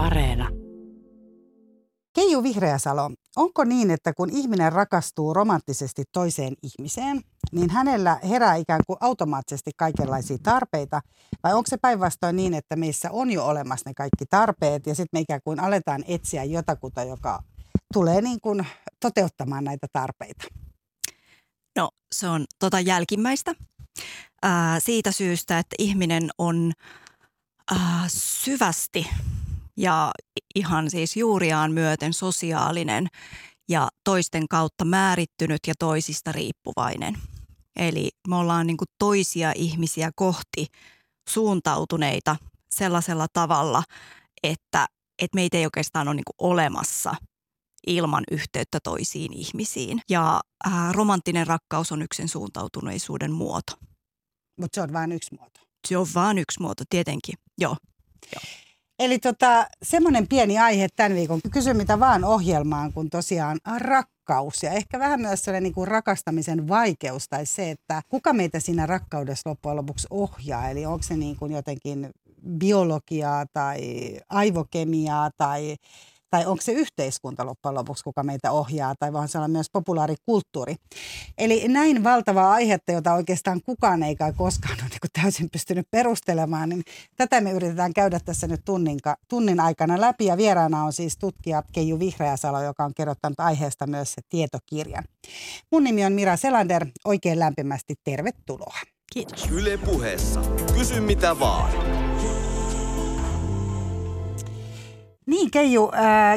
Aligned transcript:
Areena. 0.00 0.48
Keiju 2.12 2.42
Vihreäsalo, 2.42 3.10
onko 3.36 3.64
niin, 3.64 3.90
että 3.90 4.12
kun 4.12 4.30
ihminen 4.30 4.72
rakastuu 4.72 5.34
romanttisesti 5.34 6.04
toiseen 6.12 6.54
ihmiseen, 6.62 7.20
niin 7.52 7.70
hänellä 7.70 8.20
herää 8.28 8.54
ikään 8.54 8.80
kuin 8.86 8.96
automaattisesti 9.00 9.70
kaikenlaisia 9.76 10.38
tarpeita? 10.42 11.00
Vai 11.42 11.52
onko 11.54 11.66
se 11.68 11.76
päinvastoin 11.76 12.36
niin, 12.36 12.54
että 12.54 12.76
meissä 12.76 13.08
on 13.12 13.30
jo 13.30 13.46
olemassa 13.46 13.90
ne 13.90 13.94
kaikki 13.94 14.26
tarpeet 14.30 14.86
ja 14.86 14.94
sitten 14.94 15.18
me 15.18 15.20
ikään 15.20 15.40
kuin 15.44 15.60
aletaan 15.60 16.04
etsiä 16.08 16.44
jotakuta, 16.44 17.04
joka 17.04 17.42
tulee 17.92 18.20
niin 18.20 18.40
kuin 18.40 18.66
toteuttamaan 19.00 19.64
näitä 19.64 19.86
tarpeita? 19.92 20.44
No 21.76 21.90
se 22.12 22.28
on 22.28 22.44
tota 22.58 22.80
jälkimmäistä. 22.80 23.54
Ää, 24.42 24.80
siitä 24.80 25.12
syystä, 25.12 25.58
että 25.58 25.76
ihminen 25.78 26.30
on 26.38 26.72
ää, 27.70 28.04
syvästi 28.08 29.06
ja 29.80 30.10
ihan 30.54 30.90
siis 30.90 31.16
juuriaan 31.16 31.72
myöten 31.72 32.12
sosiaalinen 32.12 33.06
ja 33.68 33.88
toisten 34.04 34.48
kautta 34.48 34.84
määrittynyt 34.84 35.60
ja 35.66 35.74
toisista 35.78 36.32
riippuvainen. 36.32 37.18
Eli 37.76 38.10
me 38.28 38.36
ollaan 38.36 38.66
niin 38.66 38.76
kuin 38.76 38.88
toisia 38.98 39.52
ihmisiä 39.54 40.10
kohti 40.16 40.66
suuntautuneita 41.28 42.36
sellaisella 42.70 43.26
tavalla, 43.32 43.82
että, 44.42 44.86
että 45.22 45.34
meitä 45.34 45.56
ei 45.58 45.64
oikeastaan 45.64 46.08
ole 46.08 46.14
niin 46.14 46.24
kuin 46.24 46.50
olemassa 46.50 47.14
ilman 47.86 48.24
yhteyttä 48.30 48.78
toisiin 48.84 49.32
ihmisiin. 49.32 50.00
Ja 50.08 50.40
ää, 50.64 50.92
romanttinen 50.92 51.46
rakkaus 51.46 51.92
on 51.92 52.02
yksen 52.02 52.28
suuntautuneisuuden 52.28 53.32
muoto. 53.32 53.72
Mutta 54.60 54.74
se 54.74 54.82
on 54.82 54.92
vain 54.92 55.12
yksi 55.12 55.34
muoto. 55.34 55.60
Se 55.88 55.96
on 55.96 56.06
vain 56.14 56.38
yksi 56.38 56.60
muoto, 56.60 56.84
tietenkin. 56.90 57.34
Joo. 57.58 57.76
Joo. 58.34 58.69
Eli 59.00 59.18
tota, 59.18 59.66
semmoinen 59.82 60.28
pieni 60.28 60.58
aihe 60.58 60.88
tämän 60.96 61.14
viikon. 61.14 61.40
Kysy 61.52 61.74
mitä 61.74 62.00
vaan 62.00 62.24
ohjelmaan, 62.24 62.92
kun 62.92 63.10
tosiaan 63.10 63.58
rakkaus 63.78 64.62
ja 64.62 64.70
ehkä 64.70 64.98
vähän 64.98 65.20
myös 65.20 65.44
sellainen 65.44 65.62
niin 65.62 65.74
kuin 65.74 65.88
rakastamisen 65.88 66.68
vaikeus 66.68 67.28
tai 67.28 67.46
se, 67.46 67.70
että 67.70 68.02
kuka 68.08 68.32
meitä 68.32 68.60
siinä 68.60 68.86
rakkaudessa 68.86 69.50
loppujen 69.50 69.76
lopuksi 69.76 70.06
ohjaa. 70.10 70.70
Eli 70.70 70.86
onko 70.86 71.02
se 71.02 71.16
niin 71.16 71.36
kuin 71.36 71.52
jotenkin 71.52 72.10
biologiaa 72.58 73.46
tai 73.52 73.80
aivokemiaa 74.28 75.30
tai 75.36 75.76
tai 76.30 76.46
onko 76.46 76.62
se 76.62 76.72
yhteiskunta 76.72 77.46
loppujen 77.46 77.74
lopuksi, 77.74 78.04
kuka 78.04 78.22
meitä 78.22 78.52
ohjaa, 78.52 78.94
tai 78.98 79.12
vaan 79.12 79.28
se 79.28 79.38
on 79.38 79.50
myös 79.50 79.70
populaarikulttuuri. 79.72 80.74
Eli 81.38 81.68
näin 81.68 82.04
valtavaa 82.04 82.52
aihetta, 82.52 82.92
jota 82.92 83.14
oikeastaan 83.14 83.60
kukaan 83.66 84.02
ei 84.02 84.16
kai 84.16 84.32
koskaan 84.32 84.78
ole 84.80 84.88
niin 84.88 85.22
täysin 85.22 85.50
pystynyt 85.50 85.86
perustelemaan, 85.90 86.68
niin 86.68 86.82
tätä 87.16 87.40
me 87.40 87.52
yritetään 87.52 87.94
käydä 87.94 88.20
tässä 88.24 88.46
nyt 88.46 88.60
tunnin, 88.64 88.98
tunnin 89.28 89.60
aikana 89.60 90.00
läpi. 90.00 90.24
Ja 90.24 90.36
vieraana 90.36 90.84
on 90.84 90.92
siis 90.92 91.16
tutkija 91.16 91.62
Keiju 91.72 91.98
Vihreäsalo, 91.98 92.62
joka 92.62 92.84
on 92.84 92.94
kirjoittanut 92.94 93.40
aiheesta 93.40 93.86
myös 93.86 94.16
tietokirjan. 94.28 95.04
Mun 95.72 95.84
nimi 95.84 96.04
on 96.04 96.12
Mira 96.12 96.36
Selander. 96.36 96.86
Oikein 97.04 97.38
lämpimästi 97.38 97.94
tervetuloa. 98.04 98.78
Kiitos. 99.12 99.50
Yle 99.50 99.78
puheessa. 99.78 100.40
Kysy 100.74 101.00
mitä 101.00 101.40
vaan. 101.40 101.99
Niin 105.30 105.50
Keiju, 105.50 105.90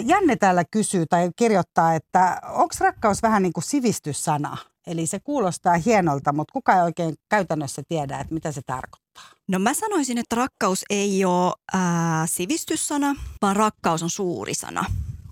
Janne 0.05 0.35
täällä 0.35 0.63
kysyy 0.71 1.05
tai 1.05 1.29
kirjoittaa, 1.35 1.93
että 1.93 2.41
onko 2.49 2.75
rakkaus 2.79 3.23
vähän 3.23 3.43
niin 3.43 3.53
kuin 3.53 3.63
sivistyssana? 3.63 4.57
Eli 4.87 5.05
se 5.05 5.19
kuulostaa 5.19 5.73
hienolta, 5.73 6.33
mutta 6.33 6.51
kuka 6.51 6.75
ei 6.75 6.81
oikein 6.81 7.15
käytännössä 7.29 7.81
tiedä, 7.87 8.19
että 8.19 8.33
mitä 8.33 8.51
se 8.51 8.61
tarkoittaa? 8.65 9.23
No 9.47 9.59
mä 9.59 9.73
sanoisin, 9.73 10.17
että 10.17 10.35
rakkaus 10.35 10.85
ei 10.89 11.25
ole 11.25 11.53
ää, 11.73 12.27
sivistyssana, 12.27 13.15
vaan 13.41 13.55
rakkaus 13.55 14.03
on 14.03 14.09
suuri 14.09 14.53
sana. 14.53 14.85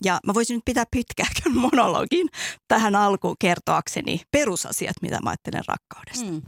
Ja 0.04 0.20
mä 0.26 0.34
voisin 0.34 0.56
nyt 0.56 0.66
pitää 0.66 0.86
pitkääkön 0.92 1.58
monologin 1.72 2.28
tähän 2.68 2.96
alkuun 2.96 3.36
kertoakseni 3.40 4.22
perusasiat, 4.32 4.96
mitä 5.02 5.20
mä 5.24 5.30
ajattelen 5.30 5.64
rakkaudesta. 5.68 6.32
Mm. 6.32 6.42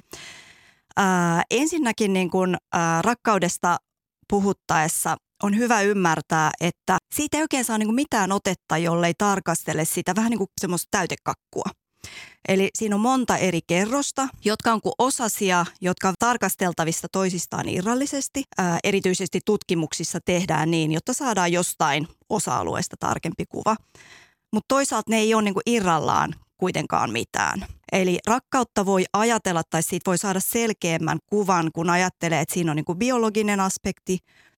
Ää, 0.97 1.43
ensinnäkin 1.51 2.13
niin 2.13 2.29
kun, 2.29 2.57
ää, 2.73 3.01
rakkaudesta 3.01 3.77
puhuttaessa 4.33 5.17
on 5.43 5.57
hyvä 5.57 5.81
ymmärtää, 5.81 6.51
että 6.61 6.97
siitä 7.15 7.37
ei 7.37 7.41
oikein 7.41 7.65
saa 7.65 7.77
niin 7.77 7.95
mitään 7.95 8.31
otetta, 8.31 8.77
jollei 8.77 9.13
tarkastele 9.17 9.85
sitä 9.85 10.15
vähän 10.15 10.29
niin 10.29 10.37
kuin 10.37 10.47
semmoista 10.61 10.87
täytekakkua. 10.91 11.65
Eli 12.47 12.69
siinä 12.77 12.95
on 12.95 13.01
monta 13.01 13.37
eri 13.37 13.59
kerrosta, 13.67 14.27
jotka 14.45 14.73
on 14.73 14.81
kuin 14.81 14.93
osasia, 14.97 15.65
jotka 15.81 16.07
on 16.07 16.13
tarkasteltavissa 16.19 17.07
toisistaan 17.11 17.69
irrallisesti. 17.69 18.43
Ää, 18.57 18.79
erityisesti 18.83 19.39
tutkimuksissa 19.45 20.19
tehdään 20.25 20.71
niin, 20.71 20.91
jotta 20.91 21.13
saadaan 21.13 21.51
jostain 21.51 22.07
osa-alueesta 22.29 22.95
tarkempi 22.99 23.45
kuva. 23.49 23.75
Mutta 24.53 24.67
toisaalta 24.67 25.11
ne 25.11 25.17
ei 25.17 25.33
ole 25.33 25.41
niin 25.41 25.53
kuin 25.53 25.63
irrallaan 25.65 26.35
kuitenkaan 26.57 27.11
mitään. 27.11 27.65
Eli 27.93 28.19
rakkautta 28.27 28.85
voi 28.85 29.03
ajatella 29.13 29.61
tai 29.69 29.83
siitä 29.83 30.09
voi 30.09 30.17
saada 30.17 30.39
selkeämmän 30.39 31.17
kuvan, 31.25 31.69
kun 31.73 31.89
ajattelee, 31.89 32.41
että 32.41 32.53
siinä 32.53 32.71
on 32.71 32.75
niin 32.75 32.85
kuin 32.85 32.97
biologinen 32.97 33.59
aspekti, 33.59 34.17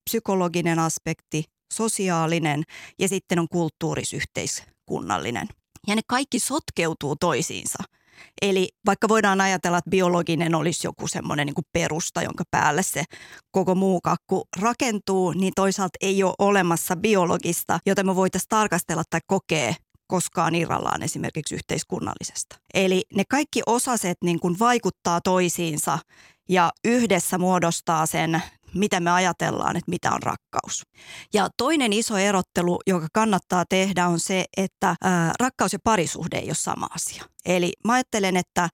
psykologinen 0.09 0.79
aspekti, 0.79 1.43
sosiaalinen 1.73 2.63
ja 2.99 3.07
sitten 3.07 3.39
on 3.39 3.47
kulttuurisyhteiskunnallinen. 3.51 5.47
Ja 5.87 5.95
ne 5.95 6.01
kaikki 6.07 6.39
sotkeutuu 6.39 7.15
toisiinsa. 7.15 7.83
Eli 8.41 8.69
vaikka 8.85 9.07
voidaan 9.07 9.41
ajatella, 9.41 9.77
että 9.77 9.89
biologinen 9.89 10.55
olisi 10.55 10.87
joku 10.87 11.07
semmoinen 11.07 11.45
niin 11.45 11.65
perusta, 11.73 12.21
jonka 12.21 12.43
päälle 12.51 12.83
se 12.83 13.03
koko 13.51 13.75
muu 13.75 14.01
kakku 14.01 14.43
rakentuu, 14.59 15.31
niin 15.31 15.53
toisaalta 15.55 15.97
ei 16.01 16.23
ole 16.23 16.33
olemassa 16.39 16.95
biologista, 16.95 17.79
jota 17.85 18.03
me 18.03 18.15
voitaisiin 18.15 18.49
tarkastella 18.49 19.03
tai 19.09 19.19
kokea 19.27 19.73
koskaan 20.07 20.55
irrallaan 20.55 21.03
esimerkiksi 21.03 21.55
yhteiskunnallisesta. 21.55 22.55
Eli 22.73 23.03
ne 23.13 23.23
kaikki 23.29 23.61
osaset 23.65 24.17
niin 24.23 24.39
kuin 24.39 24.59
vaikuttaa 24.59 25.21
toisiinsa 25.21 25.99
ja 26.49 26.71
yhdessä 26.83 27.37
muodostaa 27.37 28.05
sen 28.05 28.41
mitä 28.75 28.99
me 28.99 29.11
ajatellaan, 29.11 29.77
että 29.77 29.91
mitä 29.91 30.11
on 30.11 30.23
rakkaus. 30.23 30.83
Ja 31.33 31.49
toinen 31.57 31.93
iso 31.93 32.17
erottelu, 32.17 32.79
joka 32.87 33.07
kannattaa 33.13 33.63
tehdä, 33.69 34.07
on 34.07 34.19
se, 34.19 34.45
että 34.57 34.95
rakkaus 35.39 35.73
ja 35.73 35.79
parisuhde 35.83 36.37
ei 36.37 36.47
ole 36.47 36.55
sama 36.55 36.87
asia. 36.95 37.23
Eli 37.45 37.73
mä 37.83 37.93
ajattelen, 37.93 38.37
että 38.37 38.69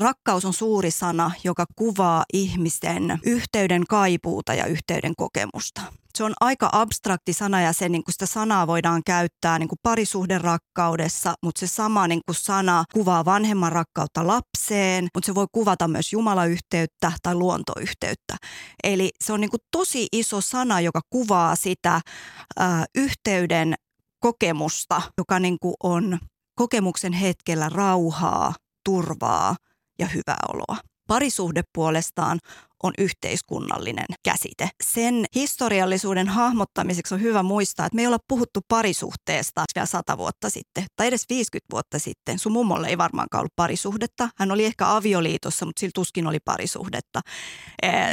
rakkaus 0.00 0.44
on 0.44 0.52
suuri 0.52 0.90
sana, 0.90 1.30
joka 1.44 1.64
kuvaa 1.76 2.24
ihmisten 2.32 3.18
yhteyden 3.24 3.86
kaipuuta 3.86 4.54
ja 4.54 4.66
yhteyden 4.66 5.12
kokemusta 5.16 5.82
se 6.18 6.24
on 6.24 6.32
aika 6.40 6.68
abstrakti 6.72 7.32
sana 7.32 7.60
ja 7.60 7.72
se, 7.72 7.88
niin 7.88 8.04
kuin 8.04 8.12
sitä 8.12 8.26
sanaa 8.26 8.66
voidaan 8.66 9.02
käyttää 9.06 9.58
niin 9.58 9.68
kuin 9.68 9.78
parisuhden 9.82 10.40
rakkaudessa, 10.40 11.34
mutta 11.42 11.58
se 11.58 11.66
sama 11.66 12.08
niin 12.08 12.20
kuin 12.26 12.36
sana 12.36 12.84
kuvaa 12.92 13.24
vanhemman 13.24 13.72
rakkautta 13.72 14.26
lapseen, 14.26 15.08
mutta 15.14 15.26
se 15.26 15.34
voi 15.34 15.46
kuvata 15.52 15.88
myös 15.88 16.12
jumalayhteyttä 16.12 17.12
tai 17.22 17.34
luontoyhteyttä. 17.34 18.36
Eli 18.84 19.10
se 19.24 19.32
on 19.32 19.40
niin 19.40 19.50
kuin 19.50 19.60
tosi 19.70 20.06
iso 20.12 20.40
sana, 20.40 20.80
joka 20.80 21.00
kuvaa 21.10 21.56
sitä 21.56 22.00
ää, 22.58 22.84
yhteyden 22.94 23.74
kokemusta, 24.20 25.02
joka 25.18 25.38
niin 25.38 25.56
kuin 25.60 25.74
on 25.82 26.18
kokemuksen 26.58 27.12
hetkellä 27.12 27.68
rauhaa, 27.68 28.54
turvaa 28.84 29.56
ja 29.98 30.06
hyvää 30.06 30.40
oloa. 30.48 30.76
Parisuhde 31.08 31.62
puolestaan 31.74 32.38
on 32.84 32.92
yhteiskunnallinen 32.98 34.06
käsite. 34.22 34.68
Sen 34.82 35.24
historiallisuuden 35.34 36.28
hahmottamiseksi 36.28 37.14
on 37.14 37.20
hyvä 37.20 37.42
muistaa, 37.42 37.86
että 37.86 37.96
me 37.96 38.02
ei 38.02 38.06
olla 38.06 38.18
puhuttu 38.28 38.60
parisuhteesta 38.68 39.64
vielä 39.74 39.86
sata 39.86 40.18
vuotta 40.18 40.50
sitten 40.50 40.84
tai 40.96 41.06
edes 41.06 41.24
50 41.28 41.72
vuotta 41.72 41.98
sitten. 41.98 42.38
Sun 42.38 42.52
mummolle 42.52 42.88
ei 42.88 42.98
varmaankaan 42.98 43.40
ollut 43.40 43.56
parisuhdetta. 43.56 44.28
Hän 44.36 44.50
oli 44.50 44.64
ehkä 44.64 44.96
avioliitossa, 44.96 45.66
mutta 45.66 45.80
sillä 45.80 45.92
tuskin 45.94 46.26
oli 46.26 46.40
parisuhdetta. 46.44 47.20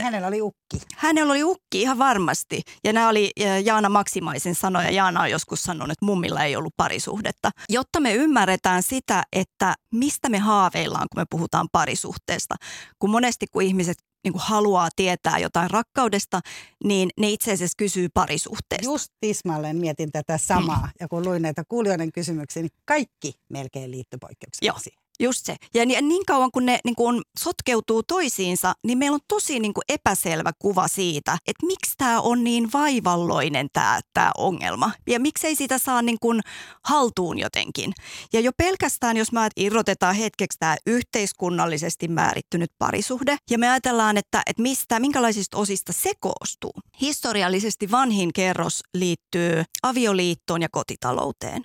Hänellä 0.04 0.28
oli 0.28 0.42
ukki. 0.74 0.88
Hänellä 0.96 1.32
oli 1.32 1.44
ukki 1.44 1.82
ihan 1.82 1.98
varmasti. 1.98 2.62
Ja 2.84 2.94
nämä 2.94 3.09
oli 3.09 3.32
Jaana 3.64 3.90
Maksimaisen 3.90 4.56
sanoja. 4.56 4.91
Jaana 4.91 5.22
on 5.22 5.32
joskus 5.32 5.64
sanonut, 5.64 5.91
että 5.91 6.06
mummilla 6.06 6.44
ei 6.44 6.56
ollut 6.56 6.73
parisuhdetta. 6.78 7.50
Jotta 7.70 8.00
me 8.00 8.14
ymmärretään 8.14 8.84
sitä, 8.84 9.23
että 9.34 9.76
mistä 9.94 10.29
me 10.29 10.38
haaveillaan, 10.38 11.08
kun 11.12 11.22
me 11.22 11.26
puhutaan 11.29 11.68
parisuhteesta. 11.72 12.56
Kun 13.00 13.09
monesti 13.09 13.46
kun 13.52 13.62
ihmiset 13.62 13.97
niin 14.23 14.34
kuin 14.34 14.44
haluaa 14.46 14.90
tietää 14.96 15.40
jotain 15.40 15.70
rakkaudesta, 15.70 16.40
niin 16.84 17.09
ne 17.20 17.29
itse 17.29 17.52
asiassa 17.52 17.76
kysyy 17.78 18.08
parisuhteesta. 18.14 18.85
Just 18.85 19.08
tismalleen 19.20 19.78
mietin 19.78 20.12
tätä 20.12 20.38
samaa. 20.38 20.85
Mm. 20.85 20.91
Ja 21.00 21.08
kun 21.08 21.26
luin 21.26 21.41
näitä 21.41 21.64
kuulijoiden 21.67 22.12
kysymyksiä, 22.12 22.64
niin 22.64 22.72
kaikki 22.85 23.34
melkein 23.50 23.91
liittyy 23.91 24.20
poikkeuksellisiin. 24.20 25.01
Just 25.22 25.46
se. 25.46 25.56
Ja 25.73 25.85
niin, 25.85 26.08
niin 26.08 26.26
kauan 26.26 26.52
kun 26.52 26.66
ne 26.66 26.79
niin 26.85 26.96
kun 26.96 27.22
sotkeutuu 27.40 28.03
toisiinsa, 28.03 28.73
niin 28.88 28.97
meillä 28.97 29.16
on 29.16 29.22
tosi 29.28 29.59
niin 29.59 29.73
kuin 29.73 29.84
epäselvä 29.90 30.52
kuva 30.59 30.88
siitä, 30.88 31.38
että 31.47 31.66
miksi 31.66 31.94
tämä 31.97 32.22
on 32.22 32.44
niin 32.44 32.70
vaivalloinen 32.73 33.68
tämä, 33.73 34.00
tämä 34.14 34.32
ongelma. 34.38 34.91
Ja 35.08 35.20
miksei 35.20 35.56
sitä 35.56 35.78
saa 35.78 36.02
niin 36.02 36.18
kuin 36.22 36.41
haltuun 36.85 37.40
jotenkin. 37.40 37.94
Ja 38.34 38.40
jo 38.40 38.52
pelkästään, 38.58 39.18
jos 39.18 39.32
me 39.32 39.40
irrotetaan 39.56 40.16
hetkeksi 40.16 40.59
tämä 40.59 40.76
yhteiskunnallisesti 40.88 42.08
määrittynyt 42.08 42.72
parisuhde, 42.79 43.38
ja 43.50 43.58
me 43.58 43.70
ajatellaan, 43.70 44.17
että, 44.17 44.41
että 44.46 44.62
mistä, 44.62 45.00
minkälaisista 45.00 45.58
osista 45.58 45.94
se 45.94 46.12
koostuu. 46.20 46.74
Historiallisesti 47.02 47.91
vanhin 47.91 48.34
kerros 48.34 48.84
liittyy 48.94 49.64
avioliittoon 49.84 50.62
ja 50.62 50.67
kotitalouteen. 50.72 51.64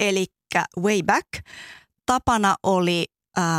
Eli 0.00 0.26
way 0.80 1.02
back 1.02 1.28
tapana 2.08 2.56
oli 2.62 3.04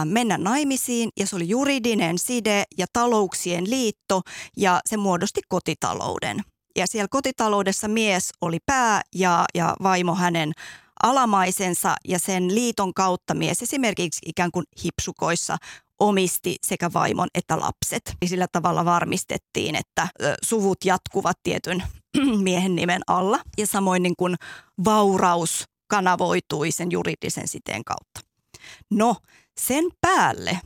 mennä 0.06 0.38
naimisiin 0.38 1.10
ja 1.20 1.28
se 1.28 1.36
oli 1.36 1.50
juridinen 1.50 2.18
side 2.18 2.64
ja 2.78 2.86
talouksien 2.94 3.70
liitto 3.70 4.22
ja 4.58 4.80
se 4.86 4.98
muodosti 4.98 5.42
kotitalouden. 5.48 6.40
Ja 6.78 6.88
siellä 6.88 7.08
kotitaloudessa 7.12 7.88
mies 7.88 8.30
oli 8.42 8.58
pää 8.66 9.02
ja, 9.16 9.46
ja 9.56 9.76
vaimo 9.84 10.16
hänen 10.16 10.52
alamaisensa 11.04 11.96
ja 12.08 12.20
sen 12.20 12.56
liiton 12.56 12.94
kautta 12.94 13.34
mies 13.34 13.62
esimerkiksi 13.62 14.20
ikään 14.26 14.52
kuin 14.52 14.66
hipsukoissa 14.84 15.58
omisti 16.00 16.56
sekä 16.62 16.94
vaimon 16.94 17.28
että 17.36 17.60
lapset. 17.60 18.16
Ja 18.22 18.28
sillä 18.28 18.48
tavalla 18.52 18.86
varmistettiin, 18.86 19.76
että 19.76 20.08
suvut 20.42 20.86
jatkuvat 20.86 21.38
tietyn 21.44 21.84
miehen 22.44 22.76
nimen 22.76 23.02
alla. 23.08 23.40
Ja 23.58 23.68
samoin 23.68 24.04
niin 24.04 24.16
kuin 24.18 24.36
vauraus 24.86 25.64
kanavoitui 25.88 26.72
sen 26.72 26.92
juridisen 26.92 27.48
siteen 27.48 27.84
kautta. 27.84 28.29
No, 28.90 29.16
sen 29.60 29.86
päälle 30.02 30.60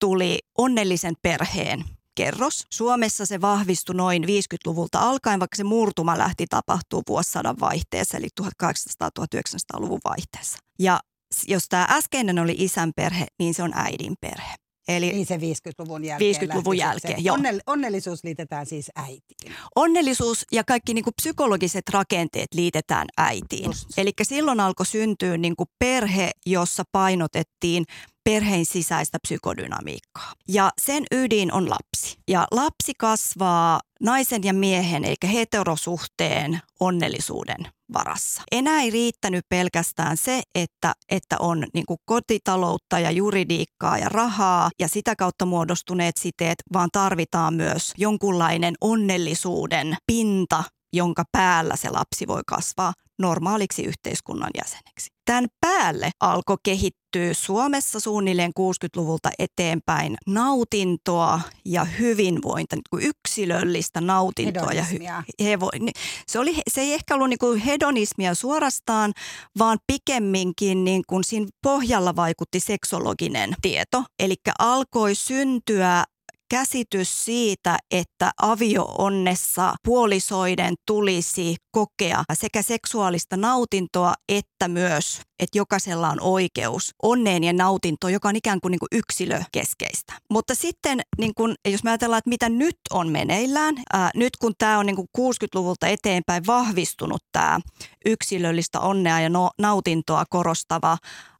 tuli 0.00 0.38
onnellisen 0.58 1.14
perheen 1.22 1.84
kerros. 2.14 2.66
Suomessa 2.70 3.26
se 3.26 3.40
vahvistui 3.40 3.94
noin 3.94 4.24
50-luvulta 4.24 4.98
alkaen, 4.98 5.40
vaikka 5.40 5.56
se 5.56 5.64
murtuma 5.64 6.18
lähti 6.18 6.46
tapahtuu 6.46 7.02
vuosisadan 7.08 7.60
vaihteessa, 7.60 8.16
eli 8.16 8.28
1800-1900-luvun 8.40 10.00
vaihteessa. 10.04 10.58
Ja 10.78 11.00
jos 11.46 11.64
tämä 11.68 11.86
äskeinen 11.90 12.38
oli 12.38 12.54
isän 12.58 12.92
perhe, 12.96 13.26
niin 13.38 13.54
se 13.54 13.62
on 13.62 13.72
äidin 13.74 14.14
perhe. 14.20 14.54
Eli 14.88 15.12
niin 15.12 15.26
se 15.26 15.36
50-luvun 15.36 16.04
jälkeen. 16.04 16.34
50-luvun 16.34 16.78
jälkeen, 16.78 17.24
joo. 17.24 17.36
Onnell- 17.36 17.60
onnellisuus 17.66 18.24
liitetään 18.24 18.66
siis 18.66 18.90
äitiin. 18.96 19.52
Onnellisuus 19.76 20.46
ja 20.52 20.64
kaikki 20.64 20.94
niin 20.94 21.04
kuin 21.04 21.14
psykologiset 21.14 21.88
rakenteet 21.88 22.54
liitetään 22.54 23.06
äitiin. 23.18 23.70
Eli 23.96 24.10
silloin 24.22 24.60
alkoi 24.60 24.86
syntyä 24.86 25.36
niin 25.36 25.56
kuin 25.56 25.68
perhe, 25.78 26.30
jossa 26.46 26.84
painotettiin 26.92 27.84
perheen 28.28 28.66
sisäistä 28.66 29.18
psykodynamiikkaa. 29.22 30.32
Ja 30.48 30.70
sen 30.82 31.04
ydin 31.12 31.52
on 31.52 31.70
lapsi. 31.70 32.16
Ja 32.28 32.46
lapsi 32.50 32.92
kasvaa 32.98 33.80
naisen 34.00 34.44
ja 34.44 34.54
miehen, 34.54 35.04
eikä 35.04 35.26
heterosuhteen 35.26 36.60
onnellisuuden 36.80 37.56
varassa. 37.92 38.42
Enää 38.52 38.80
ei 38.80 38.90
riittänyt 38.90 39.44
pelkästään 39.48 40.16
se, 40.16 40.42
että, 40.54 40.92
että 41.10 41.36
on 41.40 41.66
niin 41.74 41.84
kotitaloutta 42.04 42.98
ja 42.98 43.10
juridiikkaa 43.10 43.98
ja 43.98 44.08
rahaa 44.08 44.70
ja 44.80 44.88
sitä 44.88 45.16
kautta 45.16 45.46
muodostuneet 45.46 46.16
siteet, 46.16 46.58
vaan 46.72 46.88
tarvitaan 46.92 47.54
myös 47.54 47.92
jonkunlainen 47.96 48.74
onnellisuuden 48.80 49.96
pinta, 50.06 50.64
jonka 50.92 51.24
päällä 51.32 51.76
se 51.76 51.90
lapsi 51.90 52.26
voi 52.26 52.42
kasvaa 52.46 52.92
normaaliksi 53.18 53.82
yhteiskunnan 53.84 54.50
jäseneksi. 54.58 55.10
Tämän 55.24 55.46
päälle 55.60 56.10
alkoi 56.20 56.56
kehittyä 56.62 57.34
Suomessa 57.34 58.00
suunnilleen 58.00 58.52
60-luvulta 58.58 59.30
eteenpäin 59.38 60.16
nautintoa 60.26 61.40
ja 61.64 61.84
hyvinvointia, 61.84 62.76
niin 62.76 62.82
kuin 62.90 63.04
yksilöllistä 63.04 64.00
nautintoa. 64.00 64.72
Ja 64.72 64.82
hy- 64.82 65.02
hevo- 65.42 65.92
se, 66.28 66.38
oli, 66.38 66.54
se 66.70 66.80
ei 66.80 66.94
ehkä 66.94 67.14
ollut 67.14 67.28
niin 67.28 67.38
kuin 67.38 67.60
hedonismia 67.60 68.34
suorastaan, 68.34 69.12
vaan 69.58 69.78
pikemminkin 69.86 70.84
niin 70.84 71.02
kuin 71.06 71.24
siinä 71.24 71.46
pohjalla 71.62 72.16
vaikutti 72.16 72.60
seksologinen 72.60 73.54
tieto. 73.62 74.04
Eli 74.18 74.34
alkoi 74.58 75.14
syntyä 75.14 76.04
käsitys 76.50 77.24
siitä, 77.24 77.78
että 77.90 78.30
avioonnessa 78.42 79.74
puolisoiden 79.84 80.74
tulisi 80.86 81.56
kokea 81.70 82.24
sekä 82.32 82.62
seksuaalista 82.62 83.36
nautintoa 83.36 84.14
että 84.28 84.68
myös, 84.68 85.20
että 85.38 85.58
jokaisella 85.58 86.10
on 86.10 86.20
oikeus 86.20 86.90
onneen 87.02 87.44
ja 87.44 87.52
nautintoon, 87.52 88.12
joka 88.12 88.28
on 88.28 88.36
ikään 88.36 88.60
kuin, 88.60 88.70
niin 88.70 88.78
kuin 88.78 88.88
yksilökeskeistä. 88.92 90.12
Mutta 90.30 90.54
sitten, 90.54 91.00
niin 91.18 91.34
kuin, 91.34 91.54
jos 91.68 91.84
me 91.84 91.90
ajatellaan, 91.90 92.18
että 92.18 92.28
mitä 92.28 92.48
nyt 92.48 92.76
on 92.90 93.08
meneillään, 93.08 93.74
ää, 93.92 94.10
nyt 94.14 94.36
kun 94.36 94.52
tämä 94.58 94.78
on 94.78 94.86
niin 94.86 94.96
kuin 94.96 95.08
60-luvulta 95.18 95.86
eteenpäin 95.86 96.46
vahvistunut 96.46 97.22
tämä 97.32 97.60
yksilöllistä 98.06 98.80
onnea 98.80 99.20
ja 99.20 99.28
no, 99.28 99.50
nautintoa 99.58 100.24
korostava 100.30 100.98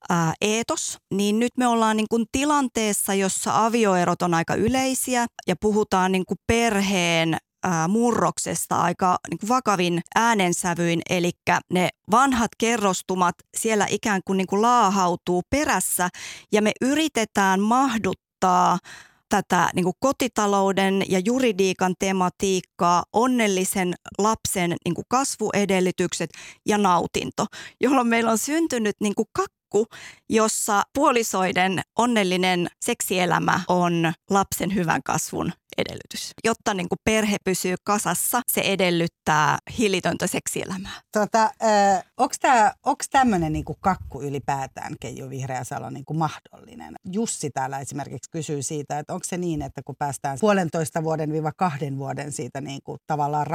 ää, 0.09 0.35
eetos, 0.41 0.99
niin 1.15 1.39
nyt 1.39 1.53
me 1.57 1.67
ollaan 1.67 1.97
niin 1.97 2.09
kuin 2.11 2.27
tilanteessa, 2.33 3.15
jossa 3.15 3.67
avioerot 3.67 4.23
on 4.23 4.35
aika 4.35 4.55
yleisiä 4.55 5.27
ja 5.47 5.57
puhutaan 5.61 6.13
niin 6.13 6.25
kuin 6.27 6.39
perheen 6.47 7.37
murroksesta 7.89 8.77
aika 8.77 9.17
niin 9.31 9.39
kuin 9.39 9.49
vakavin 9.49 10.01
äänensävyin, 10.15 11.01
eli 11.11 11.31
ne 11.73 11.89
vanhat 12.11 12.51
kerrostumat 12.59 13.35
siellä 13.57 13.87
ikään 13.91 14.21
kuin, 14.25 14.37
niin 14.37 14.47
kuin 14.47 14.63
laahautuu 14.63 15.43
perässä 15.51 16.09
ja 16.53 16.63
me 16.63 16.73
yritetään 16.81 17.61
mahduttaa 17.61 18.79
tätä 19.29 19.71
niin 19.75 19.85
kuin 19.85 19.97
kotitalouden 20.01 21.03
ja 21.09 21.21
juridiikan 21.25 21.95
tematiikkaa, 21.99 23.05
onnellisen 23.13 23.95
lapsen 24.19 24.77
niin 24.85 24.95
kuin 24.95 25.05
kasvuedellytykset 25.09 26.31
ja 26.67 26.79
nautinto, 26.79 27.47
jolloin 27.81 28.07
meillä 28.07 28.31
on 28.31 28.39
syntynyt 28.39 28.97
niin 29.01 29.15
kuin 29.15 29.29
kakku, 29.69 29.87
jossa 30.29 30.83
puolisoiden 30.95 31.81
onnellinen 31.99 32.69
seksielämä 32.81 33.61
on 33.69 34.13
lapsen 34.31 34.75
hyvän 34.75 35.03
kasvun 35.03 35.53
edellytys. 35.79 36.33
Jotta 36.45 36.75
niin 36.75 36.89
kuin 36.89 36.99
perhe 37.05 37.37
pysyy 37.45 37.75
kasassa, 37.85 38.43
se 38.53 38.61
edellyttää 38.61 39.59
hillitöntä 39.79 40.27
seksielämää. 40.27 41.01
Tota, 41.13 41.43
äh, 41.43 42.05
Onko 42.19 43.05
tämmöinen 43.11 43.53
niin 43.53 43.65
kakku 43.81 44.23
ylipäätään 44.23 44.95
Keijo 45.01 45.31
Vihreäsalo 45.31 45.91
niin 45.91 46.05
kuin 46.05 46.17
mahdollinen? 46.19 46.95
Jussi 47.13 47.51
täällä 47.51 47.79
esimerkiksi 47.79 48.31
kysyy 48.31 48.63
siitä, 48.63 48.99
että 48.99 49.13
onko 49.13 49.25
se 49.25 49.37
niin, 49.37 49.63
että 49.63 49.83
kun 49.85 49.97
päästään 49.99 50.39
puolentoista 50.41 51.05
vuoden 51.05 51.33
viiva 51.33 51.53
kahden 51.53 51.99
vuoden 51.99 52.33
siitä 52.33 52.61
niin 52.61 52.81
kuin 52.85 52.99
tavallaan 53.07 53.47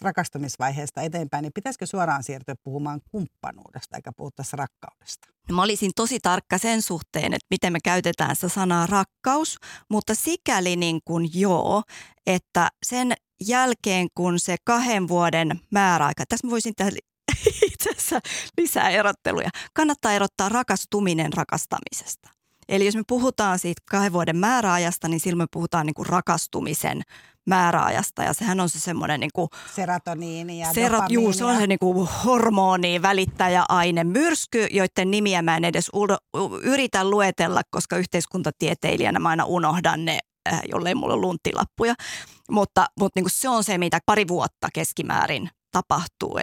rakastumisvaiheesta 0.00 1.02
eteenpäin, 1.02 1.42
niin 1.42 1.52
pitäisikö 1.54 1.86
suoraan 1.86 2.24
siirtyä 2.24 2.54
puhumaan 2.64 3.00
kumppanuudesta 3.10 3.96
eikä 3.96 4.12
puhuttaisi 4.16 4.56
rakkaudesta? 4.56 5.28
No 5.48 5.56
mä 5.56 5.62
olisin 5.62 5.90
tosi 5.96 6.18
tarkka 6.22 6.58
sen 6.58 6.82
suhteen, 6.82 7.34
että 7.34 7.46
miten 7.50 7.72
me 7.72 7.78
käytetään 7.84 8.36
sitä 8.36 8.48
sanaa 8.48 8.86
rakkaus, 8.86 9.56
mutta 9.90 10.14
sikäli 10.14 10.76
niin 10.76 11.00
kuin 11.04 11.19
joo, 11.34 11.82
että 12.26 12.68
sen 12.86 13.12
jälkeen 13.46 14.08
kun 14.14 14.38
se 14.38 14.56
kahden 14.64 15.08
vuoden 15.08 15.60
määräaika, 15.70 16.24
tässä 16.28 16.46
mä 16.46 16.50
voisin 16.50 16.74
tehdä 16.76 16.96
itse 17.72 17.90
asiassa 17.90 18.20
lisää 18.58 18.90
erotteluja, 18.90 19.50
kannattaa 19.74 20.12
erottaa 20.12 20.48
rakastuminen 20.48 21.32
rakastamisesta. 21.32 22.30
Eli 22.68 22.86
jos 22.86 22.96
me 22.96 23.02
puhutaan 23.06 23.58
siitä 23.58 23.82
kahden 23.90 24.12
vuoden 24.12 24.36
määräajasta, 24.36 25.08
niin 25.08 25.20
silloin 25.20 25.42
me 25.42 25.46
puhutaan 25.52 25.86
niin 25.86 25.94
kuin 25.94 26.06
rakastumisen 26.06 27.02
määräajasta. 27.46 28.22
Ja 28.22 28.32
sehän 28.32 28.60
on 28.60 28.68
se 28.68 28.80
semmoinen 28.80 29.20
niin 29.20 29.30
kuin, 29.34 29.48
serotoniini 29.74 30.60
ja 30.60 30.72
serat, 30.72 31.10
juu, 31.10 31.32
se 31.32 31.44
on 31.44 31.56
se 31.56 31.66
niin 31.66 31.78
kuin 31.78 32.08
hormoni 32.24 33.02
välittäjäaine 33.02 34.04
myrsky, 34.04 34.66
joiden 34.70 35.10
nimiä 35.10 35.42
mä 35.42 35.56
en 35.56 35.64
edes 35.64 35.90
yritä 36.62 37.10
luetella, 37.10 37.62
koska 37.70 37.96
yhteiskuntatieteilijänä 37.96 39.18
mä 39.18 39.28
aina 39.28 39.44
unohdan 39.44 40.04
ne 40.04 40.18
jollei 40.72 40.94
mulla 40.94 41.14
ole 41.14 41.20
lunttilappuja. 41.20 41.94
Mutta, 42.50 42.86
mutta 43.00 43.18
niin 43.18 43.24
kuin 43.24 43.32
se 43.34 43.48
on 43.48 43.64
se, 43.64 43.78
mitä 43.78 43.98
pari 44.06 44.28
vuotta 44.28 44.68
keskimäärin 44.74 45.50
tapahtuu. 45.72 46.38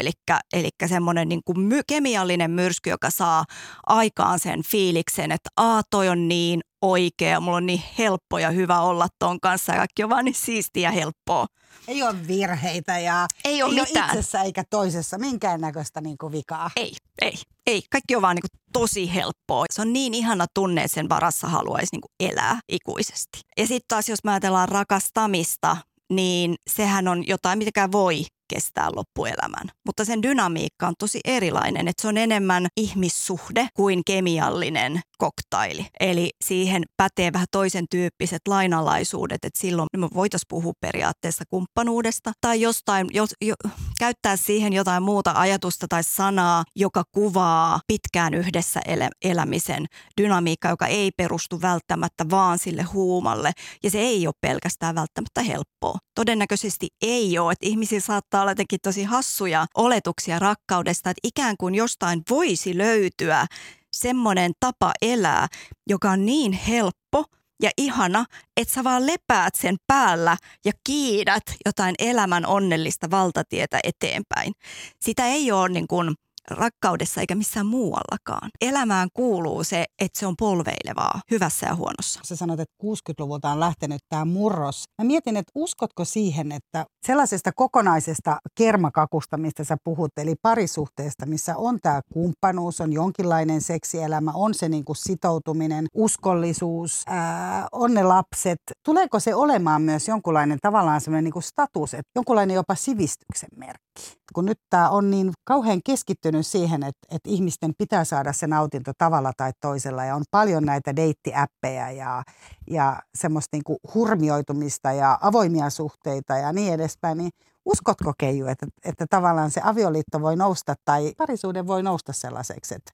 Eli 0.54 0.70
semmoinen 0.86 1.30
niin 1.30 1.42
kuin 1.46 1.60
my, 1.60 1.82
kemiallinen 1.88 2.52
myrsky, 2.52 2.90
joka 2.90 3.10
saa 3.10 3.46
aikaan 3.88 4.40
sen 4.40 4.64
fiiliksen, 4.64 5.32
että 5.32 5.50
a 5.58 5.82
toi 5.90 6.10
on 6.10 6.28
niin 6.28 6.62
oikea, 6.82 7.40
mulla 7.40 7.58
on 7.58 7.66
niin 7.66 7.84
helppo 7.98 8.40
ja 8.40 8.52
hyvä 8.52 8.82
olla 8.82 9.08
ton 9.20 9.40
kanssa 9.40 9.72
ja 9.72 9.78
kaikki 9.78 10.04
on 10.04 10.10
vaan 10.10 10.26
niin 10.26 10.36
siistiä 10.36 10.88
ja 10.88 10.92
helppoa. 10.92 11.46
Ei 11.88 12.04
ole 12.04 12.28
virheitä 12.28 13.00
ja 13.00 13.28
ei 13.46 13.64
ole, 13.64 13.74
ei 13.74 13.80
mitään. 13.80 14.06
ole 14.06 14.12
itsessä 14.12 14.42
eikä 14.42 14.64
toisessa 14.70 15.18
minkäännäköistä 15.18 16.02
niin 16.02 16.18
kuin 16.18 16.32
vikaa. 16.32 16.72
Ei, 16.76 16.94
ei, 17.22 17.34
ei. 17.68 17.82
Kaikki 17.92 18.16
on 18.16 18.22
vaan 18.22 18.36
niin 18.36 18.44
kuin 18.52 18.62
tosi 18.74 19.16
helppoa. 19.16 19.66
Se 19.74 19.82
on 19.82 19.94
niin 19.94 20.14
ihana 20.14 20.46
tunne, 20.54 20.84
että 20.84 20.96
sen 20.96 21.10
varassa 21.10 21.48
haluaisi 21.48 21.88
niin 21.92 22.02
kuin 22.02 22.32
elää 22.32 22.60
ikuisesti. 22.70 23.40
Ja 23.58 23.68
sitten 23.68 23.88
taas 23.88 24.10
jos 24.10 24.24
mä 24.24 24.32
ajatellaan 24.32 24.70
rakastamista, 24.70 25.78
niin 26.10 26.56
sehän 26.70 27.08
on 27.08 27.28
jotain, 27.28 27.60
mitä 27.60 27.92
voi 27.92 28.26
kestää 28.48 28.90
loppuelämän. 28.96 29.68
Mutta 29.86 30.06
sen 30.06 30.24
dynamiikka 30.24 30.88
on 30.88 30.94
tosi 31.00 31.20
erilainen, 31.26 31.88
että 31.88 32.02
se 32.02 32.08
on 32.08 32.18
enemmän 32.18 32.68
ihmissuhde 32.78 33.68
kuin 33.74 34.02
kemiallinen 34.06 35.02
koktaili. 35.18 35.86
Eli 36.00 36.30
siihen 36.46 36.84
pätee 36.98 37.34
vähän 37.34 37.48
toisen 37.52 37.86
tyyppiset 37.90 38.42
lainalaisuudet, 38.48 39.46
että 39.46 39.60
silloin 39.60 39.88
me 39.98 40.08
voitaisiin 40.14 40.48
puhua 40.50 40.74
periaatteessa 40.82 41.44
kumppanuudesta 41.50 42.32
tai 42.42 42.62
jostain, 42.62 43.08
jos, 43.14 43.30
jo, 43.42 43.56
käyttää 44.00 44.38
siihen 44.38 44.74
jotain 44.74 45.04
muuta 45.04 45.34
ajatusta 45.36 45.88
tai 45.90 46.04
sanaa, 46.04 46.64
joka 46.76 47.04
kuvaa 47.12 47.80
pitkään 47.88 48.34
yhdessä 48.34 48.82
ele, 48.86 49.10
elämisen 49.24 49.86
dynamiikka, 50.22 50.70
joka 50.70 50.88
ei 50.88 51.12
perustu 51.18 51.62
välttämättä 51.62 52.26
vaan 52.30 52.60
sille 52.60 52.84
huumalle 52.84 53.52
ja 53.84 53.92
se 53.92 54.00
ei 54.00 54.28
ole 54.28 54.34
pelkästään 54.42 54.96
välttämättä 54.96 55.42
helppoa. 55.42 55.98
Todennäköisesti 56.16 56.88
ei 57.02 57.40
ole, 57.40 57.52
että 57.52 57.68
ihmisillä 57.68 58.02
saattaa 58.02 58.37
olla 58.42 58.52
jotenkin 58.52 58.80
tosi 58.84 59.04
hassuja 59.04 59.66
oletuksia 59.76 60.40
rakkaudesta, 60.40 61.10
että 61.10 61.20
ikään 61.24 61.56
kuin 61.58 61.76
jostain 61.76 62.22
voisi 62.30 62.78
löytyä 62.78 63.46
semmoinen 63.92 64.52
tapa 64.60 64.92
elää, 65.02 65.48
joka 65.90 66.12
on 66.12 66.26
niin 66.26 66.52
helppo 66.52 67.26
ja 67.62 67.70
ihana, 67.78 68.26
että 68.58 68.74
sä 68.74 68.84
vaan 68.84 69.08
lepäät 69.08 69.56
sen 69.56 69.76
päällä 69.88 70.38
ja 70.66 70.72
kiidät 70.84 71.44
jotain 71.66 71.96
elämän 72.00 72.46
onnellista 72.46 73.12
valtatietä 73.12 73.80
eteenpäin. 73.84 74.54
Sitä 75.00 75.26
ei 75.26 75.52
ole 75.52 75.70
niin 75.70 75.88
kuin 75.88 76.16
rakkaudessa 76.52 77.22
eikä 77.22 77.36
missään 77.36 77.66
muuallakaan. 77.66 78.50
Elämään 78.62 79.10
kuuluu 79.14 79.64
se, 79.64 79.86
että 80.00 80.20
se 80.20 80.28
on 80.28 80.36
polveilevaa, 80.40 81.22
hyvässä 81.32 81.68
ja 81.68 81.76
huonossa. 81.76 82.20
Sä 82.24 82.36
sanot, 82.36 82.60
että 82.60 82.76
60-luvulta 82.84 83.50
on 83.50 83.60
lähtenyt 83.60 84.02
tämä 84.10 84.26
murros. 84.26 84.84
Mä 85.02 85.08
mietin, 85.08 85.38
että 85.38 85.52
uskotko 85.56 86.06
siihen, 86.06 86.52
että 86.52 86.86
sellaisesta 87.06 87.52
kokonaisesta 87.56 88.40
kermakakusta, 88.56 89.38
mistä 89.38 89.64
sä 89.64 89.78
puhut, 89.84 90.12
eli 90.18 90.36
parisuhteesta, 90.42 91.26
missä 91.26 91.58
on 91.58 91.80
tämä 91.82 92.02
kumppanuus, 92.14 92.82
on 92.82 92.94
jonkinlainen 92.94 93.62
seksielämä, 93.62 94.32
on 94.36 94.54
se 94.54 94.70
niinku 94.70 94.94
sitoutuminen, 94.94 95.86
uskollisuus, 95.94 97.04
ää, 97.08 97.68
on 97.72 97.94
ne 97.94 98.04
lapset. 98.04 98.60
Tuleeko 98.86 99.20
se 99.20 99.36
olemaan 99.36 99.82
myös 99.82 100.08
jonkunlainen 100.08 100.60
tavallaan 100.62 101.02
semmoinen 101.02 101.24
niinku 101.24 101.42
status, 101.42 101.94
että 101.94 102.12
jonkunlainen 102.16 102.56
jopa 102.56 102.76
sivistyksen 102.76 103.50
merkki? 103.56 103.87
Kun 104.34 104.46
nyt 104.46 104.60
tämä 104.70 104.90
on 104.90 105.12
niin 105.12 105.32
kauhean 105.44 105.82
keskittynyt 105.86 106.48
siihen, 106.48 106.84
että, 106.84 107.08
että 107.12 107.30
ihmisten 107.30 107.74
pitää 107.78 108.04
saada 108.04 108.34
se 108.34 108.48
nautinto 108.48 108.92
tavalla 108.98 109.32
tai 109.38 109.52
toisella. 109.62 110.06
Ja 110.06 110.16
on 110.16 110.24
paljon 110.32 110.64
näitä 110.64 110.96
deittiäppejä 110.96 111.92
ja, 111.92 112.24
ja 112.70 113.02
semmoista 113.16 113.58
niin 113.58 113.64
kuin 113.64 113.80
hurmioitumista 113.94 114.92
ja 114.92 115.18
avoimia 115.22 115.70
suhteita 115.70 116.38
ja 116.38 116.54
niin 116.54 116.74
edespäin. 116.74 117.18
Niin 117.18 117.32
uskotko 117.66 118.14
Keiju, 118.18 118.48
että, 118.48 118.68
että 118.86 119.06
tavallaan 119.10 119.52
se 119.52 119.62
avioliitto 119.64 120.22
voi 120.22 120.36
nousta 120.36 120.76
tai 120.86 121.14
parisuuden 121.18 121.68
voi 121.68 121.84
nousta 121.84 122.14
sellaiseksi, 122.14 122.76
että 122.76 122.92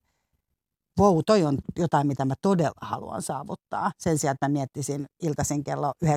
wow, 0.99 1.19
toi 1.25 1.43
on 1.43 1.57
jotain, 1.77 2.07
mitä 2.07 2.25
mä 2.25 2.33
todella 2.41 2.79
haluan 2.81 3.21
saavuttaa. 3.21 3.91
Sen 3.99 4.17
sijaan, 4.17 4.33
että 4.33 4.47
mä 4.47 4.53
miettisin 4.53 5.05
iltaisin 5.23 5.63
kello 5.63 5.91
9.15 6.05 6.11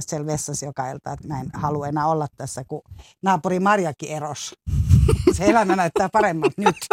siellä 0.00 0.26
vessassa 0.26 0.66
joka 0.66 0.90
ilta, 0.90 1.12
että 1.12 1.28
mä 1.28 1.40
en 1.40 1.50
halua 1.54 1.88
enää 1.88 2.06
olla 2.06 2.26
tässä, 2.36 2.62
kun 2.68 2.82
naapuri 3.22 3.60
Marjakin 3.60 4.08
eros. 4.08 4.54
Se 5.32 5.44
elämä 5.44 5.76
näyttää 5.76 6.08
paremmalta 6.12 6.62
nyt. 6.62 6.76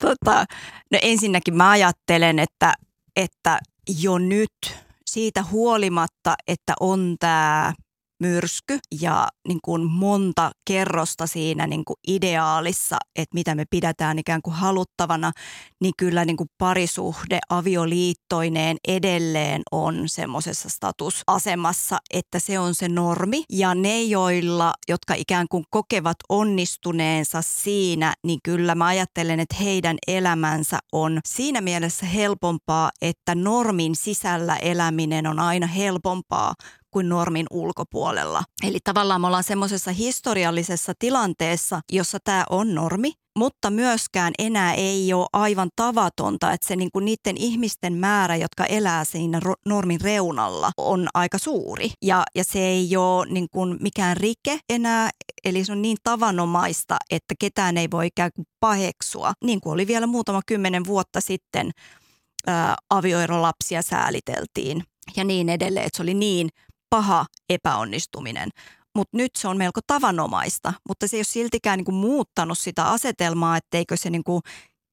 Tota, 0.00 0.44
no 0.92 0.98
ensinnäkin 1.02 1.56
mä 1.56 1.70
ajattelen, 1.70 2.38
että, 2.38 2.74
että 3.16 3.58
jo 4.00 4.18
nyt 4.18 4.50
siitä 5.06 5.42
huolimatta, 5.42 6.34
että 6.46 6.72
on 6.80 7.16
tämä 7.20 7.72
myrsky 8.24 8.78
ja 9.00 9.28
niin 9.48 9.58
kuin 9.64 9.90
monta 9.90 10.50
kerrosta 10.66 11.26
siinä 11.26 11.66
niin 11.66 11.84
kuin 11.84 11.96
ideaalissa, 12.08 12.96
että 13.16 13.34
mitä 13.34 13.54
me 13.54 13.64
pidetään 13.70 14.18
ikään 14.18 14.42
kuin 14.42 14.54
haluttavana, 14.54 15.32
niin 15.80 15.94
kyllä 15.98 16.24
niin 16.24 16.36
kuin 16.36 16.48
parisuhde 16.58 17.38
avioliittoineen 17.48 18.76
edelleen 18.88 19.62
on 19.72 20.02
semmoisessa 20.06 20.68
statusasemassa, 20.68 21.98
että 22.14 22.38
se 22.38 22.58
on 22.58 22.74
se 22.74 22.88
normi. 22.88 23.44
Ja 23.52 23.74
ne, 23.74 24.02
joilla, 24.02 24.72
jotka 24.88 25.14
ikään 25.14 25.46
kuin 25.50 25.64
kokevat 25.70 26.16
onnistuneensa 26.28 27.42
siinä, 27.42 28.14
niin 28.26 28.38
kyllä 28.44 28.74
mä 28.74 28.86
ajattelen, 28.86 29.40
että 29.40 29.56
heidän 29.60 29.96
elämänsä 30.06 30.78
on 30.92 31.20
siinä 31.26 31.60
mielessä 31.60 32.06
helpompaa, 32.06 32.90
että 33.02 33.34
normin 33.34 33.96
sisällä 33.96 34.56
eläminen 34.56 35.26
on 35.26 35.38
aina 35.38 35.66
helpompaa 35.66 36.54
kuin 36.94 37.08
normin 37.08 37.46
ulkopuolella. 37.50 38.42
Eli 38.62 38.78
tavallaan 38.84 39.20
me 39.20 39.26
ollaan 39.26 39.44
semmoisessa 39.44 39.92
historiallisessa 39.92 40.92
tilanteessa, 40.98 41.80
jossa 41.92 42.18
tämä 42.24 42.44
on 42.50 42.74
normi, 42.74 43.12
mutta 43.38 43.70
myöskään 43.70 44.32
enää 44.38 44.74
ei 44.74 45.12
ole 45.12 45.26
aivan 45.32 45.68
tavatonta, 45.76 46.52
että 46.52 46.68
se 46.68 46.76
niinku 46.76 46.98
niiden 46.98 47.36
ihmisten 47.36 47.92
määrä, 47.92 48.36
jotka 48.36 48.64
elää 48.64 49.04
siinä 49.04 49.40
normin 49.66 50.00
reunalla, 50.00 50.70
on 50.76 51.08
aika 51.14 51.38
suuri. 51.38 51.90
Ja, 52.02 52.22
ja 52.34 52.44
se 52.44 52.58
ei 52.58 52.96
ole 52.96 53.26
niinku 53.26 53.66
mikään 53.80 54.16
rike 54.16 54.58
enää, 54.68 55.10
eli 55.44 55.64
se 55.64 55.72
on 55.72 55.82
niin 55.82 55.96
tavanomaista, 56.02 56.96
että 57.10 57.34
ketään 57.38 57.76
ei 57.76 57.88
voi 57.90 58.06
ikään 58.06 58.30
kuin 58.36 58.46
paheksua, 58.60 59.32
niin 59.44 59.60
kuin 59.60 59.72
oli 59.72 59.86
vielä 59.86 60.06
muutama 60.06 60.40
kymmenen 60.46 60.84
vuotta 60.86 61.20
sitten 61.20 61.70
ää, 62.46 62.76
avioerolapsia 62.90 63.82
sääliteltiin 63.82 64.82
ja 65.16 65.24
niin 65.24 65.48
edelleen, 65.48 65.86
että 65.86 65.96
se 65.96 66.02
oli 66.02 66.14
niin 66.14 66.48
paha 66.90 67.26
epäonnistuminen. 67.48 68.48
Mutta 68.96 69.16
nyt 69.16 69.30
se 69.36 69.48
on 69.48 69.56
melko 69.56 69.80
tavanomaista, 69.86 70.72
mutta 70.88 71.08
se 71.08 71.16
ei 71.16 71.18
ole 71.18 71.24
siltikään 71.24 71.78
niinku 71.78 71.92
muuttanut 71.92 72.58
sitä 72.58 72.84
asetelmaa, 72.84 73.56
etteikö 73.56 73.96
se 73.96 74.10
niinku 74.10 74.40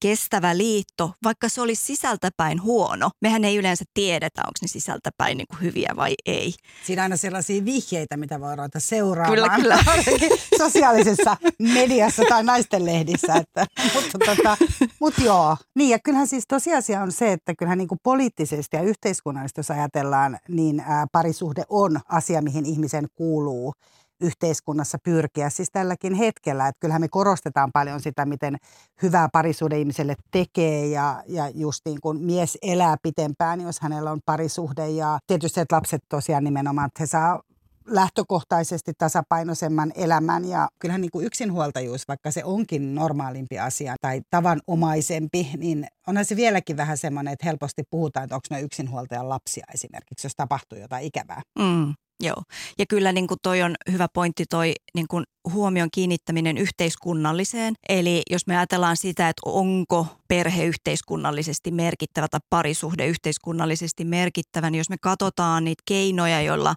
kestävä 0.01 0.58
liitto, 0.58 1.13
vaikka 1.24 1.50
se 1.50 1.62
olisi 1.62 1.86
sisältäpäin 1.86 2.63
huono. 2.63 3.10
Mehän 3.22 3.46
ei 3.46 3.55
yleensä 3.55 3.86
tiedetä, 3.93 4.41
onko 4.41 4.58
ne 4.62 4.67
sisältäpäin 4.67 5.38
niin 5.38 5.48
kuin 5.48 5.62
hyviä 5.62 5.93
vai 5.96 6.15
ei. 6.25 6.53
Siinä 6.86 7.01
on 7.01 7.03
aina 7.03 7.17
sellaisia 7.17 7.65
vihjeitä, 7.65 8.17
mitä 8.17 8.39
voi 8.39 8.55
ruveta 8.55 8.79
seuraamaan. 8.79 9.36
Kyllä, 9.36 9.55
kyllä. 9.55 9.79
Sosiaalisessa 10.58 11.38
mediassa 11.60 12.24
tai 12.29 12.43
naisten 12.43 12.86
lehdissä. 12.86 13.36
Että, 13.36 13.65
mutta, 13.96 14.17
tota, 14.25 14.58
mutta 15.00 15.22
joo, 15.22 15.58
niin 15.75 15.89
ja 15.89 16.00
kyllähän 16.00 16.27
siis 16.27 16.43
tosiasia 16.48 17.01
on 17.01 17.12
se, 17.12 17.31
että 17.31 17.53
kyllähän 17.55 17.77
niin 17.77 17.88
kuin 17.88 18.00
poliittisesti 18.03 18.77
ja 18.77 18.84
yhteiskunnallisesti, 18.84 19.60
jos 19.60 19.72
ajatellaan, 19.72 20.38
niin 20.48 20.79
ää, 20.79 21.05
parisuhde 21.12 21.63
on 21.70 22.00
asia, 22.10 22.41
mihin 22.41 22.65
ihmisen 22.65 23.08
kuuluu 23.15 23.74
yhteiskunnassa 24.22 24.98
pyrkiä. 25.04 25.50
Siis 25.50 25.70
tälläkin 25.72 26.13
hetkellä, 26.13 26.68
että 26.68 26.80
kyllähän 26.80 27.01
me 27.01 27.08
korostetaan 27.08 27.70
paljon 27.74 28.00
sitä, 28.00 28.25
miten 28.25 28.58
hyvää 29.01 29.30
parisuhde 29.34 29.80
ihmiselle 29.80 30.16
tekee 30.32 30.88
ja, 30.88 31.24
ja 31.28 31.50
just 31.50 31.82
niin 31.86 32.01
kuin 32.01 32.22
mies 32.22 32.58
elää 32.62 32.96
pitempään, 33.04 33.62
jos 33.62 33.80
hänellä 33.80 34.12
on 34.12 34.20
parisuhde 34.25 34.90
ja 34.90 35.20
tietysti 35.28 35.60
että 35.60 35.75
lapset 35.75 36.01
tosiaan 36.10 36.44
nimenomaan, 36.44 36.88
että 36.88 37.04
he 37.04 37.08
saa 37.08 37.42
lähtökohtaisesti 37.86 38.92
tasapainoisemman 38.98 39.92
elämän 39.96 40.46
ja 40.46 40.70
kyllähän 40.80 41.01
niin 41.01 41.12
kuin 41.12 41.25
yksinhuoltajuus, 41.25 42.08
vaikka 42.08 42.32
se 42.32 42.44
onkin 42.44 42.96
normaalimpi 42.96 43.60
asia 43.60 43.96
tai 44.01 44.22
tavanomaisempi, 44.30 45.51
niin 45.58 45.88
onhan 46.08 46.25
se 46.25 46.36
vieläkin 46.36 46.78
vähän 46.78 46.98
semmoinen, 46.98 47.34
että 47.34 47.46
helposti 47.46 47.84
puhutaan, 47.90 48.24
että 48.24 48.36
onko 48.36 48.48
ne 48.51 48.62
yksinhuoltajan 48.62 49.30
lapsia 49.30 49.66
esimerkiksi, 49.74 50.25
jos 50.25 50.36
tapahtuu 50.36 50.78
jotain 50.78 51.06
ikävää. 51.06 51.42
Mm. 51.60 51.94
Joo, 52.22 52.44
ja 52.78 52.86
kyllä 52.86 53.12
niin 53.12 53.28
kuin 53.28 53.38
toi 53.44 53.62
on 53.62 53.75
hyvä 53.92 54.08
pointti 54.13 54.46
toi 54.50 54.74
niin 54.96 55.08
kuin 55.08 55.24
huomion 55.54 55.90
kiinnittäminen 55.94 56.58
yhteiskunnalliseen. 56.58 57.74
Eli 57.90 58.22
jos 58.30 58.48
me 58.48 58.58
ajatellaan 58.58 58.98
sitä, 58.98 59.30
että 59.30 59.42
onko 59.46 60.08
perhe 60.28 60.66
yhteiskunnallisesti 60.66 61.72
merkittävä 61.72 62.28
tai 62.28 62.40
parisuhde 62.50 63.08
yhteiskunnallisesti 63.08 64.06
merkittävä, 64.06 64.70
niin 64.70 64.78
jos 64.78 64.90
me 64.90 64.98
katsotaan 65.01 65.63
niitä 65.63 65.84
keinoja, 65.86 66.42
joilla 66.42 66.75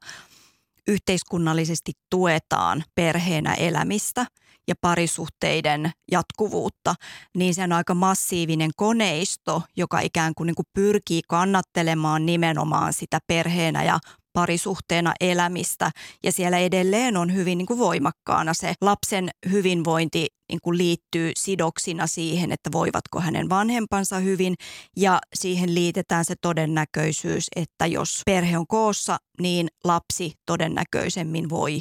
yhteiskunnallisesti 0.88 1.92
tuetaan 2.10 2.84
perheenä 2.94 3.54
elämistä 3.54 4.26
ja 4.68 4.74
parisuhteiden 4.80 5.90
jatkuvuutta, 6.10 6.94
niin 7.36 7.54
se 7.54 7.62
on 7.62 7.72
aika 7.72 7.94
massiivinen 7.94 8.70
koneisto, 8.76 9.62
joka 9.76 10.00
ikään 10.00 10.32
kuin, 10.34 10.46
niin 10.46 10.54
kuin 10.54 10.66
pyrkii 10.72 11.20
kannattelemaan 11.28 12.26
nimenomaan 12.26 12.92
sitä 12.92 13.18
perheenä 13.26 13.84
ja 13.84 13.98
parisuhteena 14.34 15.12
elämistä 15.20 15.90
ja 16.22 16.32
siellä 16.32 16.58
edelleen 16.58 17.16
on 17.16 17.34
hyvin 17.34 17.58
niin 17.58 17.66
kuin 17.66 17.78
voimakkaana 17.78 18.54
se 18.54 18.74
lapsen 18.80 19.30
hyvinvointi 19.50 20.26
niin 20.48 20.60
kuin 20.62 20.78
liittyy 20.78 21.32
sidoksina 21.36 22.06
siihen, 22.06 22.52
että 22.52 22.72
voivatko 22.72 23.20
hänen 23.20 23.48
vanhempansa 23.48 24.18
hyvin 24.18 24.54
ja 24.96 25.18
siihen 25.34 25.74
liitetään 25.74 26.24
se 26.24 26.34
todennäköisyys, 26.40 27.46
että 27.56 27.86
jos 27.86 28.22
perhe 28.26 28.58
on 28.58 28.66
koossa, 28.66 29.16
niin 29.40 29.68
lapsi 29.84 30.32
todennäköisemmin 30.46 31.48
voi 31.48 31.80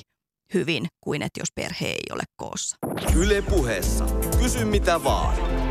hyvin 0.54 0.88
kuin 1.02 1.22
että 1.22 1.40
jos 1.40 1.50
perhe 1.56 1.88
ei 1.88 2.04
ole 2.12 2.24
koossa. 2.36 2.78
Yle 3.16 3.42
puheessa. 3.42 4.06
Kysy 4.40 4.66
mitä 4.66 5.04
vaan. 5.04 5.63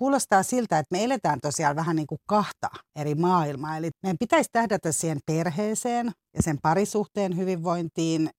Kuulostaa 0.00 0.42
siltä, 0.42 0.78
että 0.78 0.96
me 0.96 1.04
eletään 1.04 1.40
tosiaan 1.40 1.76
vähän 1.76 1.96
niin 1.96 2.06
kuin 2.06 2.20
kahta 2.26 2.68
eri 2.96 3.14
maailmaa. 3.14 3.76
Eli 3.76 3.90
meidän 4.02 4.18
pitäisi 4.18 4.50
tähdätä 4.52 4.92
siihen 4.92 5.18
perheeseen 5.26 6.06
ja 6.36 6.42
sen 6.42 6.58
parisuhteen 6.62 7.36
hyvinvointiin, 7.36 8.30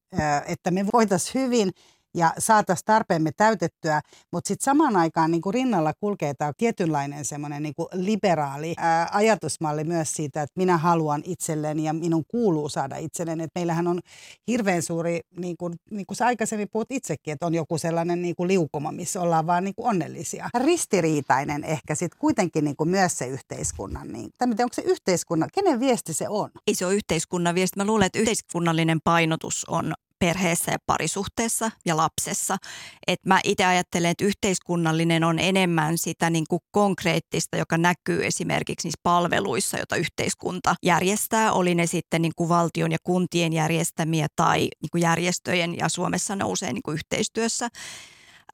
että 0.47 0.71
me 0.71 0.85
voitaisiin 0.93 1.43
hyvin 1.43 1.71
ja 2.15 2.33
saataisiin 2.37 2.85
tarpeemme 2.85 3.31
täytettyä, 3.37 4.01
mutta 4.31 4.47
sitten 4.47 4.63
samaan 4.63 4.95
aikaan 4.95 5.31
niin 5.31 5.41
kuin 5.41 5.53
rinnalla 5.53 5.93
kulkee 5.99 6.33
tämä 6.33 6.51
tietynlainen 6.57 7.25
semmoinen 7.25 7.63
niin 7.63 7.73
liberaali 7.93 8.73
ää, 8.77 9.09
ajatusmalli 9.11 9.83
myös 9.83 10.13
siitä, 10.13 10.41
että 10.41 10.53
minä 10.57 10.77
haluan 10.77 11.21
itselleni 11.25 11.83
ja 11.83 11.93
minun 11.93 12.23
kuuluu 12.27 12.69
saada 12.69 12.97
itselleni. 12.97 13.43
Et 13.43 13.51
meillähän 13.55 13.87
on 13.87 13.99
hirveän 14.47 14.81
suuri, 14.81 15.19
niin 15.37 15.57
kuin, 15.57 15.73
niin 15.91 16.05
kuin 16.05 16.17
sä 16.17 16.25
aikaisemmin 16.25 16.69
puhut 16.71 16.91
itsekin, 16.91 17.31
että 17.31 17.45
on 17.45 17.53
joku 17.53 17.77
sellainen 17.77 18.21
niin 18.21 18.35
kuin 18.35 18.47
liukuma, 18.47 18.91
missä 18.91 19.21
ollaan 19.21 19.47
vaan 19.47 19.63
niin 19.63 19.75
kuin 19.75 19.87
onnellisia. 19.87 20.49
Ristiriitainen 20.57 21.63
ehkä 21.63 21.95
sitten 21.95 22.19
kuitenkin 22.19 22.63
niin 22.63 22.75
kuin 22.75 22.89
myös 22.89 23.17
se 23.17 23.27
yhteiskunnan. 23.27 24.07
Niin, 24.07 24.29
onko 24.41 24.73
se 24.73 24.81
yhteiskunnan, 24.81 25.49
kenen 25.53 25.79
viesti 25.79 26.13
se 26.13 26.29
on? 26.29 26.49
Ei 26.67 26.75
se 26.75 26.85
ole 26.85 26.95
yhteiskunnan 26.95 27.55
viesti. 27.55 27.77
Mä 27.77 27.85
luulen, 27.85 28.05
että 28.05 28.19
yhteiskunnallinen 28.19 28.99
painotus 29.03 29.65
on 29.67 29.93
perheessä 30.21 30.71
ja 30.71 30.77
parisuhteessa 30.85 31.71
ja 31.85 31.97
lapsessa. 31.97 32.57
Et 33.07 33.19
mä 33.25 33.39
itse 33.43 33.65
ajattelen, 33.65 34.11
että 34.11 34.25
yhteiskunnallinen 34.25 35.23
on 35.23 35.39
enemmän 35.39 35.97
sitä 35.97 36.29
niin 36.29 36.45
kuin 36.49 36.61
konkreettista, 36.71 37.57
joka 37.57 37.77
näkyy 37.77 38.25
esimerkiksi 38.25 38.87
niissä 38.87 38.99
palveluissa, 39.03 39.77
joita 39.77 39.95
yhteiskunta 39.95 40.75
järjestää. 40.83 41.51
Oli 41.51 41.75
ne 41.75 41.87
sitten 41.87 42.21
niin 42.21 42.31
kuin 42.35 42.49
valtion 42.49 42.91
ja 42.91 42.97
kuntien 43.03 43.53
järjestämiä 43.53 44.27
tai 44.35 44.59
niin 44.59 44.89
kuin 44.91 45.01
järjestöjen 45.01 45.77
ja 45.77 45.89
Suomessa 45.89 46.35
nousee 46.35 46.73
niin 46.73 46.83
kuin 46.83 46.95
yhteistyössä. 46.95 47.69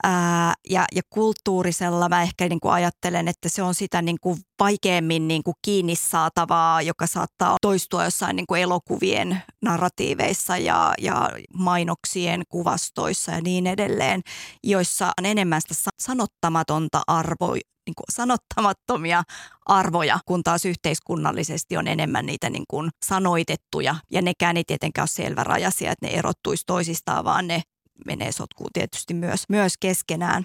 Ää, 0.04 0.54
ja, 0.70 0.84
ja 0.94 1.02
kulttuurisella 1.10 2.08
mä 2.08 2.22
ehkä 2.22 2.48
niin 2.48 2.60
kuin 2.60 2.72
ajattelen, 2.72 3.28
että 3.28 3.48
se 3.48 3.62
on 3.62 3.74
sitä 3.74 4.02
niin 4.02 4.16
kuin 4.20 4.38
vaikeammin 4.60 5.28
niin 5.28 5.42
kuin 5.42 5.54
kiinni 5.64 5.96
saatavaa, 5.96 6.82
joka 6.82 7.06
saattaa 7.06 7.56
toistua 7.62 8.04
jossain 8.04 8.36
niin 8.36 8.46
kuin 8.46 8.62
elokuvien 8.62 9.42
narratiiveissa 9.62 10.56
ja, 10.56 10.94
ja 10.98 11.30
mainoksien 11.54 12.42
kuvastoissa 12.48 13.32
ja 13.32 13.40
niin 13.40 13.66
edelleen, 13.66 14.20
joissa 14.64 15.06
on 15.06 15.26
enemmän 15.26 15.60
sitä 15.60 15.74
sanottamatonta 16.00 17.02
arvoa, 17.06 17.54
niin 17.54 17.94
kuin 17.96 18.06
sanottamattomia 18.12 19.22
arvoja, 19.66 20.18
kun 20.26 20.42
taas 20.42 20.64
yhteiskunnallisesti 20.64 21.76
on 21.76 21.88
enemmän 21.88 22.26
niitä 22.26 22.50
niin 22.50 22.64
kuin 22.68 22.90
sanoitettuja. 23.04 23.94
Ja 24.10 24.22
nekään 24.22 24.56
ei 24.56 24.64
tietenkään 24.66 25.02
ole 25.02 25.08
selvärajaisia, 25.08 25.92
että 25.92 26.06
ne 26.06 26.12
erottuisi 26.12 26.62
toisistaan, 26.66 27.24
vaan 27.24 27.46
ne 27.46 27.62
menee 28.06 28.32
sotkuun 28.32 28.70
tietysti 28.72 29.14
myös, 29.14 29.44
myös 29.48 29.72
keskenään. 29.80 30.44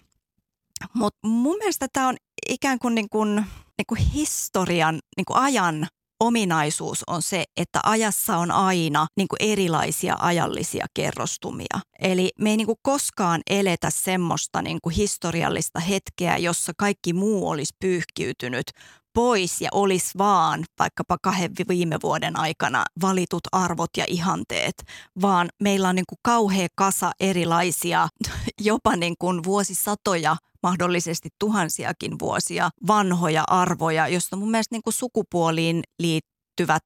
Mutta 0.94 1.28
mun 1.28 1.58
mielestä 1.58 1.88
tämä 1.94 2.08
on 2.08 2.16
ikään 2.50 2.80
kuin, 2.80 2.96
niin 2.96 3.10
kuin, 3.10 3.36
niin 3.78 3.86
kuin 3.88 4.02
historian, 4.02 5.00
niin 5.18 5.26
kuin 5.26 5.38
ajan 5.38 5.88
ominaisuus 6.20 7.04
on 7.08 7.22
se, 7.22 7.44
että 7.58 7.80
ajassa 7.84 8.38
on 8.38 8.52
aina 8.52 9.08
niin 9.18 9.28
kuin 9.28 9.52
erilaisia 9.52 10.16
ajallisia 10.20 10.86
kerrostumia. 10.94 11.80
Eli 12.00 12.32
me 12.40 12.50
ei 12.50 12.58
niin 12.58 12.68
kuin 12.68 12.80
koskaan 12.82 13.42
eletä 13.50 13.90
semmoista 13.90 14.62
niin 14.62 14.80
kuin 14.84 14.96
historiallista 14.96 15.80
hetkeä, 15.80 16.38
jossa 16.38 16.72
kaikki 16.78 17.14
muu 17.14 17.50
olisi 17.50 17.76
pyyhkiytynyt 17.80 18.66
pois 19.14 19.62
ja 19.62 19.70
olisi 19.72 20.18
vaan 20.18 20.64
vaikkapa 20.80 21.18
kahden 21.22 21.52
viime 21.70 21.98
vuoden 22.04 22.40
aikana 22.40 22.86
valitut 23.02 23.42
arvot 23.52 23.90
ja 23.98 24.06
ihanteet, 24.08 24.84
vaan 25.22 25.50
meillä 25.64 25.90
on 25.90 25.96
niin 25.96 26.06
kuin 26.10 26.20
kauhea 26.24 26.68
kasa 26.76 27.12
erilaisia, 27.20 28.08
jopa 28.62 28.96
niin 28.96 29.16
kuin 29.20 29.44
vuosisatoja 29.44 30.36
mahdollisesti 30.64 31.30
tuhansiakin 31.40 32.20
vuosia 32.20 32.70
vanhoja 32.88 33.44
arvoja, 33.48 34.08
joista 34.08 34.36
mun 34.36 34.52
mielestä 34.52 34.76
niin 34.76 34.84
kuin 34.84 34.94
sukupuoliin 34.94 35.84
liittyvät 36.00 36.84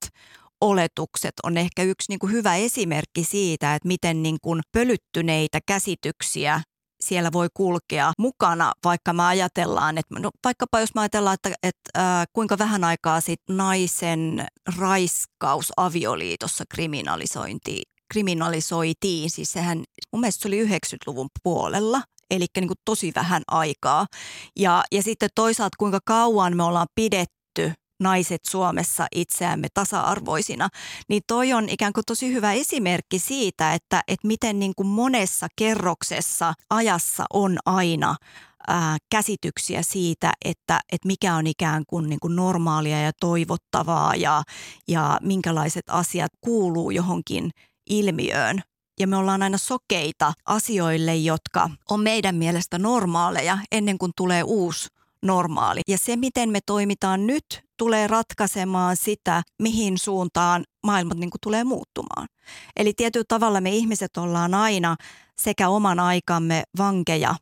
oletukset 0.61 1.33
on 1.43 1.57
ehkä 1.57 1.83
yksi 1.83 2.09
niin 2.09 2.19
kuin 2.19 2.31
hyvä 2.31 2.55
esimerkki 2.55 3.23
siitä, 3.23 3.75
että 3.75 3.87
miten 3.87 4.23
niin 4.23 4.37
kuin 4.41 4.61
pölyttyneitä 4.71 5.59
käsityksiä 5.67 6.61
siellä 7.01 7.31
voi 7.31 7.47
kulkea 7.53 8.13
mukana, 8.17 8.73
vaikka 8.83 9.13
me 9.13 9.23
ajatellaan, 9.23 9.97
että 9.97 10.19
no, 10.19 10.29
vaikkapa 10.43 10.79
jos 10.79 10.95
me 10.95 11.01
ajatellaan, 11.01 11.33
että, 11.33 11.53
että 11.63 11.89
äh, 11.97 12.27
kuinka 12.33 12.57
vähän 12.57 12.83
aikaa 12.83 13.21
sitten 13.21 13.57
naisen 13.57 14.47
raiskaus 14.77 15.73
avioliitossa 15.77 16.63
kriminalisointi, 16.69 17.81
kriminalisoitiin, 18.13 19.29
siis 19.29 19.51
sehän 19.51 19.83
mun 20.11 20.19
mielestä 20.19 20.41
se 20.41 20.47
oli 20.47 20.65
90-luvun 20.65 21.29
puolella, 21.43 22.01
eli 22.31 22.45
niin 22.55 22.67
kuin 22.67 22.77
tosi 22.85 23.11
vähän 23.15 23.43
aikaa. 23.47 24.07
Ja, 24.55 24.83
ja 24.91 25.03
sitten 25.03 25.29
toisaalta 25.35 25.75
kuinka 25.79 25.99
kauan 26.05 26.57
me 26.57 26.63
ollaan 26.63 26.87
pidetty 26.95 27.36
naiset 27.99 28.41
Suomessa 28.49 29.07
itseämme 29.15 29.67
tasa-arvoisina, 29.73 30.69
niin 31.09 31.21
toi 31.27 31.53
on 31.53 31.69
ikään 31.69 31.93
kuin 31.93 32.03
tosi 32.07 32.33
hyvä 32.33 32.53
esimerkki 32.53 33.19
siitä, 33.19 33.73
että, 33.73 34.03
että 34.07 34.27
miten 34.27 34.59
niin 34.59 34.73
kuin 34.75 34.87
monessa 34.87 35.47
kerroksessa 35.55 36.53
ajassa 36.69 37.25
on 37.33 37.57
aina 37.65 38.15
ää, 38.67 38.97
käsityksiä 39.09 39.81
siitä, 39.81 40.33
että, 40.45 40.79
että 40.91 41.07
mikä 41.07 41.35
on 41.35 41.47
ikään 41.47 41.83
kuin, 41.87 42.09
niin 42.09 42.19
kuin 42.19 42.35
normaalia 42.35 43.01
ja 43.01 43.11
toivottavaa 43.19 44.15
ja, 44.15 44.43
ja 44.87 45.19
minkälaiset 45.21 45.85
asiat 45.89 46.31
kuuluu 46.41 46.91
johonkin 46.91 47.51
ilmiöön. 47.89 48.61
Ja 48.99 49.07
me 49.07 49.17
ollaan 49.17 49.43
aina 49.43 49.57
sokeita 49.57 50.33
asioille, 50.45 51.15
jotka 51.15 51.69
on 51.89 51.99
meidän 51.99 52.35
mielestä 52.35 52.79
normaaleja 52.79 53.57
ennen 53.71 53.97
kuin 53.97 54.11
tulee 54.15 54.43
uusi 54.43 54.87
normaali. 55.21 55.81
Ja 55.87 55.97
se, 55.97 56.15
miten 56.15 56.49
me 56.49 56.59
toimitaan 56.65 57.27
nyt, 57.27 57.66
tulee 57.77 58.07
ratkaisemaan 58.07 58.97
sitä, 58.97 59.43
mihin 59.61 59.97
suuntaan 59.97 60.63
maailmat 60.85 61.17
niin 61.17 61.29
kuin 61.29 61.41
tulee 61.43 61.63
muuttumaan. 61.63 62.27
Eli 62.75 62.93
tietyllä 62.93 63.25
tavalla 63.27 63.61
me 63.61 63.69
ihmiset 63.69 64.17
ollaan 64.17 64.53
aina 64.53 64.95
sekä 65.37 65.69
oman 65.69 65.99
aikamme 65.99 66.63
vankeja 66.77 67.35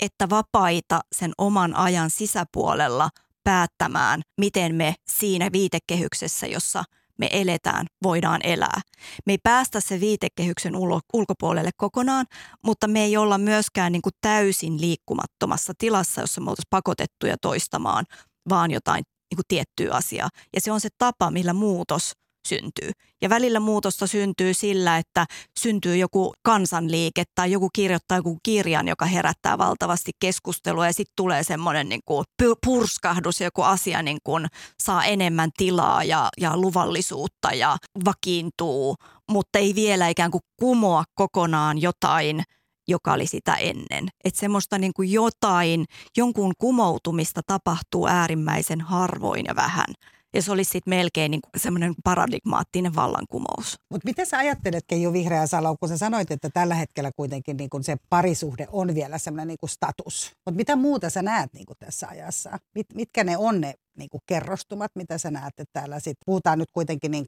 että 0.00 0.30
vapaita 0.30 1.00
sen 1.12 1.32
oman 1.38 1.76
ajan 1.76 2.10
sisäpuolella 2.10 3.10
päättämään, 3.44 4.22
miten 4.40 4.74
me 4.74 4.94
siinä 5.08 5.48
viitekehyksessä, 5.52 6.46
jossa 6.46 6.84
me 7.18 7.28
eletään, 7.32 7.86
voidaan 8.02 8.40
elää. 8.44 8.80
Me 9.26 9.32
ei 9.32 9.38
päästä 9.42 9.80
se 9.80 10.00
viitekehyksen 10.00 10.74
ulkopuolelle 11.12 11.70
kokonaan, 11.76 12.26
mutta 12.64 12.88
me 12.88 13.04
ei 13.04 13.16
olla 13.16 13.38
myöskään 13.38 13.92
niin 13.92 14.02
kuin 14.02 14.12
täysin 14.20 14.80
liikkumattomassa 14.80 15.72
tilassa, 15.78 16.20
jossa 16.20 16.40
me 16.40 16.50
oltaisiin 16.50 16.70
pakotettuja 16.70 17.36
toistamaan 17.42 18.04
vaan 18.48 18.70
jotain 18.70 19.04
niin 19.34 19.36
kuin 19.36 19.48
tiettyä 19.48 19.94
asiaa. 19.94 20.28
Ja 20.54 20.60
se 20.60 20.72
on 20.72 20.80
se 20.80 20.88
tapa, 20.98 21.30
millä 21.30 21.52
muutos 21.52 22.12
syntyy. 22.48 22.90
Ja 23.22 23.28
välillä 23.28 23.60
muutosta 23.60 24.06
syntyy 24.06 24.54
sillä, 24.54 24.98
että 24.98 25.26
syntyy 25.60 25.96
joku 25.96 26.32
kansanliike 26.42 27.24
tai 27.34 27.52
joku 27.52 27.70
kirjoittaa 27.74 28.18
joku 28.18 28.38
kirjan, 28.42 28.88
joka 28.88 29.04
herättää 29.04 29.58
valtavasti 29.58 30.12
keskustelua 30.20 30.86
ja 30.86 30.92
sitten 30.92 31.12
tulee 31.16 31.42
semmoinen 31.42 31.88
niin 31.88 32.00
kuin 32.04 32.24
purskahdus, 32.66 33.40
joku 33.40 33.62
asia 33.62 34.02
niin 34.02 34.18
kuin 34.24 34.46
saa 34.82 35.04
enemmän 35.04 35.50
tilaa 35.56 36.04
ja, 36.04 36.28
ja 36.40 36.56
luvallisuutta 36.56 37.54
ja 37.54 37.76
vakiintuu, 38.04 38.96
mutta 39.30 39.58
ei 39.58 39.74
vielä 39.74 40.08
ikään 40.08 40.30
kuin 40.30 40.42
kumoa 40.60 41.04
kokonaan 41.14 41.82
jotain– 41.82 42.42
joka 42.88 43.12
oli 43.12 43.26
sitä 43.26 43.54
ennen. 43.54 44.08
Että 44.24 44.40
semmoista 44.40 44.78
niin 44.78 44.92
kuin 44.96 45.12
jotain, 45.12 45.84
jonkun 46.16 46.52
kumoutumista 46.58 47.40
tapahtuu 47.46 48.06
äärimmäisen 48.06 48.80
harvoin 48.80 49.44
ja 49.48 49.56
vähän. 49.56 49.94
Ja 50.34 50.42
se 50.42 50.52
olisi 50.52 50.70
sitten 50.70 50.90
melkein 50.90 51.30
niin 51.30 51.40
semmoinen 51.56 51.94
paradigmaattinen 52.04 52.94
vallankumous. 52.94 53.78
Mutta 53.90 54.08
miten 54.08 54.26
sä 54.26 54.38
ajattelet, 54.38 54.84
Keijo 54.86 55.12
Vihreä 55.12 55.46
Salo, 55.46 55.76
kun 55.80 55.88
sä 55.88 55.96
sanoit, 55.96 56.30
että 56.30 56.50
tällä 56.50 56.74
hetkellä 56.74 57.10
kuitenkin 57.16 57.56
niin 57.56 57.70
se 57.80 57.96
parisuhde 58.10 58.66
on 58.72 58.94
vielä 58.94 59.18
semmoinen 59.18 59.48
niin 59.48 59.70
status. 59.70 60.32
Mutta 60.46 60.56
mitä 60.56 60.76
muuta 60.76 61.10
sä 61.10 61.22
näet 61.22 61.52
niin 61.52 61.66
tässä 61.78 62.08
ajassa? 62.08 62.58
Mit, 62.74 62.86
mitkä 62.94 63.24
ne 63.24 63.36
on 63.36 63.60
ne 63.60 63.74
niin 63.98 64.10
kerrostumat, 64.26 64.92
mitä 64.94 65.18
sä 65.18 65.30
näet, 65.30 65.60
että 65.60 65.80
täällä 65.80 66.00
sit 66.00 66.18
puhutaan 66.26 66.58
nyt 66.58 66.70
kuitenkin 66.72 67.10
niin 67.10 67.26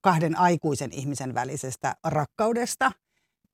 kahden 0.00 0.38
aikuisen 0.38 0.92
ihmisen 0.92 1.34
välisestä 1.34 1.96
rakkaudesta– 2.04 2.92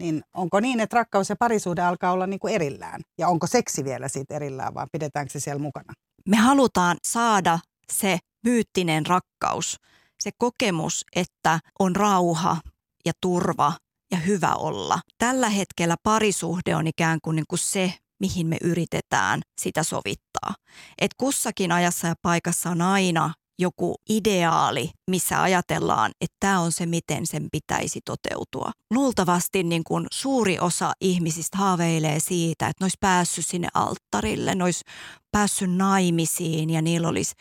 niin 0.02 0.22
onko 0.34 0.60
niin, 0.60 0.80
että 0.80 0.96
rakkaus 0.96 1.28
ja 1.28 1.36
parisuhde 1.36 1.82
alkaa 1.82 2.12
olla 2.12 2.26
niin 2.26 2.40
kuin 2.40 2.54
erillään? 2.54 3.00
Ja 3.18 3.28
onko 3.28 3.46
seksi 3.46 3.84
vielä 3.84 4.08
siitä 4.08 4.34
erillään, 4.34 4.74
vai 4.74 4.86
pidetäänkö 4.92 5.32
se 5.32 5.40
siellä 5.40 5.62
mukana? 5.62 5.92
Me 6.28 6.36
halutaan 6.36 6.96
saada 7.04 7.58
se 7.92 8.18
myyttinen 8.44 9.06
rakkaus, 9.06 9.76
se 10.22 10.30
kokemus, 10.38 11.04
että 11.16 11.60
on 11.78 11.96
rauha 11.96 12.56
ja 13.04 13.12
turva 13.20 13.72
ja 14.10 14.18
hyvä 14.18 14.54
olla. 14.54 15.00
Tällä 15.18 15.48
hetkellä 15.48 15.96
parisuhde 16.02 16.76
on 16.76 16.86
ikään 16.86 17.18
kuin, 17.24 17.36
niin 17.36 17.46
kuin 17.48 17.58
se, 17.58 17.94
mihin 18.20 18.46
me 18.46 18.56
yritetään 18.60 19.40
sitä 19.60 19.82
sovittaa. 19.82 20.54
Et 21.00 21.10
kussakin 21.16 21.72
ajassa 21.72 22.08
ja 22.08 22.14
paikassa 22.22 22.70
on 22.70 22.82
aina 22.82 23.34
joku 23.62 23.94
ideaali, 24.10 24.90
missä 25.10 25.42
ajatellaan, 25.42 26.10
että 26.20 26.36
tämä 26.40 26.60
on 26.60 26.72
se, 26.72 26.86
miten 26.86 27.26
sen 27.26 27.48
pitäisi 27.52 28.00
toteutua. 28.04 28.70
Luultavasti 28.90 29.62
niin 29.62 29.84
kuin 29.84 30.06
suuri 30.12 30.58
osa 30.58 30.92
ihmisistä 31.00 31.58
haaveilee 31.58 32.20
siitä, 32.20 32.68
että 32.68 32.84
ne 32.84 32.84
olisi 32.84 32.96
päässyt 33.00 33.46
sinne 33.46 33.68
alttarille, 33.74 34.54
ne 34.54 34.64
olisi 34.64 34.84
päässyt 35.32 35.76
naimisiin 35.76 36.70
ja 36.70 36.82
niillä 36.82 37.08
olisi 37.08 37.34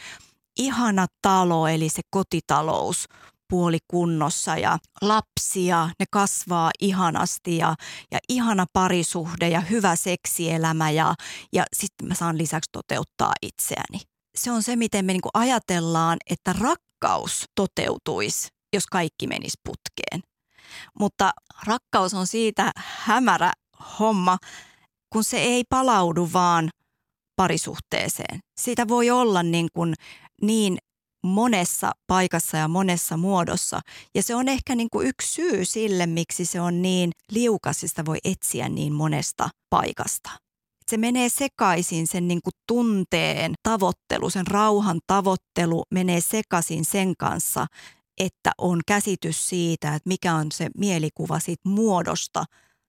ihana 0.60 1.06
talo, 1.22 1.68
eli 1.68 1.90
se 1.90 2.02
kotitalous 2.10 3.06
puoli 3.52 3.78
kunnossa 3.88 4.58
ja 4.58 4.78
lapsia, 5.02 5.90
ne 6.00 6.06
kasvaa 6.12 6.72
ihanasti 6.80 7.58
ja, 7.58 7.76
ja 8.12 8.20
ihana 8.30 8.66
parisuhde 8.74 9.50
ja 9.50 9.62
hyvä 9.62 9.96
seksielämä 9.96 10.92
ja, 10.92 11.16
ja 11.54 11.66
sitten 11.76 12.08
mä 12.08 12.16
saan 12.16 12.38
lisäksi 12.38 12.70
toteuttaa 12.72 13.34
itseäni. 13.42 14.11
Se 14.36 14.52
on 14.52 14.64
se, 14.64 14.76
miten 14.76 15.06
me 15.06 15.14
niinku 15.14 15.30
ajatellaan, 15.34 16.18
että 16.30 16.54
rakkaus 16.54 17.46
toteutuisi, 17.56 18.48
jos 18.74 18.86
kaikki 18.86 19.28
menisi 19.28 19.58
putkeen. 19.64 20.32
Mutta 21.00 21.32
rakkaus 21.66 22.14
on 22.14 22.28
siitä 22.28 22.72
hämärä 22.78 23.52
homma, 24.00 24.38
kun 25.14 25.24
se 25.24 25.38
ei 25.38 25.64
palaudu 25.70 26.30
vaan 26.34 26.70
parisuhteeseen. 27.36 28.40
Siitä 28.60 28.88
voi 28.88 29.10
olla 29.10 29.44
niin, 29.44 29.68
kuin 29.74 29.94
niin 30.42 30.78
monessa 31.24 31.92
paikassa 32.08 32.58
ja 32.58 32.68
monessa 32.68 33.18
muodossa. 33.18 33.80
Ja 34.16 34.24
se 34.24 34.36
on 34.36 34.48
ehkä 34.48 34.76
niin 34.76 34.90
kuin 34.92 35.08
yksi 35.08 35.34
syy 35.34 35.66
sille, 35.66 36.06
miksi 36.06 36.46
se 36.46 36.62
on 36.62 36.82
niin 36.82 37.12
liukas 37.32 37.80
sitä 37.80 38.06
voi 38.06 38.18
etsiä 38.24 38.70
niin 38.70 38.94
monesta 38.94 39.50
paikasta. 39.70 40.30
Se 40.92 40.98
menee 40.98 41.30
sekaisin 41.30 42.08
sen 42.08 42.28
niin 42.28 42.42
kuin 42.42 42.54
tunteen 42.68 43.54
tavoittelu, 43.64 44.30
sen 44.30 44.48
rauhan 44.48 45.00
tavoittelu 45.08 45.84
menee 45.92 46.22
sekaisin 46.22 46.86
sen 46.86 47.14
kanssa, 47.18 47.68
että 48.18 48.52
on 48.58 48.80
käsitys 48.88 49.50
siitä, 49.50 49.96
että 49.96 50.10
mikä 50.10 50.36
on 50.36 50.52
se 50.52 50.70
mielikuva 50.78 51.40
siitä 51.40 51.70
muodosta, 51.70 52.46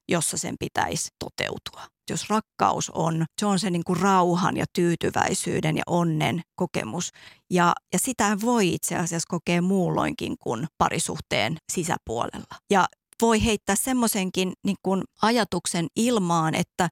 jossa 0.08 0.36
sen 0.36 0.54
pitäisi 0.58 1.08
toteutua. 1.18 1.82
Jos 2.10 2.30
rakkaus 2.30 2.90
on, 2.90 3.24
se 3.40 3.46
on 3.46 3.58
se 3.58 3.70
niin 3.70 3.84
kuin 3.84 4.00
rauhan 4.00 4.56
ja 4.56 4.64
tyytyväisyyden 4.72 5.76
ja 5.76 5.82
onnen 5.86 6.42
kokemus. 6.54 7.10
Ja, 7.50 7.72
ja 7.92 7.98
sitä 7.98 8.36
voi 8.40 8.74
itse 8.74 8.96
asiassa 8.96 9.28
kokea 9.28 9.62
muulloinkin 9.62 10.36
kuin 10.38 10.66
parisuhteen 10.78 11.56
sisäpuolella. 11.72 12.56
Ja 12.70 12.86
voi 13.20 13.44
heittää 13.44 13.76
semmoisenkin 13.76 14.52
niin 14.64 15.04
ajatuksen 15.22 15.86
ilmaan, 15.96 16.54
että 16.54 16.88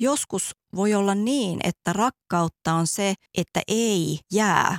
joskus 0.00 0.50
voi 0.76 0.94
olla 0.94 1.14
niin, 1.14 1.60
että 1.64 1.92
rakkautta 1.92 2.74
on 2.74 2.86
se, 2.86 3.14
että 3.38 3.60
ei 3.68 4.18
jää 4.32 4.78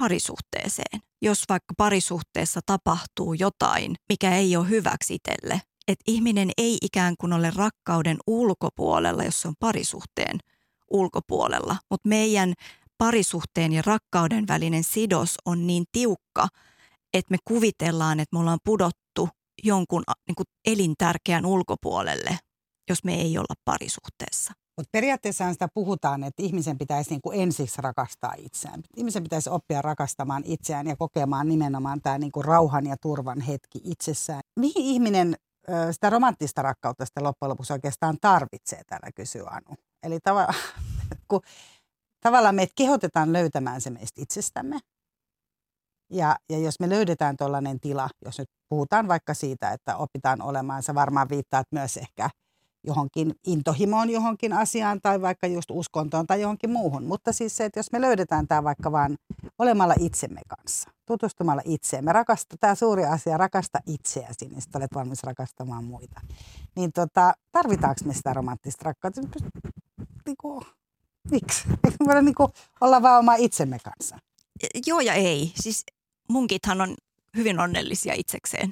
parisuhteeseen. 0.00 1.00
Jos 1.22 1.44
vaikka 1.48 1.74
parisuhteessa 1.76 2.60
tapahtuu 2.66 3.34
jotain, 3.34 3.94
mikä 4.08 4.36
ei 4.36 4.56
ole 4.56 4.68
hyväksi 4.68 5.14
itselle, 5.14 5.60
että 5.88 6.02
ihminen 6.06 6.50
ei 6.56 6.78
ikään 6.82 7.14
kuin 7.20 7.32
ole 7.32 7.52
rakkauden 7.56 8.16
ulkopuolella, 8.26 9.24
jos 9.24 9.40
se 9.40 9.48
on 9.48 9.54
parisuhteen 9.60 10.38
ulkopuolella, 10.90 11.76
mutta 11.90 12.08
meidän 12.08 12.54
parisuhteen 12.98 13.72
ja 13.72 13.82
rakkauden 13.86 14.48
välinen 14.48 14.84
sidos 14.84 15.34
on 15.44 15.66
niin 15.66 15.84
tiukka, 15.92 16.48
että 17.14 17.30
me 17.30 17.36
kuvitellaan, 17.44 18.20
että 18.20 18.36
me 18.36 18.40
ollaan 18.40 18.58
pudottu 18.64 19.28
jonkun 19.62 20.02
niin 20.28 20.34
kuin 20.34 20.46
elintärkeän 20.66 21.46
ulkopuolelle, 21.46 22.38
jos 22.88 23.04
me 23.04 23.14
ei 23.14 23.38
olla 23.38 23.54
parisuhteessa. 23.64 24.52
Mutta 24.76 24.88
periaatteessa 24.92 25.52
sitä 25.52 25.68
puhutaan, 25.74 26.24
että 26.24 26.42
ihmisen 26.42 26.78
pitäisi 26.78 27.10
niinku 27.10 27.30
ensiksi 27.30 27.82
rakastaa 27.82 28.34
itseään. 28.38 28.82
Ihmisen 28.96 29.22
pitäisi 29.22 29.50
oppia 29.50 29.82
rakastamaan 29.82 30.42
itseään 30.46 30.86
ja 30.86 30.96
kokemaan 30.96 31.48
nimenomaan 31.48 32.00
tämä 32.02 32.18
niinku 32.18 32.42
rauhan 32.42 32.86
ja 32.86 32.96
turvan 33.02 33.40
hetki 33.40 33.80
itsessään. 33.84 34.40
Mihin 34.60 34.84
ihminen 34.84 35.36
sitä 35.90 36.10
romanttista 36.10 36.62
rakkautta 36.62 37.04
sitten 37.04 37.24
loppujen 37.24 37.50
lopuksi 37.50 37.72
oikeastaan 37.72 38.16
tarvitsee, 38.20 38.82
täällä 38.86 39.10
kysyy 39.14 39.44
Anu. 39.46 39.76
Eli 40.02 40.20
tava, 40.20 40.46
kun 41.30 41.40
tavallaan 42.20 42.54
meitä 42.54 42.72
kehotetaan 42.76 43.32
löytämään 43.32 43.80
se 43.80 43.90
meistä 43.90 44.22
itsestämme. 44.22 44.78
Ja, 46.12 46.36
ja 46.50 46.58
jos 46.58 46.80
me 46.80 46.88
löydetään 46.88 47.36
tuollainen 47.36 47.80
tila, 47.80 48.08
jos 48.24 48.38
nyt 48.38 48.48
puhutaan 48.68 49.08
vaikka 49.08 49.34
siitä, 49.34 49.70
että 49.70 49.96
opitaan 49.96 50.42
olemaan, 50.42 50.82
sä 50.82 50.94
varmaan 50.94 51.28
viittaat 51.28 51.66
myös 51.72 51.96
ehkä– 51.96 52.30
johonkin 52.86 53.34
intohimoon 53.46 54.10
johonkin 54.10 54.52
asiaan 54.52 55.00
tai 55.00 55.20
vaikka 55.20 55.46
just 55.46 55.70
uskontoon 55.70 56.26
tai 56.26 56.40
johonkin 56.40 56.70
muuhun. 56.70 57.04
Mutta 57.04 57.32
siis 57.32 57.56
se, 57.56 57.64
että 57.64 57.78
jos 57.78 57.92
me 57.92 58.00
löydetään 58.00 58.48
tämä 58.48 58.64
vaikka 58.64 58.92
vain 58.92 59.16
olemalla 59.58 59.94
itsemme 60.00 60.40
kanssa, 60.48 60.90
tutustumalla 61.06 61.62
itseemme, 61.64 62.12
rakasta, 62.12 62.56
tämä 62.60 62.74
suuri 62.74 63.04
asia, 63.04 63.36
rakasta 63.36 63.78
itseäsi, 63.86 64.48
niin 64.48 64.60
sitten 64.62 64.80
olet 64.80 64.94
valmis 64.94 65.22
rakastamaan 65.22 65.84
muita. 65.84 66.20
Niin 66.76 66.92
tota, 66.92 67.32
tarvitaanko 67.52 68.00
me 68.04 68.14
sitä 68.14 68.32
romanttista 68.32 68.84
rakkautta? 68.84 69.20
Niin 70.26 70.36
kuin, 70.40 70.64
miksi? 71.30 71.64
Eikö 71.84 72.04
me 72.04 72.22
niin 72.22 72.34
kuin 72.34 72.48
olla 72.80 73.02
vaan 73.02 73.18
oma 73.18 73.34
itsemme 73.34 73.78
kanssa? 73.84 74.18
Joo 74.86 75.00
ja 75.00 75.14
ei. 75.14 75.52
Siis 75.54 75.84
munkithan 76.28 76.80
on 76.80 76.94
hyvin 77.36 77.60
onnellisia 77.60 78.14
itsekseen. 78.14 78.70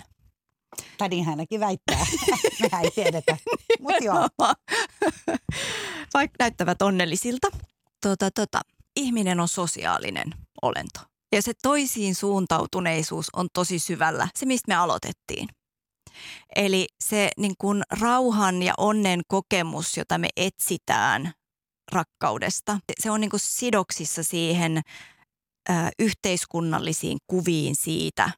Tai 0.99 1.09
niin 1.09 1.25
hänkin 1.25 1.61
väittää. 1.61 2.07
Mehän 2.61 2.85
ei 2.85 2.91
tiedetä. 2.91 3.37
Mutta 3.81 4.05
joo. 4.05 4.29
Vaikka 6.15 6.37
näyttävät 6.39 6.83
onnellisilta. 6.83 7.49
Tota, 8.01 8.31
tota, 8.31 8.61
ihminen 8.97 9.41
on 9.41 9.49
sosiaalinen 9.49 10.35
olento. 10.63 11.01
Ja 11.35 11.43
se 11.43 11.53
toisiin 11.63 12.15
suuntautuneisuus 12.15 13.27
on 13.33 13.49
tosi 13.53 13.79
syvällä. 13.79 14.29
Se, 14.35 14.47
mistä 14.47 14.69
me 14.69 14.75
aloitettiin. 14.75 15.49
Eli 16.57 16.87
se 17.05 17.31
niin 17.37 17.55
kuin 17.59 17.83
rauhan 18.01 18.63
ja 18.63 18.75
onnen 18.79 19.21
kokemus, 19.29 19.97
jota 19.97 20.19
me 20.19 20.29
etsitään 20.37 21.33
rakkaudesta, 21.93 22.79
se 23.01 23.11
on 23.11 23.21
niin 23.21 23.31
kuin 23.31 23.41
sidoksissa 23.41 24.23
siihen 24.23 24.81
ö, 25.71 25.73
yhteiskunnallisiin 25.99 27.19
kuviin 27.27 27.77
siitä, 27.77 28.31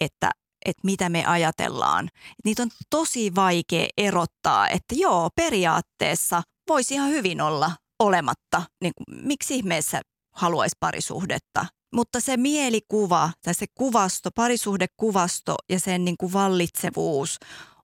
että 0.00 0.30
että 0.64 0.80
mitä 0.84 1.08
me 1.08 1.24
ajatellaan. 1.24 2.08
Niitä 2.44 2.62
on 2.62 2.70
tosi 2.90 3.34
vaikea 3.34 3.86
erottaa, 3.96 4.68
että 4.68 4.94
joo, 4.94 5.30
periaatteessa 5.36 6.42
voisi 6.68 6.94
ihan 6.94 7.10
hyvin 7.10 7.40
olla 7.40 7.70
olematta. 7.98 8.62
Niin 8.80 8.92
miksi 9.22 9.54
ihmeessä 9.54 10.00
haluaisi 10.32 10.76
parisuhdetta? 10.80 11.66
Mutta 11.94 12.20
se 12.20 12.36
mielikuva 12.36 13.30
tai 13.44 13.54
se 13.54 13.66
kuvasto, 13.74 14.30
parisuhdekuvasto 14.34 15.56
ja 15.68 15.80
sen 15.80 16.04
niin 16.04 16.16
kuin 16.16 16.32
vallitsevuus 16.32 17.38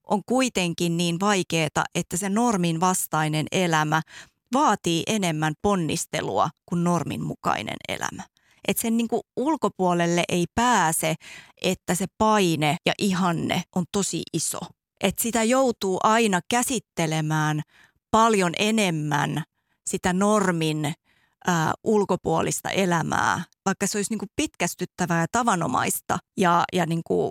on 0.04 0.22
kuitenkin 0.26 0.96
niin 0.96 1.20
vaikeaa, 1.20 1.84
että 1.94 2.16
se 2.16 2.28
normin 2.28 2.80
vastainen 2.80 3.46
elämä 3.52 4.02
vaatii 4.52 5.02
enemmän 5.06 5.54
ponnistelua 5.62 6.50
kuin 6.66 6.84
normin 6.84 7.24
mukainen 7.24 7.76
elämä 7.88 8.22
että 8.68 8.80
sen 8.80 8.96
niin 8.96 9.08
kuin 9.08 9.22
ulkopuolelle 9.36 10.24
ei 10.28 10.46
pääse, 10.54 11.14
että 11.62 11.94
se 11.94 12.06
paine 12.18 12.76
ja 12.86 12.92
ihanne 12.98 13.62
on 13.76 13.84
tosi 13.92 14.22
iso. 14.32 14.58
Että 15.00 15.22
sitä 15.22 15.42
joutuu 15.44 16.00
aina 16.02 16.40
käsittelemään 16.50 17.62
paljon 18.10 18.52
enemmän 18.58 19.42
sitä 19.86 20.12
normin 20.12 20.94
ää, 21.46 21.72
ulkopuolista 21.84 22.70
elämää, 22.70 23.44
vaikka 23.66 23.86
se 23.86 23.98
olisi 23.98 24.12
niin 24.12 24.18
kuin 24.18 24.30
pitkästyttävää 24.36 25.20
ja 25.20 25.26
tavanomaista 25.32 26.18
ja, 26.36 26.64
ja 26.72 26.86
niin 26.86 27.02
kuin 27.06 27.30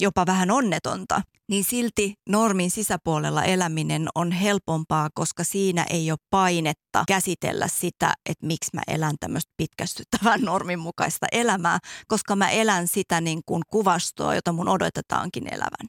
jopa 0.00 0.26
vähän 0.26 0.50
onnetonta, 0.50 1.22
niin 1.48 1.64
silti 1.64 2.14
normin 2.28 2.70
sisäpuolella 2.70 3.44
eläminen 3.44 4.08
on 4.14 4.32
helpompaa, 4.32 5.08
koska 5.14 5.44
siinä 5.44 5.86
ei 5.90 6.10
ole 6.10 6.18
painetta 6.30 7.04
käsitellä 7.08 7.68
sitä, 7.68 8.14
että 8.30 8.46
miksi 8.46 8.70
mä 8.74 8.82
elän 8.88 9.14
tämmöistä 9.20 9.52
pitkästyttävää 9.56 10.38
normin 10.44 10.78
mukaista 10.78 11.26
elämää, 11.32 11.78
koska 12.08 12.36
mä 12.36 12.50
elän 12.50 12.88
sitä 12.88 13.20
niin 13.20 13.40
kuin 13.46 13.62
kuvastoa, 13.70 14.34
jota 14.34 14.52
mun 14.52 14.68
odotetaankin 14.68 15.54
elävän. 15.54 15.88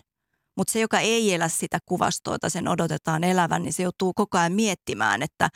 Mutta 0.57 0.73
se, 0.73 0.79
joka 0.79 0.99
ei 0.99 1.33
elä 1.33 1.47
sitä 1.47 1.79
kuvastoa, 1.85 2.33
jota 2.33 2.49
sen 2.49 2.67
odotetaan 2.67 3.23
elävän, 3.23 3.63
niin 3.63 3.73
se 3.73 3.83
joutuu 3.83 4.13
koko 4.13 4.37
ajan 4.37 4.53
miettimään, 4.53 5.21
että 5.21 5.49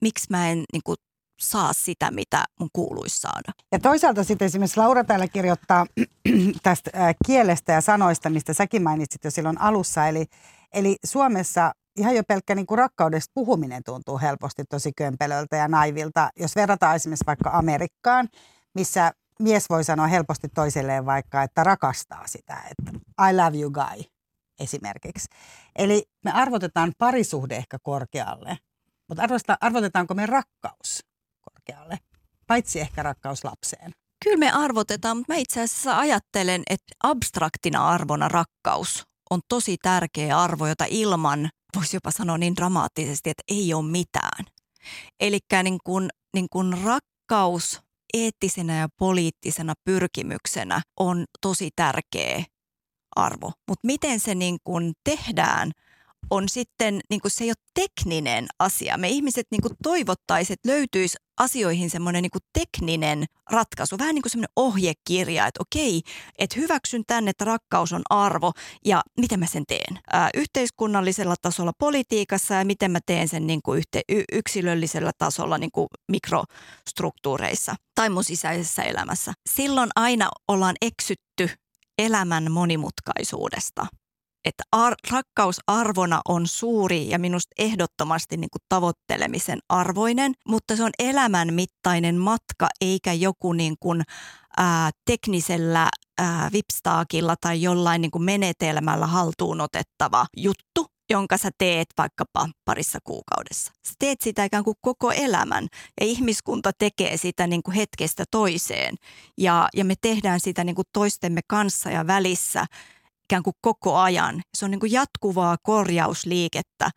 miksi 0.00 0.26
mä 0.30 0.50
en 0.50 0.64
niin 0.72 0.82
kuin, 0.84 0.96
saa 1.40 1.72
sitä, 1.72 2.10
mitä 2.10 2.44
mun 2.60 2.68
kuuluisi 2.72 3.18
saada. 3.18 3.52
Ja 3.72 3.78
toisaalta 3.78 4.24
sitten 4.24 4.46
esimerkiksi 4.46 4.80
Laura 4.80 5.04
täällä 5.04 5.28
kirjoittaa 5.28 5.86
tästä 6.62 6.90
kielestä 7.26 7.72
ja 7.72 7.80
sanoista, 7.80 8.30
mistä 8.30 8.52
säkin 8.52 8.82
mainitsit 8.82 9.24
jo 9.24 9.30
silloin 9.30 9.60
alussa. 9.60 10.06
Eli, 10.06 10.26
eli 10.72 10.96
Suomessa 11.04 11.72
ihan 11.96 12.16
jo 12.16 12.22
pelkkä 12.24 12.54
niin 12.54 12.66
kuin 12.66 12.78
rakkaudesta 12.78 13.32
puhuminen 13.34 13.82
tuntuu 13.84 14.18
helposti 14.18 14.64
tosi 14.64 14.92
kömpelöltä 14.96 15.56
ja 15.56 15.68
naivilta. 15.68 16.30
Jos 16.36 16.56
verrataan 16.56 16.96
esimerkiksi 16.96 17.26
vaikka 17.26 17.50
Amerikkaan, 17.50 18.28
missä 18.74 19.12
mies 19.40 19.70
voi 19.70 19.84
sanoa 19.84 20.06
helposti 20.06 20.48
toiselleen 20.48 21.06
vaikka, 21.06 21.42
että 21.42 21.64
rakastaa 21.64 22.26
sitä, 22.26 22.62
että 22.70 22.98
I 23.30 23.36
love 23.36 23.58
you 23.58 23.70
guy 23.70 24.04
esimerkiksi. 24.60 25.28
Eli 25.76 26.04
me 26.24 26.32
arvotetaan 26.32 26.92
parisuhde 26.98 27.56
ehkä 27.56 27.78
korkealle, 27.82 28.58
mutta 29.08 29.22
arvotetaanko 29.60 30.14
me 30.14 30.26
rakkaus 30.26 31.13
korkealle, 31.64 31.98
paitsi 32.46 32.80
ehkä 32.80 33.02
rakkaus 33.02 33.44
lapseen. 33.44 33.92
Kyllä 34.24 34.36
me 34.36 34.50
arvotetaan, 34.50 35.16
mutta 35.16 35.32
mä 35.32 35.38
itse 35.38 35.60
asiassa 35.60 35.98
ajattelen, 35.98 36.62
että 36.70 36.94
abstraktina 37.02 37.88
arvona 37.88 38.28
rakkaus 38.28 39.02
on 39.30 39.40
tosi 39.48 39.76
tärkeä 39.82 40.38
arvo, 40.38 40.66
jota 40.66 40.84
ilman, 40.88 41.48
voisi 41.76 41.96
jopa 41.96 42.10
sanoa 42.10 42.38
niin 42.38 42.56
dramaattisesti, 42.56 43.30
että 43.30 43.42
ei 43.48 43.74
ole 43.74 43.90
mitään. 43.90 44.44
Eli 45.20 45.38
niin 45.62 45.78
kun, 45.84 46.08
niin 46.34 46.46
kun 46.52 46.78
rakkaus 46.84 47.80
eettisenä 48.14 48.78
ja 48.78 48.88
poliittisena 48.98 49.74
pyrkimyksenä 49.84 50.82
on 51.00 51.24
tosi 51.40 51.70
tärkeä 51.76 52.44
arvo. 53.16 53.52
Mutta 53.68 53.86
miten 53.86 54.20
se 54.20 54.34
niin 54.34 54.56
kun 54.64 54.92
tehdään– 55.04 55.70
on 56.30 56.48
sitten, 56.48 57.00
niin 57.10 57.20
kuin 57.20 57.32
se 57.32 57.44
ei 57.44 57.50
ole 57.50 57.54
tekninen 57.74 58.46
asia. 58.58 58.98
Me 58.98 59.08
ihmiset 59.08 59.46
niin 59.50 59.76
toivottaisiin, 59.82 60.54
että 60.54 60.68
löytyisi 60.68 61.16
asioihin 61.38 61.90
semmoinen 61.90 62.22
niin 62.22 62.42
tekninen 62.52 63.24
ratkaisu, 63.50 63.98
vähän 63.98 64.14
niin 64.14 64.22
kuin 64.22 64.30
semmoinen 64.30 64.52
ohjekirja, 64.56 65.46
että 65.46 65.62
okei, 65.62 66.02
että 66.38 66.60
hyväksyn 66.60 67.02
tänne, 67.06 67.30
että 67.30 67.44
rakkaus 67.44 67.92
on 67.92 68.02
arvo 68.10 68.52
ja 68.84 69.02
miten 69.20 69.40
mä 69.40 69.46
sen 69.46 69.64
teen 69.68 69.98
ää, 70.12 70.30
yhteiskunnallisella 70.34 71.34
tasolla 71.42 71.72
politiikassa 71.78 72.54
ja 72.54 72.64
miten 72.64 72.90
mä 72.90 72.98
teen 73.06 73.28
sen 73.28 73.46
niin 73.46 73.60
kuin 73.62 73.78
yhte, 73.78 74.00
y, 74.08 74.22
yksilöllisellä 74.32 75.10
tasolla 75.18 75.58
niin 75.58 75.72
kuin 75.72 75.86
mikrostruktuureissa 76.08 77.74
tai 77.94 78.10
mun 78.10 78.24
sisäisessä 78.24 78.82
elämässä. 78.82 79.32
Silloin 79.50 79.90
aina 79.96 80.28
ollaan 80.48 80.76
eksytty 80.82 81.48
elämän 81.98 82.52
monimutkaisuudesta 82.52 83.86
että 84.44 84.62
ar- 84.72 84.94
rakkaus 85.10 85.60
arvona 85.66 86.20
on 86.28 86.46
suuri 86.46 87.10
ja 87.10 87.18
minusta 87.18 87.54
ehdottomasti 87.58 88.36
niin 88.36 88.50
kuin 88.50 88.62
tavoittelemisen 88.68 89.58
arvoinen, 89.68 90.32
mutta 90.48 90.76
se 90.76 90.84
on 90.84 90.90
elämän 90.98 91.54
mittainen 91.54 92.16
matka 92.18 92.68
eikä 92.80 93.12
joku 93.12 93.52
niin 93.52 93.74
kuin, 93.80 94.02
ää, 94.56 94.90
teknisellä 95.04 95.88
ää, 96.18 96.50
vipstaakilla 96.52 97.34
tai 97.40 97.62
jollain 97.62 98.00
niin 98.00 98.10
kuin 98.10 98.24
menetelmällä 98.24 99.06
haltuun 99.06 99.60
otettava 99.60 100.26
juttu, 100.36 100.86
jonka 101.10 101.38
sä 101.38 101.50
teet 101.58 101.88
vaikkapa 101.98 102.48
parissa 102.64 102.98
kuukaudessa. 103.04 103.72
Sä 103.88 103.94
teet 103.98 104.20
sitä 104.20 104.44
ikään 104.44 104.64
kuin 104.64 104.76
koko 104.80 105.12
elämän 105.12 105.68
ja 106.00 106.06
ihmiskunta 106.06 106.70
tekee 106.78 107.16
sitä 107.16 107.46
niin 107.46 107.62
kuin 107.62 107.74
hetkestä 107.74 108.24
toiseen 108.30 108.94
ja, 109.38 109.68
ja 109.74 109.84
me 109.84 109.94
tehdään 110.00 110.40
sitä 110.40 110.64
niin 110.64 110.74
kuin 110.74 110.88
toistemme 110.92 111.40
kanssa 111.46 111.90
ja 111.90 112.06
välissä 112.06 112.66
ikään 113.30 113.42
kuin 113.42 113.54
koko 113.60 113.96
ajan. 113.96 114.42
Se 114.58 114.64
on 114.64 114.70
niin 114.70 114.80
kuin 114.80 114.92
jatkuvaa 114.92 115.56
korjausliikettä 115.62 116.90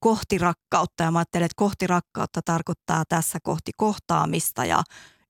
kohti 0.00 0.38
rakkautta 0.38 1.02
ja 1.02 1.10
mä 1.10 1.18
ajattelen, 1.18 1.46
että 1.46 1.54
kohti 1.56 1.86
rakkautta 1.86 2.40
tarkoittaa 2.44 3.04
tässä 3.08 3.38
kohti 3.42 3.72
kohtaamista 3.76 4.64
ja 4.64 4.82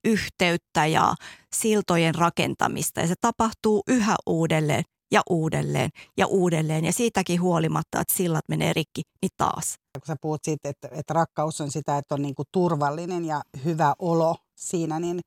yhteyttä 0.05 0.87
ja 0.87 1.15
siltojen 1.55 2.15
rakentamista 2.15 3.01
ja 3.01 3.07
se 3.07 3.15
tapahtuu 3.21 3.83
yhä 3.89 4.17
uudelleen 4.27 4.85
ja 5.11 5.23
uudelleen 5.31 5.91
ja 6.17 6.27
uudelleen 6.27 6.85
ja 6.85 6.93
siitäkin 6.93 7.41
huolimatta, 7.41 8.01
että 8.01 8.15
sillat 8.15 8.45
menee 8.49 8.73
rikki, 8.73 9.03
niin 9.23 9.31
taas. 9.37 9.75
Kun 9.93 10.07
sä 10.07 10.17
puhut 10.21 10.45
siitä, 10.45 10.69
että, 10.69 10.89
että 10.93 11.15
rakkaus 11.15 11.61
on 11.61 11.71
sitä, 11.71 11.99
että 11.99 12.15
on 12.15 12.23
niin 12.23 12.35
kuin 12.35 12.49
turvallinen 12.53 13.25
ja 13.25 13.43
hyvä 13.65 13.95
olo 13.99 14.37
siinä, 14.55 15.01
niin 15.01 15.21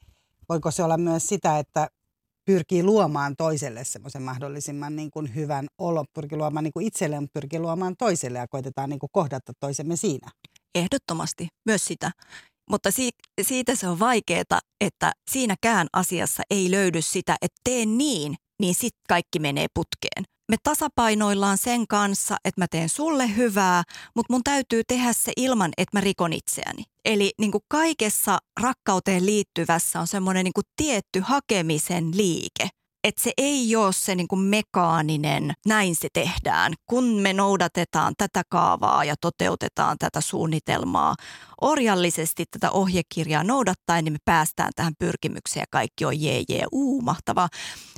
voiko 0.49 0.71
se 0.71 0.83
olla 0.83 0.97
myös 0.97 1.27
sitä, 1.27 1.59
että 1.59 1.87
pyrkii 2.49 2.83
luomaan 2.83 3.35
toiselle 3.37 3.83
semmoisen 3.83 4.21
mahdollisimman 4.21 4.95
niin 4.95 5.11
kuin 5.11 5.35
hyvän 5.35 5.67
olon, 5.77 6.05
pyrkii 6.13 6.37
luomaan 6.37 6.63
niin 6.63 6.73
kuin 6.73 6.85
itselleen, 6.85 7.27
pyrkii 7.33 7.59
luomaan 7.59 7.95
toiselle 7.97 8.39
ja 8.39 8.47
koitetaan 8.47 8.89
niin 8.89 8.99
kuin 8.99 9.09
kohdata 9.13 9.53
toisemme 9.59 9.95
siinä. 9.95 10.31
Ehdottomasti, 10.75 11.47
myös 11.65 11.85
sitä. 11.85 12.11
Mutta 12.69 12.91
si- 12.91 13.09
siitä 13.41 13.75
se 13.75 13.87
on 13.87 13.99
vaikeaa, 13.99 14.59
että 14.81 15.11
siinäkään 15.31 15.87
asiassa 15.93 16.43
ei 16.49 16.71
löydy 16.71 17.01
sitä, 17.01 17.35
että 17.41 17.61
tee 17.63 17.85
niin, 17.85 18.35
niin 18.61 18.75
sitten 18.75 19.01
kaikki 19.09 19.39
menee 19.39 19.67
putkeen 19.73 20.23
me 20.49 20.55
tasapainoillaan 20.63 21.57
sen 21.57 21.87
kanssa, 21.87 22.37
että 22.45 22.61
mä 22.61 22.67
teen 22.71 22.89
sulle 22.89 23.35
hyvää, 23.35 23.83
mutta 24.15 24.33
mun 24.33 24.43
täytyy 24.43 24.81
tehdä 24.87 25.13
se 25.13 25.31
ilman, 25.37 25.71
että 25.77 25.97
mä 25.97 26.01
rikon 26.01 26.33
itseäni. 26.33 26.83
Eli 27.05 27.31
niin 27.37 27.51
kuin 27.51 27.63
kaikessa 27.67 28.39
rakkauteen 28.61 29.25
liittyvässä 29.25 29.99
on 29.99 30.07
semmoinen 30.07 30.43
niin 30.43 30.53
kuin 30.53 30.65
tietty 30.75 31.19
hakemisen 31.19 32.17
liike. 32.17 32.69
Että 33.03 33.23
se 33.23 33.31
ei 33.37 33.75
ole 33.75 33.93
se 33.93 34.15
niin 34.15 34.27
kuin 34.27 34.41
mekaaninen, 34.41 35.53
näin 35.65 35.95
se 35.95 36.07
tehdään, 36.13 36.73
kun 36.85 37.03
me 37.03 37.33
noudatetaan 37.33 38.13
tätä 38.17 38.41
kaavaa 38.49 39.03
ja 39.03 39.15
toteutetaan 39.21 39.97
tätä 39.99 40.21
suunnitelmaa 40.21 41.15
orjallisesti 41.61 42.45
tätä 42.51 42.71
ohjekirjaa 42.71 43.43
noudattaen, 43.43 44.03
niin 44.05 44.13
me 44.13 44.19
päästään 44.25 44.71
tähän 44.75 44.93
pyrkimykseen 44.99 45.61
ja 45.61 45.67
kaikki 45.71 46.05
on 46.05 46.21
jee 46.21 46.43
jee, 46.49 46.65
uu, 46.71 47.01
mahtavaa. 47.01 47.49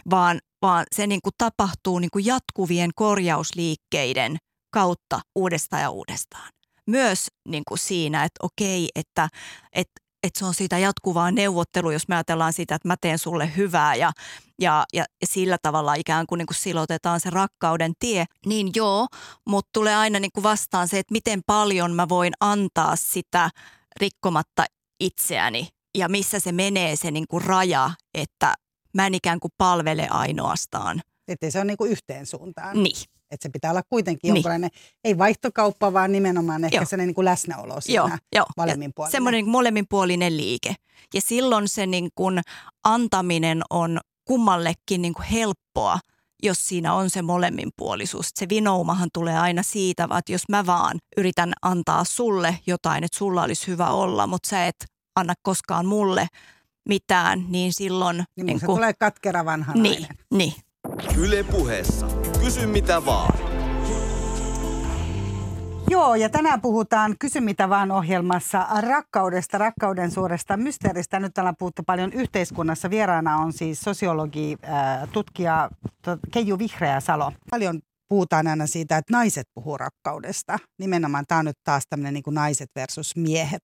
Vaan 0.09 0.39
vaan 0.61 0.85
se 0.95 1.07
niin 1.07 1.21
kuin 1.23 1.33
tapahtuu 1.37 1.99
niin 1.99 2.11
kuin 2.13 2.25
jatkuvien 2.25 2.89
korjausliikkeiden 2.95 4.37
kautta 4.73 5.21
uudestaan 5.35 5.81
ja 5.81 5.89
uudestaan. 5.89 6.49
Myös 6.87 7.27
niin 7.47 7.63
kuin 7.67 7.77
siinä, 7.77 8.23
että 8.23 8.45
okei, 8.45 8.89
että, 8.95 9.29
että, 9.73 10.01
että 10.23 10.39
se 10.39 10.45
on 10.45 10.53
siitä 10.53 10.77
jatkuvaa 10.77 11.31
neuvottelua, 11.31 11.93
jos 11.93 12.07
me 12.07 12.15
ajatellaan 12.15 12.53
sitä, 12.53 12.75
että 12.75 12.87
mä 12.87 12.95
teen 13.01 13.19
sulle 13.19 13.55
hyvää 13.57 13.95
ja, 13.95 14.11
ja, 14.61 14.85
ja 14.93 15.05
sillä 15.25 15.57
tavalla 15.61 15.93
ikään 15.93 16.27
kuin, 16.27 16.39
niin 16.39 16.45
kuin 16.45 16.57
silotetaan 16.57 17.19
se 17.19 17.29
rakkauden 17.29 17.93
tie, 17.99 18.25
niin 18.45 18.71
joo, 18.75 19.07
mutta 19.47 19.69
tulee 19.73 19.95
aina 19.95 20.19
niin 20.19 20.31
kuin 20.33 20.43
vastaan 20.43 20.87
se, 20.87 20.99
että 20.99 21.11
miten 21.11 21.41
paljon 21.47 21.93
mä 21.93 22.09
voin 22.09 22.33
antaa 22.39 22.95
sitä 22.95 23.49
rikkomatta 23.99 24.65
itseäni 24.99 25.67
ja 25.97 26.09
missä 26.09 26.39
se 26.39 26.51
menee 26.51 26.95
se 26.95 27.11
niin 27.11 27.25
kuin 27.29 27.43
raja, 27.43 27.91
että 28.13 28.53
mä 28.93 29.07
en 29.07 29.13
ikään 29.13 29.39
kuin 29.39 29.51
palvele 29.57 30.07
ainoastaan. 30.09 31.01
Että 31.27 31.51
se 31.51 31.59
on 31.59 31.67
niin 31.67 31.77
kuin 31.77 31.91
yhteen 31.91 32.25
suuntaan. 32.25 32.83
Niin. 32.83 33.05
Että 33.31 33.43
se 33.43 33.49
pitää 33.49 33.71
olla 33.71 33.83
kuitenkin 33.89 34.19
niin. 34.27 34.35
jonkinlainen, 34.35 34.69
ei 35.03 35.17
vaihtokauppa, 35.17 35.93
vaan 35.93 36.11
nimenomaan 36.11 36.63
ehkä 36.63 36.85
sellainen 36.85 37.07
niin 37.07 37.15
kuin 37.15 37.25
läsnäolo 37.25 37.81
siinä 37.81 37.95
joo, 37.95 38.09
joo. 38.35 38.45
molemminpuolinen. 38.57 39.11
Semmoinen 39.11 39.49
molemminpuolinen 39.49 40.37
liike. 40.37 40.75
Ja 41.13 41.21
silloin 41.21 41.67
se 41.67 41.85
niin 41.85 42.09
kuin 42.15 42.41
antaminen 42.83 43.61
on 43.69 43.99
kummallekin 44.25 45.01
niin 45.01 45.13
kuin 45.13 45.25
helppoa, 45.25 45.99
jos 46.43 46.67
siinä 46.67 46.93
on 46.93 47.09
se 47.09 47.21
molemminpuolisuus. 47.21 48.29
Se 48.35 48.49
vinoumahan 48.49 49.09
tulee 49.13 49.39
aina 49.39 49.63
siitä, 49.63 50.07
että 50.17 50.31
jos 50.31 50.49
mä 50.49 50.65
vaan 50.65 50.99
yritän 51.17 51.53
antaa 51.61 52.03
sulle 52.03 52.57
jotain, 52.67 53.03
että 53.03 53.17
sulla 53.17 53.43
olisi 53.43 53.67
hyvä 53.67 53.89
olla, 53.89 54.27
mutta 54.27 54.49
sä 54.49 54.65
et 54.65 54.85
anna 55.15 55.33
koskaan 55.43 55.85
mulle– 55.85 56.27
mitään, 56.89 57.45
niin 57.47 57.73
silloin... 57.73 58.23
Niin, 58.35 58.45
niin 58.45 58.59
se 58.59 58.65
kun... 58.65 58.75
tulee 58.75 58.93
katkera 58.93 59.45
vanha 59.45 59.73
niin, 59.73 60.07
Niin. 60.33 60.53
Yle 61.17 61.43
puheessa. 61.43 62.07
Kysy 62.43 62.65
mitä 62.65 63.05
vaan. 63.05 63.39
Joo, 65.89 66.15
ja 66.15 66.29
tänään 66.29 66.61
puhutaan 66.61 67.15
Kysy 67.19 67.39
mitä 67.39 67.69
vaan 67.69 67.91
ohjelmassa 67.91 68.67
rakkaudesta, 68.81 69.57
rakkauden 69.57 70.11
suuresta 70.11 70.57
mysteeristä. 70.57 71.19
Nyt 71.19 71.33
täällä 71.33 71.53
puhuttu 71.59 71.83
paljon 71.83 72.13
yhteiskunnassa. 72.13 72.89
Vieraana 72.89 73.37
on 73.37 73.53
siis 73.53 73.81
sosiologi, 73.81 74.57
tutkija 75.11 75.69
Keiju 76.31 76.59
Vihreä-Salo. 76.59 77.31
Paljon 77.49 77.81
puhutaan 78.11 78.47
aina 78.47 78.67
siitä, 78.67 78.97
että 78.97 79.13
naiset 79.13 79.47
puhuu 79.53 79.77
rakkaudesta. 79.77 80.59
Nimenomaan 80.79 81.25
tämä 81.27 81.39
on 81.39 81.45
nyt 81.45 81.57
taas 81.63 81.83
tämmöinen 81.89 82.13
niin 82.13 82.35
naiset 82.35 82.69
versus 82.75 83.15
miehet. 83.15 83.61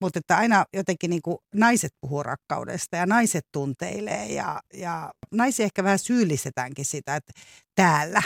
Mutta 0.00 0.18
että 0.18 0.36
aina 0.36 0.64
jotenkin 0.72 1.10
niin 1.10 1.22
kuin 1.22 1.36
naiset 1.54 1.90
puhuu 2.00 2.22
rakkaudesta 2.22 2.96
ja 2.96 3.06
naiset 3.06 3.44
tunteilee 3.52 4.26
ja, 4.26 4.60
ja 4.74 5.12
naisia 5.34 5.64
ehkä 5.64 5.84
vähän 5.84 5.98
syyllistetäänkin 5.98 6.84
sitä, 6.84 7.16
että 7.16 7.32
täällä 7.74 8.22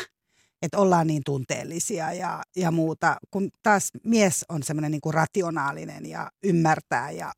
että 0.63 0.79
ollaan 0.79 1.07
niin 1.07 1.23
tunteellisia 1.27 2.13
ja, 2.13 2.43
ja 2.57 2.71
muuta, 2.71 3.17
kun 3.31 3.49
taas 3.63 3.91
mies 4.05 4.45
on 4.49 4.63
semmoinen 4.63 4.91
niin 4.91 5.15
rationaalinen 5.15 6.07
ja 6.07 6.31
ymmärtää 6.45 7.11
ja 7.11 7.33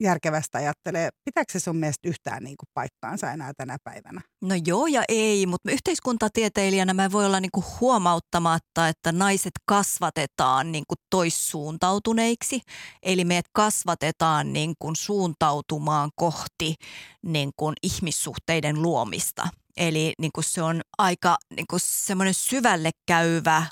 järkevästä 0.00 0.58
ajattelee, 0.58 1.08
pitääkö 1.24 1.52
se 1.52 1.60
sun 1.60 1.76
mielestä 1.76 2.08
yhtään 2.08 2.44
niin 2.44 2.56
kuin 2.56 2.68
paikkaansa 2.74 3.32
enää 3.32 3.52
tänä 3.56 3.76
päivänä? 3.84 4.20
No 4.42 4.54
joo 4.66 4.86
ja 4.86 5.02
ei, 5.08 5.46
mutta 5.46 5.70
yhteiskuntatieteilijänä 5.70 6.94
mä 6.94 7.12
voi 7.12 7.26
olla 7.26 7.40
niin 7.40 7.50
kuin 7.50 7.64
huomauttamatta, 7.80 8.88
että 8.88 9.12
naiset 9.12 9.52
kasvatetaan 9.66 10.72
niin 10.72 10.84
kuin 10.88 10.98
toissuuntautuneiksi. 11.10 12.60
Eli 13.02 13.24
meidät 13.24 13.46
kasvatetaan 13.52 14.52
niin 14.52 14.74
kuin 14.78 14.96
suuntautumaan 14.96 16.10
kohti 16.16 16.74
niin 17.22 17.50
kuin 17.56 17.74
ihmissuhteiden 17.82 18.82
luomista. 18.82 19.48
Eli 19.76 20.12
niin 20.18 20.32
kuin 20.34 20.44
se 20.44 20.62
on 20.62 20.80
aika 20.98 21.36
niin 21.56 21.66
kuin 21.70 21.80
semmoinen 21.82 22.34
syvälle 22.34 22.90
käyvä 23.06 23.66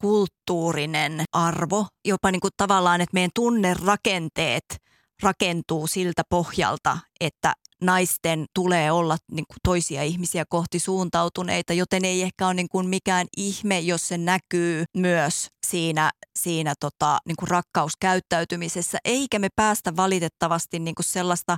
kulttuurinen 0.00 1.22
arvo, 1.32 1.86
jopa 2.04 2.30
niin 2.30 2.40
kuin 2.40 2.52
tavallaan, 2.56 3.00
että 3.00 3.14
meidän 3.14 3.30
tunnerakenteet– 3.34 4.64
rakentuu 5.22 5.86
siltä 5.86 6.22
pohjalta, 6.28 6.98
että 7.20 7.52
naisten 7.82 8.44
tulee 8.54 8.92
olla 8.92 9.16
niin 9.32 9.44
kuin 9.48 9.58
toisia 9.64 10.02
ihmisiä 10.02 10.44
kohti 10.48 10.78
suuntautuneita, 10.78 11.72
joten 11.72 12.04
ei 12.04 12.22
ehkä 12.22 12.46
ole 12.46 12.54
niin 12.54 12.68
kuin 12.68 12.88
mikään 12.88 13.26
ihme, 13.36 13.80
jos 13.80 14.08
se 14.08 14.18
näkyy 14.18 14.84
myös 14.96 15.48
siinä, 15.66 16.10
siinä 16.38 16.74
tota, 16.80 17.18
niin 17.26 17.36
kuin 17.38 17.48
rakkauskäyttäytymisessä, 17.48 18.98
eikä 19.04 19.38
me 19.38 19.48
päästä 19.56 19.96
valitettavasti 19.96 20.78
niin 20.78 20.94
kuin 20.94 21.06
sellaista 21.06 21.56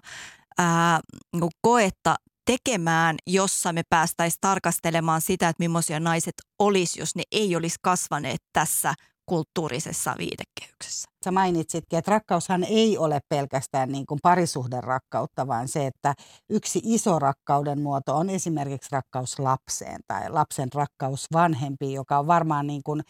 ää, 0.59 1.00
niin 1.33 1.50
koetta 1.61 2.16
tekemään, 2.46 3.16
jossa 3.27 3.72
me 3.72 3.83
päästäisiin 3.90 4.40
tarkastelemaan 4.40 5.20
sitä, 5.20 5.48
että 5.48 5.62
millaisia 5.62 6.00
naiset 6.00 6.35
olisi, 6.59 7.00
jos 7.00 7.16
ne 7.16 7.22
ei 7.33 7.57
olisi 7.57 7.77
kasvaneet 7.83 8.40
tässä 8.53 8.94
kulttuurisessa 9.26 10.14
viitekehyksessä. 10.18 11.08
Sä 11.24 11.30
mainitsitkin, 11.30 11.98
että 11.98 12.10
rakkaushan 12.10 12.64
ei 12.64 12.98
ole 12.98 13.20
pelkästään 13.28 13.88
niin 13.88 14.06
kuin 14.06 14.20
parisuhden 14.22 14.84
rakkautta, 14.84 15.46
vaan 15.46 15.68
se, 15.68 15.87
että 15.87 16.14
yksi 16.50 16.80
iso 16.84 17.18
rakkauden 17.18 17.80
muoto 17.80 18.16
on 18.16 18.30
esimerkiksi 18.30 18.88
rakkaus 18.92 19.38
lapseen 19.38 20.00
tai 20.06 20.30
lapsen 20.30 20.68
rakkaus 20.74 21.26
vanhempiin, 21.32 21.92
joka 21.92 22.18
on 22.18 22.26
varmaan 22.26 22.66
niin 22.66 22.82
kuin, 22.84 23.00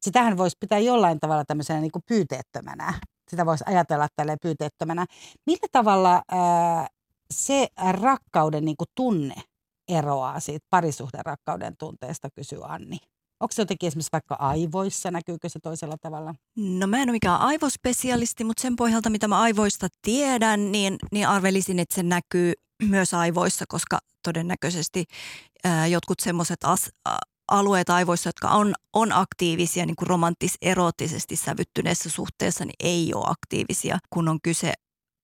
sitähän 0.00 0.36
voisi 0.36 0.56
pitää 0.60 0.78
jollain 0.78 1.20
tavalla 1.20 1.44
tämmöisenä 1.44 1.80
niin 1.80 1.92
kuin 1.92 2.02
pyyteettömänä. 2.08 3.00
Sitä 3.30 3.46
voisi 3.46 3.64
ajatella 3.66 4.08
tälle 4.16 4.36
pyyteettömänä. 4.42 5.06
Millä 5.46 5.68
tavalla 5.72 6.22
ää, 6.30 6.86
se 7.30 7.68
rakkauden 7.90 8.64
niin 8.64 8.76
kuin 8.76 8.88
tunne 8.94 9.34
eroaa 9.88 10.40
siitä 10.40 10.66
parisuhden 10.70 11.24
rakkauden 11.26 11.76
tunteesta, 11.78 12.28
kysyy 12.34 12.60
Anni. 12.64 12.98
Onko 13.44 13.52
se 13.52 13.62
jotenkin 13.62 13.86
esimerkiksi 13.86 14.12
vaikka 14.12 14.34
aivoissa, 14.34 15.10
näkyykö 15.10 15.48
se 15.48 15.60
toisella 15.60 15.96
tavalla? 15.98 16.34
No 16.56 16.86
mä 16.86 16.96
en 16.96 17.08
ole 17.08 17.12
mikään 17.12 17.40
aivospesialisti, 17.40 18.44
mutta 18.44 18.60
sen 18.62 18.76
pohjalta 18.76 19.10
mitä 19.10 19.28
mä 19.28 19.40
aivoista 19.40 19.88
tiedän, 20.02 20.72
niin, 20.72 20.96
niin 21.12 21.28
arvelisin, 21.28 21.78
että 21.78 21.94
se 21.94 22.02
näkyy 22.02 22.52
myös 22.88 23.14
aivoissa, 23.14 23.64
koska 23.68 23.98
todennäköisesti 24.22 25.04
ää, 25.64 25.86
jotkut 25.86 26.20
semmoiset 26.20 26.60
alueet 27.48 27.90
aivoissa, 27.90 28.28
jotka 28.28 28.48
on, 28.48 28.74
on 28.92 29.12
aktiivisia 29.12 29.86
niin 29.86 29.96
kuin 29.96 30.08
romanttis-eroottisesti 30.08 31.36
sävyttyneessä 31.36 32.10
suhteessa, 32.10 32.64
niin 32.64 32.76
ei 32.80 33.14
ole 33.14 33.24
aktiivisia, 33.26 33.98
kun 34.10 34.28
on 34.28 34.38
kyse 34.42 34.72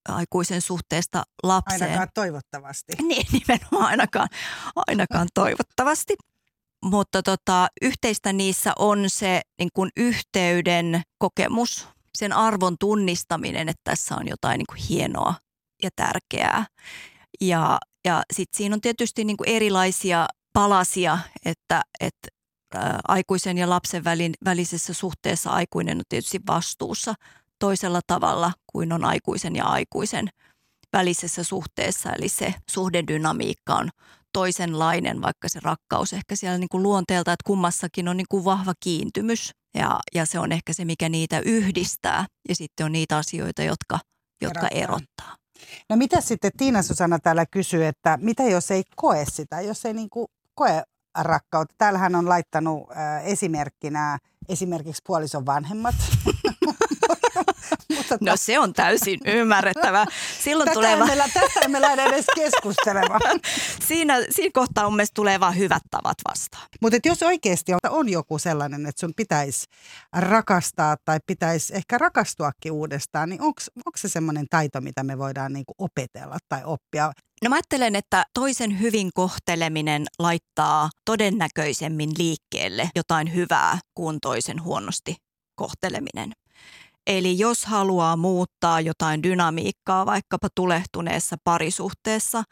aikuisen 0.09 0.61
suhteesta 0.61 1.22
lapseen. 1.42 1.83
Ainakaan 1.83 2.09
toivottavasti. 2.14 2.92
Niin, 3.09 3.26
nimenomaan 3.33 3.90
ainakaan, 3.90 4.28
ainakaan 4.76 5.28
toivottavasti. 5.35 6.16
Mutta 6.84 7.22
tota, 7.22 7.68
yhteistä 7.82 8.32
niissä 8.32 8.72
on 8.78 9.04
se 9.10 9.40
niin 9.58 9.70
kuin 9.74 9.90
yhteyden 9.96 11.02
kokemus, 11.18 11.88
sen 12.18 12.32
arvon 12.32 12.76
tunnistaminen, 12.80 13.68
että 13.68 13.80
tässä 13.84 14.14
on 14.14 14.28
jotain 14.28 14.58
niin 14.58 14.66
kuin 14.66 14.82
hienoa 14.88 15.34
ja 15.82 15.90
tärkeää. 15.96 16.66
Ja, 17.40 17.78
ja 18.04 18.22
sitten 18.32 18.56
siinä 18.56 18.74
on 18.74 18.80
tietysti 18.80 19.24
niin 19.24 19.36
kuin 19.36 19.48
erilaisia 19.48 20.26
palasia, 20.52 21.18
että, 21.44 21.82
että 22.00 22.28
ä, 22.74 22.98
aikuisen 23.08 23.58
ja 23.58 23.70
lapsen 23.70 24.04
välin, 24.04 24.34
välisessä 24.44 24.94
suhteessa 24.94 25.50
aikuinen 25.50 25.98
on 25.98 26.04
tietysti 26.08 26.40
vastuussa 26.46 27.14
toisella 27.58 28.00
tavalla 28.06 28.52
kuin 28.72 28.92
on 28.92 29.04
aikuisen 29.04 29.56
ja 29.56 29.64
aikuisen 29.64 30.28
välisessä 30.92 31.44
suhteessa. 31.44 32.12
Eli 32.12 32.28
se 32.28 32.54
suhdedynamiikka 32.70 33.74
on 33.74 33.90
toisenlainen, 34.32 35.22
vaikka 35.22 35.48
se 35.48 35.60
rakkaus 35.62 36.12
ehkä 36.12 36.36
siellä 36.36 36.58
niin 36.58 36.68
kuin 36.70 36.82
luonteelta, 36.82 37.32
että 37.32 37.46
kummassakin 37.46 38.08
on 38.08 38.16
niin 38.16 38.26
kuin 38.30 38.44
vahva 38.44 38.72
kiintymys. 38.80 39.50
Ja, 39.74 40.00
ja 40.14 40.26
se 40.26 40.38
on 40.38 40.52
ehkä 40.52 40.72
se, 40.72 40.84
mikä 40.84 41.08
niitä 41.08 41.40
yhdistää. 41.40 42.26
Ja 42.48 42.54
sitten 42.54 42.86
on 42.86 42.92
niitä 42.92 43.16
asioita, 43.16 43.62
jotka, 43.62 43.98
jotka 44.42 44.68
erottaa. 44.68 45.36
No 45.88 45.96
mitä 45.96 46.20
sitten 46.20 46.50
Tiina 46.56 46.82
Susanna 46.82 47.18
täällä 47.18 47.46
kysyy, 47.46 47.86
että 47.86 48.18
mitä 48.22 48.42
jos 48.42 48.70
ei 48.70 48.82
koe 48.96 49.24
sitä, 49.28 49.60
jos 49.60 49.84
ei 49.84 49.94
niin 49.94 50.10
kuin 50.10 50.26
koe 50.54 50.82
rakkautta. 51.18 51.74
Täällähän 51.78 52.14
on 52.14 52.28
laittanut 52.28 52.90
äh, 52.90 53.26
esimerkkinä 53.26 54.18
esimerkiksi 54.48 55.02
puolison 55.06 55.46
vanhemmat. 55.46 55.94
Mutta 57.96 58.18
no 58.20 58.33
se 58.37 58.59
on 58.59 58.72
täysin 58.72 59.20
ymmärrettävä. 59.24 60.06
Silloin 60.40 60.66
tästä, 60.66 60.74
tulee 60.74 60.98
va- 60.98 61.28
tästä 61.35 61.61
emme 61.61 61.80
lähde 61.80 62.02
edes 62.02 62.26
keskustelemaan. 62.35 63.20
siinä, 63.88 64.16
siinä 64.30 64.50
kohtaa 64.54 64.85
mun 64.85 64.96
mielestä 64.96 65.14
tulee 65.14 65.40
vaan 65.40 65.56
hyvät 65.56 65.83
tavat 65.90 66.16
vastaan. 66.28 66.66
Mutta 66.80 66.98
jos 67.04 67.22
oikeasti 67.22 67.72
on, 67.72 67.78
on 67.88 68.09
joku 68.09 68.38
sellainen, 68.38 68.87
että 68.87 69.00
sun 69.00 69.12
pitäisi 69.16 69.66
rakastaa 70.16 70.96
tai 71.04 71.18
pitäisi 71.26 71.76
ehkä 71.76 71.98
rakastuakin 71.98 72.72
uudestaan, 72.72 73.28
niin 73.28 73.42
onko 73.42 73.61
se 73.96 74.09
semmoinen 74.09 74.46
taito, 74.50 74.80
mitä 74.80 75.02
me 75.02 75.18
voidaan 75.18 75.52
niinku 75.52 75.74
opetella 75.78 76.38
tai 76.48 76.61
oppia? 76.64 77.12
No 77.44 77.50
mä 77.50 77.56
ajattelen, 77.56 77.96
että 77.96 78.24
toisen 78.35 78.80
hyvin 78.80 79.11
kohteleminen 79.14 80.06
laittaa 80.18 80.90
todennäköisemmin 81.04 82.11
liikkeelle 82.18 82.90
jotain 82.96 83.35
hyvää 83.35 83.78
kuin 83.94 84.18
toisen 84.20 84.62
huonosti 84.62 85.16
kohteleminen. 85.54 86.33
Eli 87.06 87.38
jos 87.38 87.64
haluaa 87.64 88.16
muuttaa 88.16 88.80
jotain 88.80 89.22
dynamiikkaa 89.22 90.06
vaikkapa 90.06 90.48
tulehtuneessa 90.54 91.36
parisuhteessa, 91.44 92.42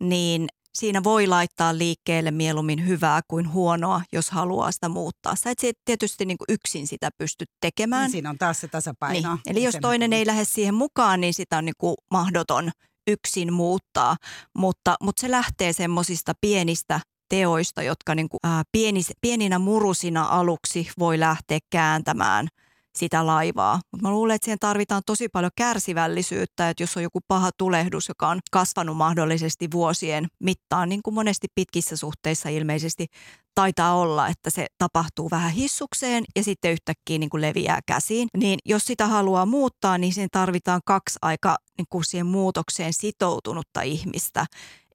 niin 0.00 0.46
siinä 0.74 1.04
voi 1.04 1.26
laittaa 1.26 1.78
liikkeelle 1.78 2.30
mieluummin 2.30 2.86
hyvää 2.86 3.20
kuin 3.28 3.52
huonoa, 3.52 4.02
jos 4.12 4.30
haluaa 4.30 4.72
sitä 4.72 4.88
muuttaa. 4.88 5.36
Sä 5.36 5.50
et 5.50 5.58
tietysti 5.84 6.24
niin 6.24 6.38
kuin 6.38 6.46
yksin 6.48 6.86
sitä 6.86 7.10
pysty 7.18 7.44
tekemään. 7.60 8.02
Niin 8.02 8.10
siinä 8.10 8.30
on 8.30 8.38
taas 8.38 8.60
se 8.60 8.68
tasapaino. 8.68 9.34
Niin. 9.34 9.40
Eli 9.46 9.62
jos 9.62 9.76
toinen 9.82 10.12
ei 10.12 10.26
lähde 10.26 10.44
siihen 10.44 10.74
mukaan, 10.74 11.20
niin 11.20 11.34
sitä 11.34 11.58
on 11.58 11.64
niin 11.64 11.74
kuin 11.78 11.94
mahdoton 12.10 12.70
yksin 13.06 13.52
muuttaa, 13.52 14.16
mutta, 14.58 14.96
mutta 15.02 15.20
se 15.20 15.30
lähtee 15.30 15.72
semmoisista 15.72 16.32
pienistä 16.40 17.00
teoista, 17.28 17.82
jotka 17.82 18.14
niin 18.14 18.28
kuin, 18.28 18.40
ää, 18.42 18.62
pienis, 18.72 19.12
pieninä 19.20 19.58
murusina 19.58 20.24
aluksi 20.24 20.90
voi 20.98 21.20
lähteä 21.20 21.58
kääntämään– 21.70 22.48
sitä 22.96 23.26
laivaa. 23.26 23.80
Mutta 23.92 24.08
mä 24.08 24.10
luulen, 24.10 24.34
että 24.34 24.44
siihen 24.44 24.58
tarvitaan 24.58 25.02
tosi 25.06 25.28
paljon 25.28 25.50
kärsivällisyyttä, 25.56 26.70
että 26.70 26.82
jos 26.82 26.96
on 26.96 27.02
joku 27.02 27.20
paha 27.28 27.50
tulehdus, 27.58 28.08
joka 28.08 28.28
on 28.28 28.40
kasvanut 28.50 28.96
mahdollisesti 28.96 29.68
vuosien 29.72 30.26
mittaan, 30.40 30.88
niin 30.88 31.02
kuin 31.02 31.14
monesti 31.14 31.46
pitkissä 31.54 31.96
suhteissa 31.96 32.48
ilmeisesti 32.48 33.06
taitaa 33.54 33.94
olla, 33.94 34.28
että 34.28 34.50
se 34.50 34.66
tapahtuu 34.78 35.30
vähän 35.30 35.52
hissukseen 35.52 36.24
ja 36.36 36.44
sitten 36.44 36.72
yhtäkkiä 36.72 37.18
niin 37.18 37.30
kuin 37.30 37.40
leviää 37.40 37.80
käsiin. 37.86 38.28
Niin 38.36 38.58
jos 38.64 38.84
sitä 38.84 39.06
haluaa 39.06 39.46
muuttaa, 39.46 39.98
niin 39.98 40.12
siihen 40.12 40.28
tarvitaan 40.32 40.80
kaksi 40.84 41.18
aika 41.22 41.56
niin 41.78 41.86
kuin 41.90 42.04
siihen 42.04 42.26
muutokseen 42.26 42.92
sitoutunutta 42.92 43.82
ihmistä, 43.82 44.46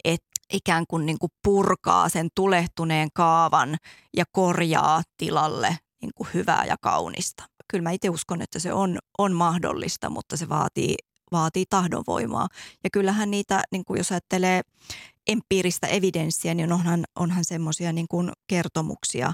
että 0.03 0.27
ikään 0.53 0.85
kuin, 0.87 1.05
niin 1.05 1.19
kuin 1.19 1.31
purkaa 1.43 2.09
sen 2.09 2.27
tulehtuneen 2.35 3.09
kaavan 3.13 3.77
ja 4.17 4.25
korjaa 4.31 5.01
tilalle 5.17 5.77
niin 6.01 6.11
kuin 6.15 6.29
hyvää 6.33 6.65
ja 6.65 6.75
kaunista 6.81 7.43
kyllä 7.71 7.83
mä 7.83 7.91
itse 7.91 8.09
uskon, 8.09 8.41
että 8.41 8.59
se 8.59 8.73
on, 8.73 8.99
on 9.17 9.33
mahdollista, 9.33 10.09
mutta 10.09 10.37
se 10.37 10.49
vaatii, 10.49 10.95
vaatii 11.31 11.65
tahdonvoimaa. 11.69 12.47
Ja 12.83 12.89
kyllähän 12.93 13.31
niitä, 13.31 13.61
niin 13.71 13.85
kuin 13.85 13.97
jos 13.97 14.11
ajattelee 14.11 14.61
empiiristä 15.27 15.87
evidenssiä, 15.87 16.53
niin 16.53 16.73
onhan, 16.73 17.03
onhan 17.19 17.45
semmoisia 17.45 17.93
niin 17.93 18.07
kertomuksia 18.47 19.33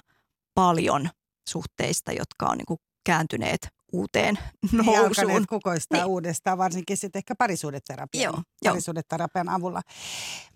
paljon 0.53 1.09
suhteista, 1.49 2.11
jotka 2.11 2.45
on 2.45 2.57
niin 2.57 2.65
kuin 2.65 2.79
kääntyneet 3.05 3.76
uuteen 3.93 4.39
nousuun. 4.71 5.27
Niin 5.27 5.47
kukoistaa 5.47 5.99
niin. 5.99 6.07
uudestaan, 6.07 6.57
varsinkin 6.57 6.97
sitten 6.97 7.19
ehkä 7.19 7.35
parisuudeterapian, 7.35 8.33
Joo, 8.33 8.43
parisuudeterapian 8.63 9.49
avulla. 9.49 9.81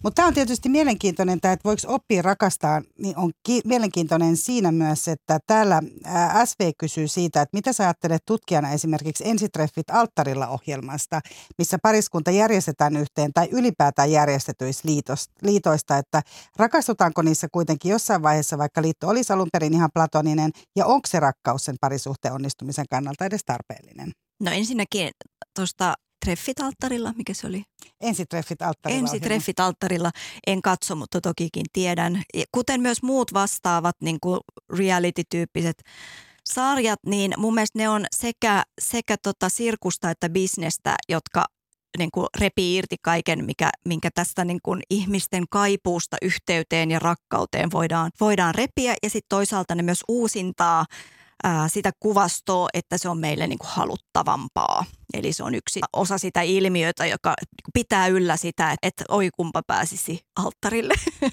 Mutta 0.04 0.16
tämä 0.16 0.28
on 0.28 0.34
tietysti 0.34 0.70
mielenkiintoinen, 0.70 1.36
että 1.36 1.58
voiko 1.64 1.82
oppia 1.88 2.22
rakastaa, 2.22 2.82
niin 2.98 3.18
on 3.18 3.32
ki- 3.44 3.62
mielenkiintoinen 3.66 4.38
siinä 4.38 4.72
myös, 4.72 5.08
että 5.08 5.40
täällä 5.48 5.82
SV 6.46 6.72
kysyy 6.78 7.08
siitä, 7.08 7.42
että 7.42 7.58
mitä 7.58 7.74
sä 7.74 7.84
ajattelet 7.84 8.26
tutkijana 8.26 8.72
esimerkiksi 8.72 9.24
ensitreffit 9.28 9.90
alttarilla 9.90 10.48
ohjelmasta, 10.48 11.22
missä 11.58 11.78
pariskunta 11.84 12.32
järjestetään 12.32 12.98
yhteen 12.98 13.34
tai 13.34 13.50
ylipäätään 13.52 14.12
järjestetyistä 14.12 14.88
liitoista, 15.42 15.98
että 15.98 16.22
rakastutaanko 16.58 17.22
niissä 17.22 17.48
kuitenkin 17.52 17.92
jossain 17.92 18.24
vaiheessa, 18.24 18.58
vaikka 18.58 18.82
liitto 18.82 19.08
olisi 19.08 19.34
alun 19.34 19.50
perin 19.54 19.74
ihan 19.74 19.90
platoninen, 19.94 20.52
ja 20.76 20.86
onko 20.86 21.08
se 21.08 21.20
rakkaus 21.20 21.66
sen 21.66 21.76
parisuhteen 21.82 22.34
onnistumisen 22.34 22.86
kannalta 22.90 23.21
välttämättä 23.22 23.26
edes 23.26 23.42
tarpeellinen. 23.46 24.12
No 24.40 24.52
ensinnäkin 24.52 25.10
tuosta 25.56 25.94
treffit 26.26 26.60
alttarilla, 26.60 27.14
mikä 27.18 27.34
se 27.34 27.48
oli? 27.48 27.64
Ensitreffit 28.02 28.62
alttarilla. 28.62 29.00
Ensitreffit 29.00 29.60
alttarilla. 29.60 30.12
En 30.48 30.62
katso, 30.62 30.96
mutta 30.96 31.22
tokikin 31.22 31.66
tiedän. 31.74 32.24
Kuten 32.52 32.82
myös 32.82 33.04
muut 33.04 33.34
vastaavat 33.34 33.96
niin 34.02 34.18
kuin 34.22 34.40
reality-tyyppiset 34.78 35.84
sarjat, 36.50 37.00
niin 37.06 37.34
mun 37.38 37.54
mielestä 37.54 37.80
ne 37.80 37.90
on 37.90 38.06
sekä, 38.16 38.64
sekä 38.82 39.18
tota 39.18 39.50
sirkusta 39.50 40.10
että 40.10 40.30
bisnestä, 40.30 40.96
jotka 41.10 41.46
niin 41.98 42.12
kuin 42.14 42.28
repii 42.40 42.76
irti 42.76 42.96
kaiken, 43.02 43.46
mikä, 43.46 43.70
minkä 43.86 44.10
tästä 44.14 44.46
niin 44.46 44.60
kuin 44.64 44.82
ihmisten 44.90 45.44
kaipuusta 45.50 46.18
yhteyteen 46.22 46.92
ja 46.92 47.00
rakkauteen 47.00 47.72
voidaan, 47.72 48.12
voidaan 48.20 48.56
repiä. 48.56 48.96
Ja 49.04 49.10
sitten 49.10 49.30
toisaalta 49.30 49.76
ne 49.76 49.84
myös 49.84 50.04
uusintaa 50.08 50.86
ää, 51.44 51.68
sitä 51.68 51.92
kuvastoa, 52.00 52.68
että 52.74 52.98
se 52.98 53.10
on 53.10 53.18
meille 53.18 53.48
niin 53.48 53.60
kuin 53.60 53.70
haluttavampaa. 53.70 54.86
Eli 55.14 55.34
se 55.34 55.44
on 55.44 55.56
yksi 55.56 55.82
osa 55.94 56.18
sitä 56.18 56.42
ilmiötä, 56.42 57.06
joka 57.06 57.34
pitää 57.74 58.08
yllä 58.08 58.38
sitä, 58.38 58.76
että 58.84 59.04
oi 59.10 59.30
kumpa 59.36 59.62
pääsisi 59.68 60.20
alttarille. 60.36 60.94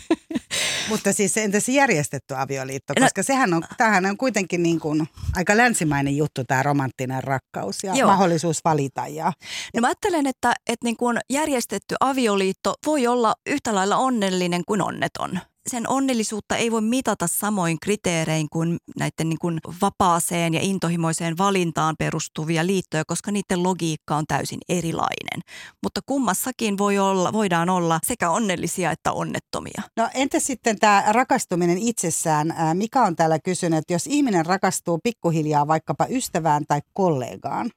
Mutta 0.89 1.13
siis 1.13 1.37
entä 1.37 1.61
se 1.61 1.73
järjestetty 1.73 2.35
avioliitto, 2.35 2.93
no- 2.99 3.05
koska 3.05 3.21
no, 3.21 3.25
sehän 3.25 3.55
on, 3.55 3.63
tämähän 3.77 4.07
on 4.07 4.17
kuitenkin 4.17 4.63
niin 4.63 4.81
kuin 4.81 5.09
aika 5.37 5.57
länsimainen 5.57 6.17
juttu 6.17 6.45
tämä 6.45 6.63
romanttinen 6.63 7.25
rakkaus 7.25 7.85
ja 7.85 7.95
joo. 7.95 8.11
mahdollisuus 8.11 8.61
valita. 8.65 9.07
Ja, 9.07 9.33
no 9.75 9.81
mä 9.81 9.87
ajattelen, 9.87 10.27
että, 10.27 10.55
että 10.67 10.85
niin 10.85 10.97
kuin 10.97 11.19
järjestetty 11.31 11.95
avioliitto 12.01 12.75
voi 12.87 13.07
olla 13.07 13.35
yhtä 13.47 13.75
lailla 13.75 13.97
onnellinen 13.97 14.63
kuin 14.67 14.83
onneton 14.83 15.41
sen 15.69 15.89
onnellisuutta 15.89 16.57
ei 16.57 16.73
voi 16.73 16.81
mitata 16.81 17.27
samoin 17.27 17.77
kriteerein 17.83 18.47
kuin 18.53 18.77
näiden 18.99 19.29
niin 19.29 19.39
kuin 19.39 19.61
vapaaseen 19.83 20.55
ja 20.55 20.61
intohimoiseen 20.63 21.39
valintaan 21.39 21.95
perustuvia 21.99 22.67
liittoja, 22.67 23.05
koska 23.07 23.31
niiden 23.33 23.63
logiikka 23.63 24.17
on 24.17 24.25
täysin 24.29 24.59
erilainen. 24.69 25.41
Mutta 25.83 26.01
kummassakin 26.07 26.79
voi 26.79 26.99
olla, 26.99 27.33
voidaan 27.33 27.71
olla 27.71 28.01
sekä 28.07 28.31
onnellisia 28.31 28.91
että 28.91 29.13
onnettomia. 29.13 29.83
No 29.97 30.09
entä 30.15 30.41
sitten 30.41 30.79
tämä 30.79 31.05
rakastuminen 31.09 31.79
itsessään? 31.79 32.55
Mikä 32.75 33.03
on 33.03 33.17
täällä 33.17 33.39
kysynyt, 33.39 33.79
että 33.79 33.93
jos 33.93 34.07
ihminen 34.07 34.47
rakastuu 34.47 34.99
pikkuhiljaa 35.03 35.67
vaikkapa 35.67 36.07
ystävään 36.11 36.65
tai 36.69 36.81
kollegaan, 36.93 37.71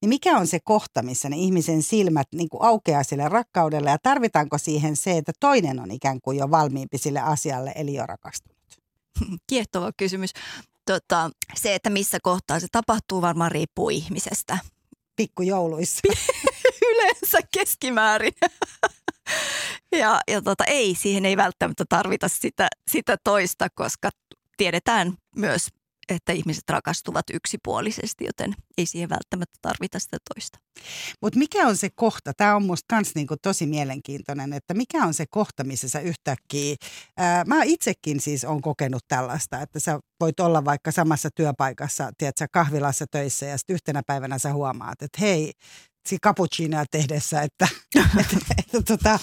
niin 0.00 0.08
mikä 0.08 0.38
on 0.38 0.46
se 0.46 0.60
kohta, 0.64 1.02
missä 1.02 1.28
ne 1.28 1.36
ihmisen 1.36 1.82
silmät 1.82 2.28
niin 2.34 2.48
kuin 2.48 2.62
aukeaa 2.62 3.02
sille 3.02 3.28
rakkaudelle 3.28 3.90
ja 3.90 3.98
tarvitaanko 4.02 4.58
siihen 4.58 4.96
se, 4.96 5.16
että 5.16 5.32
toinen 5.40 5.80
on 5.80 5.90
ikään 5.90 6.20
kuin 6.20 6.38
jo 6.38 6.50
valmiimpi 6.50 6.98
sille 6.98 7.20
asialle, 7.20 7.72
eli 7.74 7.94
jo 7.94 8.06
rakastunut? 8.06 8.58
Kiehtova 9.50 9.92
kysymys. 9.96 10.30
Tota, 10.86 11.30
se, 11.54 11.74
että 11.74 11.90
missä 11.90 12.18
kohtaa 12.22 12.60
se 12.60 12.66
tapahtuu, 12.72 13.22
varmaan 13.22 13.52
riippuu 13.52 13.90
ihmisestä. 13.90 14.58
Pikkujouluissa. 15.16 16.00
Yleensä 16.90 17.38
keskimäärin. 17.52 18.32
ja 19.92 20.20
ja 20.28 20.42
tota, 20.42 20.64
ei, 20.64 20.94
siihen 20.94 21.24
ei 21.24 21.36
välttämättä 21.36 21.84
tarvita 21.88 22.28
sitä, 22.28 22.68
sitä 22.90 23.16
toista, 23.24 23.68
koska 23.74 24.10
tiedetään 24.56 25.18
myös 25.36 25.68
että 26.08 26.32
ihmiset 26.32 26.70
rakastuvat 26.70 27.24
yksipuolisesti, 27.32 28.24
joten 28.24 28.54
ei 28.78 28.86
siihen 28.86 29.08
välttämättä 29.08 29.58
tarvita 29.62 29.98
sitä 29.98 30.16
toista. 30.34 30.58
Mutta 31.22 31.38
mikä 31.38 31.66
on 31.66 31.76
se 31.76 31.88
kohta, 31.94 32.32
tämä 32.34 32.56
on 32.56 32.62
minusta 32.62 32.94
myös 32.94 33.14
niinku 33.14 33.34
tosi 33.42 33.66
mielenkiintoinen, 33.66 34.52
että 34.52 34.74
mikä 34.74 35.04
on 35.04 35.14
se 35.14 35.24
kohta, 35.30 35.64
missä 35.64 35.88
sä 35.88 36.00
yhtäkkiä, 36.00 36.76
ää, 37.16 37.44
mä 37.44 37.62
itsekin 37.62 38.20
siis 38.20 38.44
on 38.44 38.62
kokenut 38.62 39.02
tällaista, 39.08 39.60
että 39.60 39.80
sä 39.80 40.00
voit 40.20 40.40
olla 40.40 40.64
vaikka 40.64 40.92
samassa 40.92 41.28
työpaikassa, 41.34 42.10
tiedätkö, 42.18 42.46
kahvilassa 42.52 43.04
töissä 43.10 43.46
ja 43.46 43.58
sitten 43.58 43.74
yhtenä 43.74 44.02
päivänä 44.06 44.38
sä 44.38 44.52
huomaat, 44.52 45.02
että 45.02 45.18
hei, 45.20 45.52
cappuccinoa 46.22 46.84
tehdessä, 46.90 47.42
että, 47.42 47.68
että, 48.20 48.36
että 48.58 48.82
tota, 48.82 49.18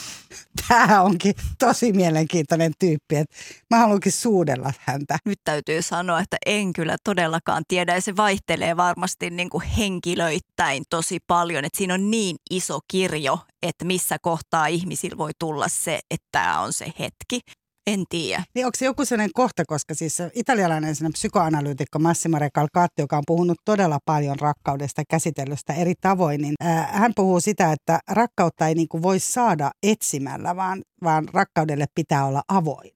tämä 0.68 1.02
onkin 1.02 1.34
tosi 1.60 1.94
mielenkiintoinen 1.94 2.72
tyyppi, 2.80 3.16
että 3.16 3.36
mä 3.72 3.78
haluankin 3.78 4.12
suudella 4.12 4.74
häntä. 4.80 5.18
Nyt 5.26 5.40
täytyy 5.44 5.82
sanoa, 5.82 6.20
että 6.20 6.38
en 6.46 6.74
kyllä 6.74 6.96
todellakaan 7.04 7.64
tiedä 7.68 7.96
ja 7.96 8.02
se 8.02 8.16
vaihtelee 8.16 8.78
varmasti 8.78 9.30
niin 9.30 9.50
kuin 9.50 9.64
henkilöittäin 9.64 10.84
tosi 10.90 11.20
paljon, 11.28 11.66
että 11.66 11.78
siinä 11.78 11.94
on 11.94 12.12
niin 12.12 12.36
iso 12.50 12.80
kirjo, 12.92 13.40
että 13.62 13.86
missä 13.86 14.18
kohtaa 14.22 14.68
ihmisillä 14.68 15.18
voi 15.18 15.32
tulla 15.40 15.68
se, 15.68 16.00
että 16.12 16.28
tämä 16.32 16.60
on 16.60 16.74
se 16.74 16.86
hetki. 17.00 17.40
En 17.88 18.04
tiedä. 18.10 18.44
Niin 18.56 18.66
onko 18.66 18.76
se 18.78 18.86
joku 18.86 19.06
sellainen 19.06 19.34
kohta, 19.34 19.64
koska 19.68 19.94
siis 19.94 20.18
italialainen 20.34 20.96
psykoanalyytikko 21.14 22.00
Massimo 22.00 22.40
Recalcati, 22.40 22.94
joka 23.00 23.18
on 23.18 23.24
puhunut 23.28 23.58
todella 23.66 24.00
paljon 24.06 24.40
rakkaudesta 24.40 25.04
käsitellystä 25.10 25.74
eri 25.74 25.94
tavoin, 26.02 26.42
niin 26.42 26.54
ää, 26.60 26.90
hän 26.92 27.12
puhuu 27.16 27.40
sitä, 27.40 27.72
että 27.72 28.00
rakkautta 28.12 28.68
ei 28.68 28.76
niinku 28.76 29.02
voi 29.02 29.20
saada 29.20 29.72
etsimällä, 29.84 30.56
vaan, 30.56 30.82
vaan 31.04 31.28
rakkaudelle 31.34 31.86
pitää 31.96 32.26
olla 32.26 32.44
avoin. 32.48 32.92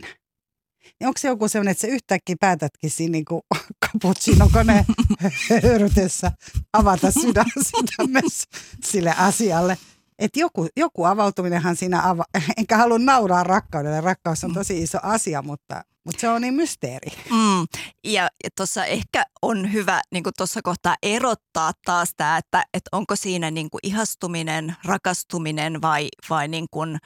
Niin 1.00 1.08
onko 1.08 1.18
se 1.18 1.28
joku 1.28 1.48
sellainen, 1.48 1.72
että 1.72 1.82
se 1.82 1.88
yhtäkkiä 1.88 2.36
päätätkin 2.40 2.90
siinä 2.90 3.12
niin 3.18 3.26
kuin 3.26 3.42
cappuccino-koneen 3.86 4.86
höyrytessä 5.64 6.32
avata 6.74 7.12
sydän, 7.12 7.52
sydämessä 7.70 8.48
sille 8.84 9.14
asialle? 9.18 9.78
Että 10.20 10.39
joku, 10.39 10.67
joku 10.78 11.03
avautuminenhan 11.03 11.76
siinä, 11.76 12.09
ava, 12.09 12.24
enkä 12.57 12.78
halua 12.78 12.99
nauraa 12.99 13.43
rakkaudelle, 13.43 14.01
rakkaus 14.01 14.43
on 14.43 14.53
tosi 14.53 14.82
iso 14.82 14.97
asia, 15.03 15.41
mutta, 15.41 15.84
mutta 16.05 16.22
se 16.22 16.30
on 16.30 16.41
niin 16.41 16.53
mysteeri. 16.53 17.11
Mm. 17.32 17.67
Ja, 18.03 18.30
ja 18.43 18.49
tuossa 18.55 18.86
ehkä 18.86 19.24
on 19.41 19.74
hyvä 19.74 20.01
niin 20.11 20.24
tuossa 20.38 20.61
kohtaa 20.63 20.95
erottaa 21.03 21.72
taas 21.86 22.09
tämä, 22.17 22.38
että, 22.38 22.63
että 22.74 22.89
onko 22.91 23.15
siinä 23.15 23.51
niin 23.51 23.70
ihastuminen, 23.84 24.76
rakastuminen 24.86 25.82
vai, 25.82 26.07
vai 26.30 26.47
niin 26.47 26.65
kuin 26.72 26.97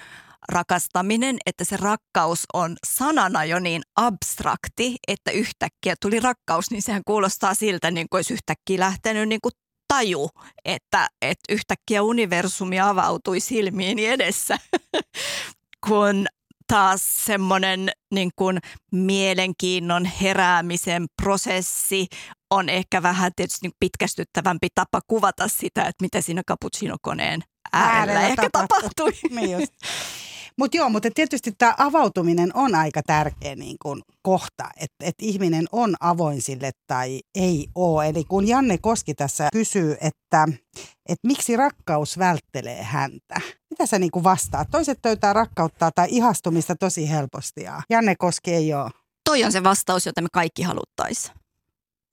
rakastaminen, 0.52 1.38
että 1.46 1.64
se 1.64 1.78
rakkaus 1.78 2.46
on 2.54 2.76
sanana 2.88 3.46
jo 3.46 3.60
niin 3.60 3.82
abstrakti, 3.96 4.96
että 5.08 5.32
yhtäkkiä 5.32 5.96
tuli 6.02 6.20
rakkaus, 6.20 6.72
niin 6.72 6.82
sehän 6.82 7.02
kuulostaa 7.06 7.54
siltä, 7.54 7.92
niin 7.92 8.08
kuin 8.10 8.18
olisi 8.18 8.34
yhtäkkiä 8.34 8.80
lähtenyt 8.80 9.30
niin 9.30 9.42
kuin 9.42 9.54
taju, 9.94 10.30
että, 10.66 11.08
että 11.22 11.54
yhtäkkiä 11.54 12.04
universumi 12.04 12.80
avautui 12.80 13.40
silmiini 13.40 14.06
edessä, 14.06 14.58
kun 15.88 16.26
taas 16.68 17.26
semmoinen 17.26 17.92
niin 18.14 18.32
kuin 18.36 18.60
mielenkiinnon 18.92 20.06
heräämisen 20.06 21.06
prosessi 21.22 22.08
on 22.50 22.70
ehkä 22.70 23.02
vähän 23.02 23.32
tietysti 23.36 23.68
niin 23.68 23.76
pitkästyttävämpi 23.80 24.68
tapa 24.76 25.00
kuvata 25.08 25.48
sitä, 25.48 25.82
että 25.82 26.02
mitä 26.02 26.22
siinä 26.22 26.42
cappuccino-koneen 26.48 27.42
äärellä, 27.74 28.00
äärellä 28.00 28.28
ehkä 28.28 28.50
tapahtui. 28.52 29.12
niin 29.30 29.58
Mutta 30.58 30.78
joo, 30.78 30.90
mutta 30.90 31.10
tietysti 31.16 31.52
tämä 31.58 31.76
avautuminen 31.78 32.52
on 32.54 32.76
aika 32.76 33.02
tärkeä 33.08 33.56
niin 33.56 33.78
kun 33.82 34.02
kohta, 34.22 34.70
että 34.80 35.06
et 35.06 35.16
ihminen 35.22 35.66
on 35.72 35.96
avoin 36.00 36.42
sille 36.42 36.72
tai 36.88 37.20
ei 37.36 37.68
ole. 37.76 38.10
Eli 38.10 38.24
kun 38.24 38.48
Janne 38.48 38.78
Koski 38.78 39.14
tässä 39.14 39.50
kysyy, 39.54 39.98
että 40.02 40.48
et 41.10 41.20
miksi 41.24 41.56
rakkaus 41.56 42.18
välttelee 42.18 42.84
häntä, 42.84 43.42
mitä 43.70 43.86
sä 43.86 44.00
niin 44.00 44.12
vastaat? 44.24 44.68
Toiset 44.72 45.00
töytää 45.02 45.34
rakkautta 45.34 45.92
tai 45.96 46.08
ihastumista 46.10 46.76
tosi 46.76 47.10
helposti 47.10 47.64
ja 47.64 47.82
Janne 47.90 48.16
Koski 48.16 48.54
ei 48.54 48.74
ole. 48.74 48.90
Toi 49.30 49.44
on 49.44 49.52
se 49.52 49.64
vastaus, 49.64 50.06
jota 50.06 50.22
me 50.22 50.28
kaikki 50.34 50.62
haluttaisiin 50.64 51.44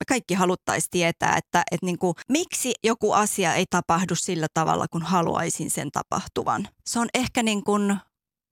me 0.01 0.05
kaikki 0.09 0.34
haluttaisiin 0.34 0.91
tietää, 0.91 1.36
että, 1.36 1.62
että 1.72 1.86
niin 1.86 1.99
kuin, 1.99 2.14
miksi 2.28 2.72
joku 2.84 3.12
asia 3.12 3.55
ei 3.55 3.64
tapahdu 3.70 4.14
sillä 4.14 4.47
tavalla, 4.55 4.86
kun 4.91 5.03
haluaisin 5.03 5.70
sen 5.70 5.91
tapahtuvan. 5.91 6.68
Se 6.86 6.99
on 6.99 7.09
ehkä 7.14 7.43
niin 7.43 7.64
kuin 7.64 7.97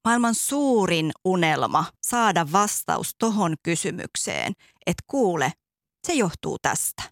maailman 0.05 0.35
suurin 0.35 1.13
unelma 1.25 1.85
saada 2.03 2.53
vastaus 2.53 3.15
tohon 3.19 3.55
kysymykseen, 3.63 4.53
että 4.87 5.03
kuule, 5.07 5.53
se 6.07 6.13
johtuu 6.13 6.57
tästä. 6.63 7.03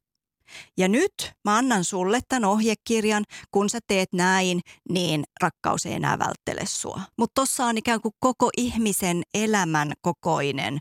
Ja 0.76 0.88
nyt 0.88 1.32
mä 1.44 1.56
annan 1.56 1.84
sulle 1.84 2.20
tämän 2.28 2.44
ohjekirjan, 2.44 3.24
kun 3.50 3.70
sä 3.70 3.78
teet 3.86 4.12
näin, 4.12 4.60
niin 4.88 5.24
rakkaus 5.42 5.86
ei 5.86 5.92
enää 5.92 6.18
välttele 6.18 6.66
sua. 6.66 7.00
Mutta 7.18 7.40
tossa 7.40 7.66
on 7.66 7.78
ikään 7.78 8.00
kuin 8.00 8.14
koko 8.20 8.50
ihmisen 8.56 9.22
elämän 9.34 9.92
kokoinen 10.00 10.78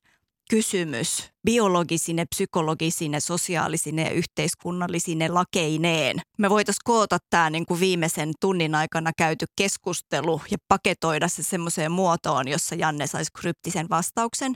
kysymys 0.49 1.29
biologisine, 1.45 2.25
psykologisine, 2.25 3.19
sosiaalisine 3.19 4.03
ja 4.03 4.09
yhteiskunnallisine 4.09 5.27
lakeineen. 5.27 6.21
Me 6.37 6.49
voitaisiin 6.49 6.81
koota 6.83 7.17
tämä 7.29 7.49
niin 7.49 7.65
kuin 7.65 7.79
viimeisen 7.79 8.31
tunnin 8.41 8.75
aikana 8.75 9.11
käyty 9.17 9.45
keskustelu 9.55 10.41
ja 10.51 10.57
paketoida 10.67 11.27
se 11.27 11.43
semmoiseen 11.43 11.91
muotoon, 11.91 12.47
jossa 12.47 12.75
Janne 12.75 13.07
saisi 13.07 13.31
kryptisen 13.39 13.89
vastauksen, 13.89 14.53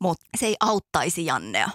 mutta 0.00 0.26
se 0.38 0.46
ei 0.46 0.56
auttaisi 0.60 1.24
Jannea. 1.24 1.68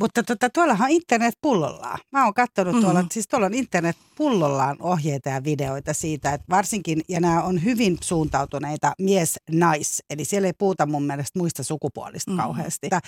Mutta 0.00 0.22
tota, 0.22 0.50
tuollahan 0.50 0.90
internet 0.90 1.34
pullollaan. 1.40 1.98
Mä 2.12 2.24
oon 2.24 2.34
katsonut 2.34 2.74
mm-hmm. 2.74 2.84
tuolla, 2.84 3.04
siis 3.12 3.28
tuolla 3.28 3.46
on 3.46 3.54
internet 3.54 3.96
pullollaan 4.16 4.76
ohjeita 4.80 5.28
ja 5.28 5.44
videoita 5.44 5.94
siitä, 5.94 6.34
että 6.34 6.46
varsinkin, 6.50 7.02
ja 7.08 7.20
nämä 7.20 7.42
on 7.42 7.64
hyvin 7.64 7.98
suuntautuneita 8.00 8.92
mies-nais, 8.98 10.02
eli 10.10 10.24
siellä 10.24 10.46
ei 10.46 10.52
puhuta 10.58 10.86
mun 10.86 11.02
mielestä 11.02 11.38
muista 11.38 11.62
sukupuolista 11.62 12.30
mm-hmm. 12.30 12.42
kauheasti. 12.42 12.86
Että, 12.86 13.00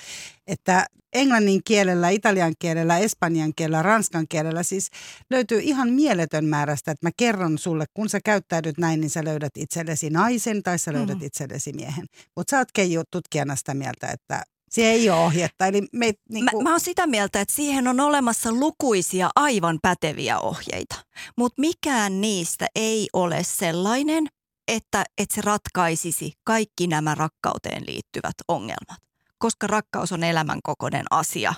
että 0.46 0.86
englannin 1.12 1.60
kielellä, 1.64 2.08
italian 2.08 2.54
kielellä, 2.58 2.98
espanjan 2.98 3.52
kielellä, 3.56 3.82
ranskan 3.82 4.26
kielellä 4.28 4.62
siis 4.62 4.90
löytyy 5.30 5.60
ihan 5.60 5.90
mieletön 5.90 6.44
määrästä, 6.44 6.90
että 6.90 7.06
mä 7.06 7.10
kerron 7.16 7.58
sulle, 7.58 7.84
kun 7.94 8.08
sä 8.08 8.20
käyttäydyt 8.24 8.78
näin, 8.78 9.00
niin 9.00 9.10
sä 9.10 9.24
löydät 9.24 9.52
itsellesi 9.56 10.10
naisen 10.10 10.62
tai 10.62 10.78
sä 10.78 10.92
löydät 10.92 11.08
mm-hmm. 11.08 11.26
itsellesi 11.26 11.72
miehen. 11.72 12.06
Mutta 12.36 12.50
sä 12.50 12.58
oot 12.58 12.72
Keiju 12.72 13.02
tutkijana 13.10 13.56
sitä 13.56 13.74
mieltä, 13.74 14.06
että 14.06 14.42
se 14.72 14.82
ei 14.82 15.10
ole 15.10 15.20
ohjetta. 15.20 15.66
Eli 15.66 15.82
me, 15.92 16.12
niin 16.28 16.46
kuin... 16.50 16.64
mä, 16.64 16.70
mä 16.70 16.70
oon 16.70 16.80
sitä 16.80 17.06
mieltä, 17.06 17.40
että 17.40 17.54
siihen 17.54 17.88
on 17.88 18.00
olemassa 18.00 18.52
lukuisia 18.52 19.30
aivan 19.36 19.78
päteviä 19.82 20.38
ohjeita, 20.38 20.94
mutta 21.36 21.60
mikään 21.60 22.20
niistä 22.20 22.66
ei 22.74 23.08
ole 23.12 23.44
sellainen, 23.44 24.26
että, 24.68 25.04
että 25.18 25.34
se 25.34 25.40
ratkaisisi 25.40 26.32
kaikki 26.44 26.86
nämä 26.86 27.14
rakkauteen 27.14 27.86
liittyvät 27.86 28.34
ongelmat. 28.48 28.98
Koska 29.38 29.66
rakkaus 29.66 30.12
on 30.12 30.24
elämänkokoinen 30.24 31.04
asia 31.10 31.54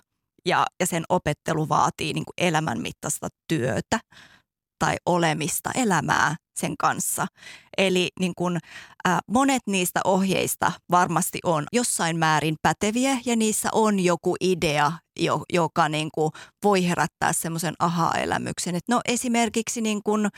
ja, 0.46 0.66
ja 0.80 0.86
sen 0.86 1.04
opettelu 1.08 1.68
vaatii 1.68 2.12
niin 2.12 2.24
kuin 2.24 2.48
elämän 2.48 2.80
mittaista 2.80 3.28
työtä 3.48 4.00
tai 4.78 4.96
olemista, 5.06 5.70
elämää 5.74 6.36
sen 6.56 6.74
kanssa. 6.78 7.26
Eli 7.78 8.08
niin 8.20 8.32
kun, 8.36 8.58
äh, 9.08 9.18
monet 9.30 9.62
niistä 9.66 10.00
ohjeista 10.04 10.72
varmasti 10.90 11.38
on 11.44 11.64
jossain 11.72 12.18
määrin 12.18 12.56
päteviä 12.62 13.18
ja 13.24 13.36
niissä 13.36 13.68
on 13.72 14.00
joku 14.00 14.36
idea, 14.40 14.92
jo, 15.20 15.42
joka 15.52 15.88
niin 15.88 16.08
kun 16.14 16.30
voi 16.64 16.88
herättää 16.88 17.32
semmoisen 17.32 17.74
aha-elämyksen. 17.78 18.74
Et 18.74 18.84
no 18.88 19.00
esimerkiksi 19.04 19.80
niin 19.80 20.02
kun, 20.04 20.28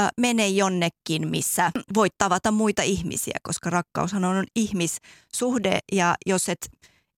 äh, 0.00 0.08
mene 0.20 0.48
jonnekin, 0.48 1.28
missä 1.28 1.70
voit 1.94 2.12
tavata 2.18 2.50
muita 2.50 2.82
ihmisiä, 2.82 3.38
koska 3.42 3.70
rakkaushan 3.70 4.24
on 4.24 4.44
ihmissuhde 4.56 5.78
ja 5.92 6.14
jos 6.26 6.48
et 6.48 6.70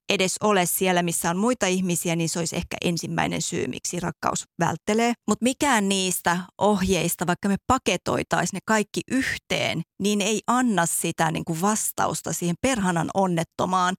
edes 0.08 0.36
ole 0.42 0.66
siellä, 0.66 1.02
missä 1.02 1.30
on 1.30 1.36
muita 1.36 1.66
ihmisiä, 1.66 2.16
niin 2.16 2.28
se 2.28 2.38
olisi 2.38 2.56
ehkä 2.56 2.76
ensimmäinen 2.84 3.42
syy, 3.42 3.66
miksi 3.66 4.00
rakkaus 4.00 4.44
välttelee. 4.58 5.12
Mutta 5.28 5.42
mikään 5.42 5.88
niistä 5.88 6.38
ohjeista, 6.58 7.26
vaikka 7.26 7.48
me 7.48 7.56
paketoitaisiin 7.66 8.56
ne 8.56 8.60
kaikki 8.64 9.00
yhteen, 9.10 9.82
niin 10.00 10.20
ei 10.20 10.40
anna 10.46 10.86
sitä 10.86 11.30
niin 11.30 11.44
kuin 11.44 11.60
vastausta 11.60 12.32
siihen 12.32 12.56
perhanan 12.60 13.10
onnettomaan 13.14 13.94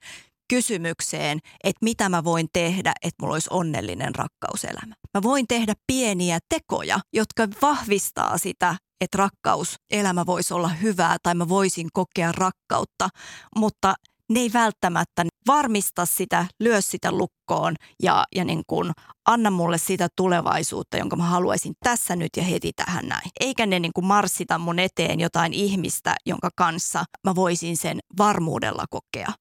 kysymykseen, 0.50 1.40
että 1.64 1.84
mitä 1.84 2.10
mä 2.10 2.24
voin 2.24 2.48
tehdä, 2.54 2.94
että 3.02 3.16
mulla 3.22 3.36
olisi 3.36 3.50
onnellinen 3.52 4.16
rakkauselämä. 4.16 4.96
Mä 5.14 5.24
voin 5.24 5.46
tehdä 5.48 5.74
pieniä 5.88 6.40
tekoja, 6.50 7.00
jotka 7.14 7.48
vahvistaa 7.62 8.38
sitä, 8.38 8.76
että 9.02 9.18
rakkauselämä 9.18 10.26
voisi 10.26 10.54
olla 10.54 10.68
hyvää 10.68 11.18
tai 11.24 11.36
mä 11.36 11.50
voisin 11.50 11.88
kokea 11.94 12.32
rakkautta, 12.32 13.10
mutta 13.56 13.94
ne 14.30 14.40
ei 14.40 14.54
välttämättä 14.54 15.26
varmista 15.48 16.06
sitä, 16.06 16.46
lyö 16.60 16.82
sitä 16.82 17.12
lukkoon 17.12 17.76
ja, 18.04 18.24
ja 18.36 18.46
niin 18.46 18.64
kuin 18.68 18.92
anna 19.26 19.52
mulle 19.52 19.78
sitä 19.78 20.08
tulevaisuutta, 20.16 20.98
jonka 20.98 21.16
mä 21.16 21.24
haluaisin 21.24 21.74
tässä 21.84 22.16
nyt 22.16 22.30
ja 22.38 22.44
heti 22.44 22.72
tähän 22.76 23.08
näin. 23.08 23.30
Eikä 23.40 23.66
ne 23.66 23.80
niin 23.80 23.94
kuin 23.94 24.06
marssita 24.06 24.58
mun 24.58 24.80
eteen 24.80 25.20
jotain 25.20 25.54
ihmistä, 25.54 26.16
jonka 26.26 26.50
kanssa 26.56 27.06
mä 27.24 27.36
voisin 27.36 27.78
sen 27.78 28.00
varmuudella 28.18 28.86
kokea. 28.90 29.34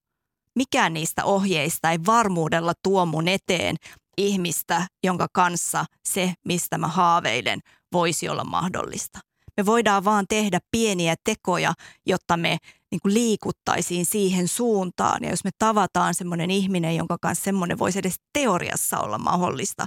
Mikään 0.55 0.93
niistä 0.93 1.25
ohjeista 1.25 1.91
ei 1.91 1.97
varmuudella 2.05 2.73
tuo 2.83 3.05
mun 3.05 3.27
eteen 3.27 3.75
ihmistä, 4.17 4.87
jonka 5.03 5.27
kanssa 5.33 5.85
se, 6.07 6.33
mistä 6.45 6.77
mä 6.77 6.87
haaveilen, 6.87 7.59
voisi 7.93 8.29
olla 8.29 8.43
mahdollista. 8.43 9.19
Me 9.57 9.65
voidaan 9.65 10.03
vaan 10.03 10.25
tehdä 10.29 10.59
pieniä 10.71 11.15
tekoja, 11.23 11.73
jotta 12.05 12.37
me 12.37 12.57
niin 12.91 12.99
kuin 13.01 13.13
liikuttaisiin 13.13 14.05
siihen 14.05 14.47
suuntaan. 14.47 15.23
Ja 15.23 15.29
jos 15.29 15.43
me 15.43 15.49
tavataan 15.59 16.13
semmoinen 16.13 16.51
ihminen, 16.51 16.95
jonka 16.95 17.17
kanssa 17.21 17.43
semmoinen 17.43 17.79
voisi 17.79 17.99
edes 17.99 18.15
teoriassa 18.33 18.99
olla 18.99 19.17
mahdollista, 19.17 19.85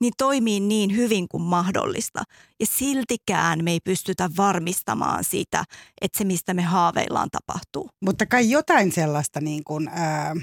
niin 0.00 0.12
toimii 0.18 0.60
niin 0.60 0.96
hyvin 0.96 1.28
kuin 1.28 1.42
mahdollista. 1.42 2.22
Ja 2.60 2.66
siltikään 2.66 3.64
me 3.64 3.70
ei 3.70 3.80
pystytä 3.84 4.30
varmistamaan 4.36 5.24
sitä, 5.24 5.64
että 6.00 6.18
se 6.18 6.24
mistä 6.24 6.54
me 6.54 6.62
haaveillaan 6.62 7.28
tapahtuu. 7.32 7.90
Mutta 8.04 8.26
kai 8.26 8.50
jotain 8.50 8.92
sellaista 8.92 9.40
niin 9.40 9.64
kuin, 9.64 9.88
ää, 9.88 10.34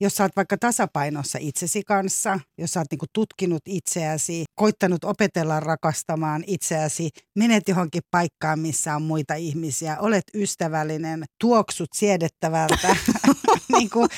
jos 0.00 0.14
sä 0.14 0.24
oot 0.24 0.36
vaikka 0.36 0.56
tasapainossa 0.58 1.38
itsesi 1.40 1.82
kanssa, 1.82 2.40
jos 2.58 2.70
sä 2.70 2.80
oot 2.80 2.86
niinku 2.90 3.06
tutkinut 3.12 3.62
itseäsi, 3.66 4.44
koittanut 4.54 5.04
opetella 5.04 5.60
rakastamaan 5.60 6.44
itseäsi, 6.46 7.10
menet 7.38 7.68
johonkin 7.68 8.02
paikkaan, 8.10 8.58
missä 8.58 8.96
on 8.96 9.02
muita 9.02 9.34
ihmisiä, 9.34 9.98
olet 9.98 10.24
ystävällinen, 10.34 11.24
tuoksut 11.40 11.88
siedettävältä, 11.94 12.96
niin 13.78 13.90
kuin 13.90 14.08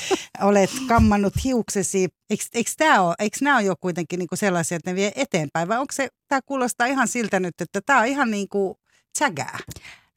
olet 0.41 0.71
kammannut 0.89 1.35
hiuksesi. 1.45 2.09
Eikö, 2.31 3.37
nämä 3.41 3.57
ole 3.57 3.65
jo 3.65 3.75
kuitenkin 3.81 4.19
niin 4.19 4.29
kuin 4.29 4.39
sellaisia, 4.39 4.77
että 4.77 4.91
ne 4.91 4.95
vie 4.95 5.13
eteenpäin 5.17 5.69
vai 5.69 5.79
onko 5.79 5.93
se, 5.93 6.09
tämä 6.29 6.41
kuulostaa 6.47 6.87
ihan 6.87 7.09
siltä 7.09 7.41
nyt, 7.41 7.55
että 7.61 7.81
tämä 7.87 8.01
on 8.01 8.07
ihan 8.07 8.31
niin 8.31 8.49
kuin 8.49 8.75
tsägää? 9.19 9.59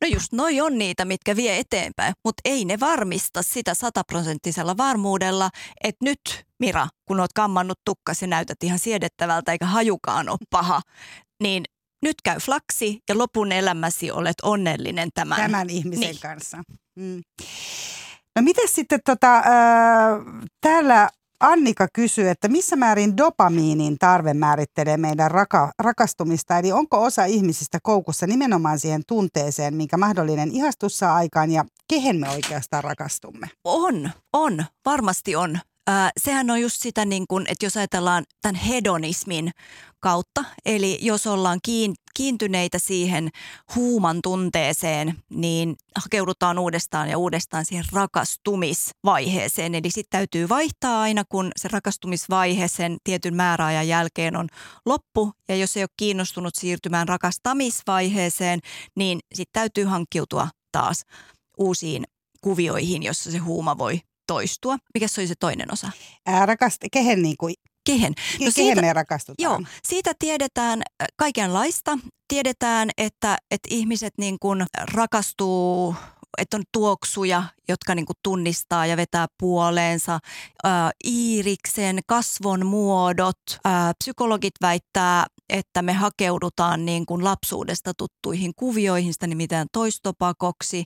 No 0.02 0.08
just 0.08 0.34
noi 0.34 0.62
on 0.62 0.78
niitä, 0.78 1.06
mitkä 1.06 1.36
vie 1.36 1.60
eteenpäin, 1.60 2.14
mutta 2.26 2.42
ei 2.46 2.66
ne 2.66 2.80
varmista 2.80 3.42
sitä 3.44 3.74
sataprosenttisella 3.74 4.78
varmuudella, 4.78 5.50
että 5.84 6.06
nyt 6.06 6.46
Mira, 6.60 6.88
kun 7.06 7.20
oot 7.20 7.34
kammannut 7.34 7.80
tukkas 7.86 8.22
ja 8.22 8.28
näytät 8.28 8.64
ihan 8.64 8.80
siedettävältä 8.80 9.52
eikä 9.52 9.66
hajukaan 9.66 10.30
ole 10.30 10.38
paha, 10.50 10.82
niin 11.44 11.64
nyt 12.02 12.16
käy 12.24 12.40
flaksi 12.40 13.00
ja 13.10 13.18
lopun 13.18 13.52
elämäsi 13.52 14.12
olet 14.12 14.36
onnellinen 14.44 15.10
tämän, 15.14 15.42
tämän 15.42 15.70
ihmisen 15.70 16.10
niin. 16.10 16.20
kanssa. 16.22 16.58
Mm. 16.96 17.22
No 18.36 18.42
miten 18.42 18.68
sitten 18.68 19.00
tota, 19.06 19.38
äh, 19.38 19.44
täällä 20.62 21.10
Annika 21.40 21.88
kysyy, 21.94 22.30
että 22.30 22.48
missä 22.48 22.76
määrin 22.76 23.18
dopamiinin 23.18 23.98
tarve 24.00 24.34
määrittelee 24.34 24.98
meidän 24.98 25.32
raka- 25.32 25.72
rakastumista, 25.80 26.60
eli 26.60 26.72
onko 26.72 27.04
osa 27.04 27.26
ihmisistä 27.26 27.80
koukussa 27.84 28.28
nimenomaan 28.28 28.80
siihen 28.80 29.02
tunteeseen, 29.08 29.74
minkä 29.74 29.98
mahdollinen 29.98 30.52
ihastus 30.52 31.00
saa 31.00 31.16
aikaan 31.16 31.52
ja 31.52 31.66
kehen 31.88 32.16
me 32.16 32.30
oikeastaan 32.30 32.84
rakastumme? 32.84 33.50
On, 33.64 34.12
on, 34.34 34.66
varmasti 34.86 35.36
on. 35.36 35.60
Äh, 35.90 36.12
sehän 36.18 36.50
on 36.50 36.62
just 36.62 36.82
sitä, 36.82 37.06
niin 37.06 37.26
kun, 37.28 37.46
että 37.48 37.66
jos 37.66 37.78
ajatellaan 37.78 38.24
tämän 38.42 38.56
hedonismin 38.56 39.52
kautta, 40.00 40.46
eli 40.66 41.00
jos 41.02 41.28
ollaan 41.28 41.60
kiintyneitä 42.18 42.80
siihen 42.80 43.30
huuman 43.76 44.20
tunteeseen, 44.24 45.16
niin 45.30 45.76
hakeudutaan 45.96 46.60
uudestaan 46.60 47.10
ja 47.10 47.18
uudestaan 47.18 47.66
siihen 47.66 47.86
rakastumisvaiheeseen. 47.94 49.76
Eli 49.76 49.92
sitten 49.92 50.18
täytyy 50.20 50.50
vaihtaa 50.50 51.02
aina, 51.02 51.24
kun 51.30 51.52
se 51.56 51.68
rakastumisvaihe 51.72 52.68
sen 52.68 52.98
tietyn 53.04 53.36
määräajan 53.36 53.88
jälkeen 53.88 54.36
on 54.36 54.48
loppu. 54.86 55.32
Ja 55.48 55.56
jos 55.56 55.78
ei 55.78 55.84
ole 55.84 55.90
kiinnostunut 55.98 56.56
siirtymään 56.56 57.08
rakastamisvaiheeseen, 57.08 58.60
niin 58.96 59.20
sitten 59.34 59.62
täytyy 59.62 59.86
hankkiutua 59.86 60.48
taas 60.72 61.04
uusiin 61.58 62.04
kuvioihin, 62.42 63.04
jossa 63.04 63.32
se 63.32 63.38
huuma 63.38 63.78
voi 63.78 64.00
toistua. 64.28 64.78
Mikä 64.94 65.08
se 65.08 65.22
oli 65.22 65.28
se 65.28 65.36
toinen 65.40 65.74
osa? 65.74 65.92
Ää, 66.26 66.46
rakast, 66.46 66.82
kehen 66.92 67.22
niin 67.22 67.38
kuin 67.40 67.54
Kehen? 67.86 68.14
No 68.18 68.38
kehen 68.38 68.52
siitä, 68.52 68.82
me 68.82 68.94
rakastutaan? 68.94 69.44
Joo, 69.52 69.62
siitä 69.84 70.12
tiedetään 70.20 70.82
kaikenlaista. 71.16 71.98
Tiedetään, 72.28 72.90
että, 72.98 73.38
että 73.52 73.68
ihmiset 73.72 74.14
niin 74.18 74.38
kuin 74.40 74.66
rakastuu 74.94 75.96
että 76.38 76.58
on 76.58 76.64
tuoksuja, 76.72 77.44
jotka 77.68 77.96
niin 77.96 78.06
kuin 78.06 78.18
tunnistaa 78.24 78.86
ja 78.86 78.98
vetää 78.98 79.26
puoleensa. 79.40 80.20
Ää, 80.64 80.92
iiriksen, 81.06 82.00
kasvon 82.08 82.66
muodot. 82.66 83.40
Ää, 83.66 83.94
psykologit 84.04 84.54
väittää, 84.62 85.26
että 85.50 85.82
me 85.82 85.94
hakeudutaan 85.94 86.86
niin 86.86 87.06
kuin 87.06 87.24
lapsuudesta 87.24 87.94
tuttuihin 87.98 88.52
kuvioihin, 88.56 89.14
sitä 89.14 89.28
nimittäin 89.28 89.68
toistopakoksi. 89.72 90.84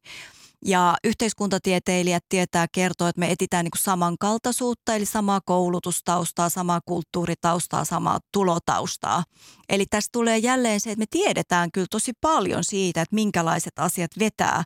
Ja 0.65 0.95
yhteiskuntatieteilijät 1.03 2.23
tietää 2.29 2.65
kertoa, 2.71 3.09
että 3.09 3.19
me 3.19 3.31
etitään 3.31 3.65
niin 3.65 3.71
kuin 3.71 3.81
samankaltaisuutta, 3.81 4.95
eli 4.95 5.05
samaa 5.05 5.41
koulutustaustaa, 5.45 6.49
samaa 6.49 6.79
kulttuuritaustaa, 6.85 7.85
samaa 7.85 8.19
tulotaustaa. 8.33 9.23
Eli 9.69 9.85
tässä 9.89 10.09
tulee 10.11 10.37
jälleen 10.37 10.79
se, 10.79 10.91
että 10.91 10.99
me 10.99 11.05
tiedetään 11.09 11.71
kyllä 11.71 11.87
tosi 11.91 12.11
paljon 12.21 12.63
siitä, 12.63 13.01
että 13.01 13.15
minkälaiset 13.15 13.79
asiat 13.79 14.11
vetää 14.19 14.63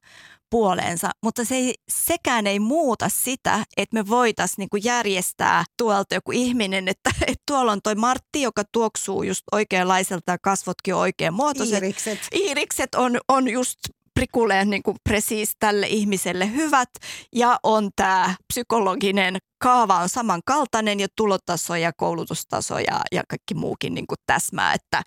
puoleensa, 0.49 1.09
mutta 1.23 1.45
se 1.45 1.55
ei, 1.55 1.73
sekään 1.89 2.47
ei 2.47 2.59
muuta 2.59 3.09
sitä, 3.09 3.65
että 3.77 3.93
me 3.93 4.07
voitaisiin 4.07 4.55
niinku 4.57 4.77
järjestää 4.77 5.63
tuolta 5.77 6.15
joku 6.15 6.31
ihminen, 6.31 6.87
että, 6.87 7.09
että 7.21 7.43
tuolla 7.47 7.71
on 7.71 7.79
toi 7.83 7.95
Martti, 7.95 8.41
joka 8.41 8.63
tuoksuu 8.71 9.23
just 9.23 9.41
oikeanlaiselta 9.51 10.31
ja 10.31 10.37
kasvotkin 10.37 10.95
on 10.95 11.01
oikein 11.01 11.33
muotoiset. 11.33 11.73
Iirikset. 11.83 12.19
Iirikset 12.35 12.95
on, 12.95 13.19
on 13.27 13.49
just 13.49 13.79
prikuleen 14.13 14.69
niin 14.69 14.83
kuin 14.83 14.97
presiis 15.03 15.51
tälle 15.59 15.87
ihmiselle 15.87 16.51
hyvät 16.51 16.89
ja 17.35 17.59
on 17.63 17.89
tämä 17.95 18.35
psykologinen 18.53 19.37
kaava 19.63 19.97
on 19.97 20.09
samankaltainen 20.09 20.99
ja 20.99 21.07
tulotaso 21.15 21.75
ja 21.75 21.91
koulutustaso 21.97 22.79
ja, 22.79 23.01
ja 23.11 23.23
kaikki 23.29 23.53
muukin 23.53 23.93
niin 23.93 24.07
kuin 24.07 24.17
täsmää, 24.25 24.73
että, 24.73 25.01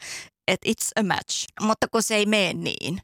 että 0.49 0.69
it's 0.69 1.01
a 1.01 1.03
match. 1.03 1.47
Mutta 1.61 1.87
kun 1.93 2.03
se 2.03 2.17
ei 2.17 2.27
mene 2.27 2.53
niin. 2.53 3.01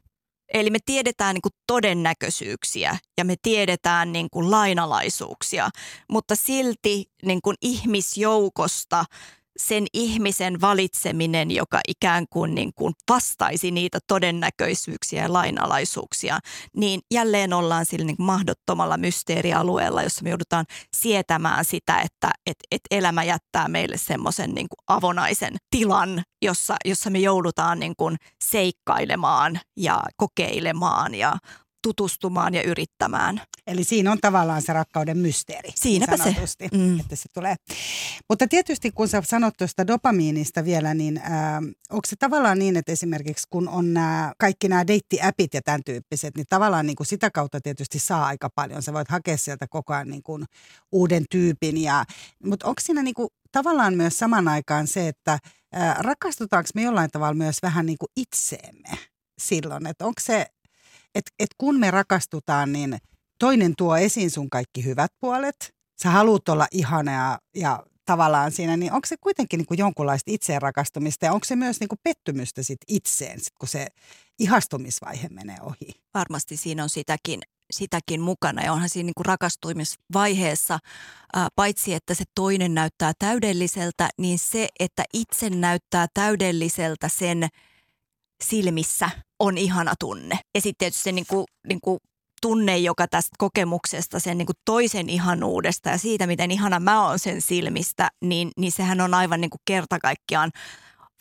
Eli 0.53 0.69
me 0.69 0.79
tiedetään 0.85 1.33
niin 1.33 1.41
kuin 1.41 1.53
todennäköisyyksiä 1.67 2.97
ja 3.17 3.25
me 3.25 3.35
tiedetään 3.41 4.11
niin 4.11 4.27
kuin 4.31 4.51
lainalaisuuksia, 4.51 5.69
mutta 6.11 6.35
silti 6.35 7.05
niin 7.25 7.41
kuin 7.41 7.55
ihmisjoukosta– 7.61 9.05
sen 9.57 9.85
ihmisen 9.93 10.61
valitseminen, 10.61 11.51
joka 11.51 11.79
ikään 11.87 12.25
kuin, 12.29 12.55
niin 12.55 12.73
kuin 12.75 12.93
vastaisi 13.09 13.71
niitä 13.71 13.99
todennäköisyyksiä 14.07 15.23
ja 15.23 15.33
lainalaisuuksia, 15.33 16.39
niin 16.75 17.01
jälleen 17.13 17.53
ollaan 17.53 17.85
sillä 17.85 18.05
niin 18.05 18.15
mahdottomalla 18.19 18.97
mysteerialueella, 18.97 20.03
jossa 20.03 20.23
me 20.23 20.29
joudutaan 20.29 20.65
sietämään 20.95 21.65
sitä, 21.65 21.97
että 22.01 22.29
et, 22.45 22.57
et 22.71 22.81
elämä 22.91 23.23
jättää 23.23 23.67
meille 23.67 23.97
semmoisen 23.97 24.51
niin 24.51 24.67
avonaisen 24.87 25.55
tilan, 25.69 26.23
jossa, 26.41 26.75
jossa 26.85 27.09
me 27.09 27.19
joudutaan 27.19 27.79
niin 27.79 27.95
kuin 27.97 28.15
seikkailemaan 28.43 29.59
ja 29.77 30.03
kokeilemaan 30.17 31.15
ja 31.15 31.33
tutustumaan 31.83 32.53
ja 32.53 32.63
yrittämään. 32.63 33.41
Eli 33.67 33.83
siinä 33.83 34.11
on 34.11 34.17
tavallaan 34.21 34.61
se 34.61 34.73
rakkauden 34.73 35.17
mysteeri. 35.17 35.69
niin 35.69 35.79
Siinäpä 35.81 36.17
se. 36.17 36.35
Mm. 36.71 36.99
Että 36.99 37.15
se 37.15 37.29
tulee. 37.33 37.55
Mutta 38.29 38.47
tietysti 38.47 38.91
kun 38.91 39.07
sä 39.07 39.21
sanot 39.25 39.53
tuosta 39.57 39.87
dopamiinista 39.87 40.65
vielä, 40.65 40.93
niin 40.93 41.17
äh, 41.17 41.55
onko 41.89 42.07
se 42.07 42.15
tavallaan 42.15 42.59
niin, 42.59 42.77
että 42.77 42.91
esimerkiksi 42.91 43.47
kun 43.49 43.69
on 43.69 43.93
nämä, 43.93 44.33
kaikki 44.37 44.67
nämä 44.67 44.87
deittiäpit 44.87 45.53
ja 45.53 45.61
tämän 45.61 45.81
tyyppiset, 45.85 46.35
niin 46.37 46.45
tavallaan 46.49 46.85
niin 46.85 46.95
kuin 46.95 47.07
sitä 47.07 47.31
kautta 47.31 47.61
tietysti 47.61 47.99
saa 47.99 48.25
aika 48.25 48.49
paljon. 48.55 48.83
Sä 48.83 48.93
voit 48.93 49.09
hakea 49.09 49.37
sieltä 49.37 49.67
koko 49.67 49.93
ajan 49.93 50.09
niin 50.09 50.23
kuin 50.23 50.45
uuden 50.91 51.25
tyypin. 51.29 51.77
Ja, 51.77 52.05
mutta 52.45 52.67
onko 52.67 52.81
siinä 52.81 53.03
niin 53.03 53.15
kuin 53.15 53.29
tavallaan 53.51 53.93
myös 53.93 54.17
saman 54.17 54.47
aikaan 54.47 54.87
se, 54.87 55.07
että 55.07 55.31
äh, 55.75 55.97
rakastutaanko 55.99 56.69
me 56.75 56.81
jollain 56.81 57.11
tavalla 57.11 57.33
myös 57.33 57.57
vähän 57.63 57.85
niin 57.85 57.97
kuin 57.97 58.09
itseemme 58.17 58.89
silloin? 59.37 59.87
Että 59.87 60.05
onko 60.05 60.21
se, 60.21 60.45
että 61.15 61.31
et 61.39 61.49
kun 61.57 61.79
me 61.79 61.91
rakastutaan, 61.91 62.71
niin 62.71 62.97
toinen 63.39 63.73
tuo 63.77 63.97
esiin 63.97 64.31
sun 64.31 64.49
kaikki 64.49 64.85
hyvät 64.85 65.11
puolet. 65.19 65.75
Sä 66.03 66.09
haluat 66.09 66.49
olla 66.49 66.67
ihana 66.71 67.11
ja, 67.11 67.39
ja 67.55 67.83
tavallaan 68.05 68.51
siinä, 68.51 68.77
niin 68.77 68.93
onko 68.93 69.07
se 69.07 69.17
kuitenkin 69.17 69.57
niin 69.57 69.65
kuin 69.65 69.77
jonkunlaista 69.77 70.31
itseen 70.31 70.61
rakastumista 70.61 71.25
ja 71.25 71.33
onko 71.33 71.45
se 71.45 71.55
myös 71.55 71.79
niin 71.79 71.87
kuin 71.87 71.99
pettymystä 72.03 72.63
sit 72.63 72.79
itseen, 72.87 73.39
sit 73.39 73.53
kun 73.59 73.67
se 73.69 73.87
ihastumisvaihe 74.39 75.29
menee 75.29 75.57
ohi? 75.61 76.01
Varmasti 76.13 76.57
siinä 76.57 76.83
on 76.83 76.89
sitäkin, 76.89 77.41
sitäkin 77.71 78.21
mukana 78.21 78.63
ja 78.63 78.73
onhan 78.73 78.89
siinä 78.89 79.05
niin 79.05 79.15
kuin 79.15 79.25
rakastumisvaiheessa, 79.25 80.79
ää, 81.33 81.47
paitsi 81.55 81.93
että 81.93 82.13
se 82.13 82.23
toinen 82.35 82.73
näyttää 82.73 83.11
täydelliseltä, 83.19 84.09
niin 84.17 84.39
se, 84.39 84.67
että 84.79 85.03
itse 85.13 85.49
näyttää 85.49 86.07
täydelliseltä 86.13 87.09
sen 87.09 87.47
silmissä 88.43 89.09
on 89.39 89.57
ihana 89.57 89.93
tunne. 89.99 90.39
Ja 90.55 90.61
sitten 90.61 90.75
tietysti 90.77 91.03
se 91.03 91.11
niin 91.11 91.25
kuin, 91.29 91.45
niin 91.67 91.81
kuin 91.81 91.99
tunne, 92.41 92.77
joka 92.77 93.07
tästä 93.07 93.35
kokemuksesta, 93.37 94.19
sen 94.19 94.37
niin 94.37 94.45
kuin 94.45 94.55
toisen 94.65 95.09
ihanuudesta 95.09 95.89
ja 95.89 95.97
siitä, 95.97 96.27
miten 96.27 96.51
ihana 96.51 96.79
mä 96.79 97.07
oon 97.07 97.19
sen 97.19 97.41
silmistä, 97.41 98.09
niin, 98.25 98.51
niin 98.57 98.71
sehän 98.71 99.01
on 99.01 99.13
aivan 99.13 99.41
niin 99.41 99.49
kuin 99.49 99.61
kerta 99.65 99.99
kaikkiaan 99.99 100.51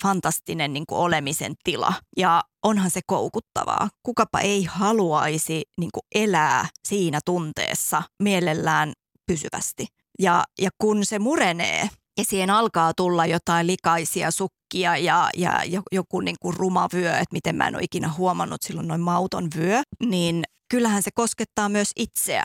fantastinen 0.03 0.73
niin 0.73 0.85
kuin 0.87 0.99
olemisen 0.99 1.55
tila. 1.65 1.93
Ja 2.17 2.43
onhan 2.63 2.91
se 2.91 3.01
koukuttavaa. 3.07 3.89
Kukapa 4.03 4.41
ei 4.41 4.65
haluaisi 4.65 5.63
niin 5.79 5.91
kuin 5.95 6.03
elää 6.15 6.69
siinä 6.89 7.21
tunteessa 7.25 8.03
mielellään 8.23 8.93
pysyvästi. 9.27 9.87
Ja, 10.19 10.45
ja 10.61 10.71
kun 10.79 11.07
se 11.07 11.19
murenee 11.19 11.89
ja 12.19 12.25
siihen 12.25 12.51
alkaa 12.51 12.95
tulla 12.95 13.27
jotain 13.27 13.67
likaisia 13.67 14.31
sukkia 14.31 14.97
ja, 14.97 15.31
ja 15.37 15.65
jo- 15.65 15.83
joku 15.93 16.21
niin 16.21 16.37
kuin 16.41 16.57
ruma 16.57 16.89
vyö, 16.93 17.13
että 17.13 17.33
miten 17.33 17.57
mä 17.57 17.69
en 17.69 17.75
ole 17.75 17.83
ikinä 17.83 18.13
huomannut 18.13 18.63
silloin 18.63 18.89
noin 18.89 19.01
mauton 19.01 19.49
vyö, 19.57 19.83
niin 20.07 20.45
kyllähän 20.71 21.03
se 21.03 21.11
koskettaa 21.15 21.69
myös 21.69 21.91
itseä. 21.97 22.45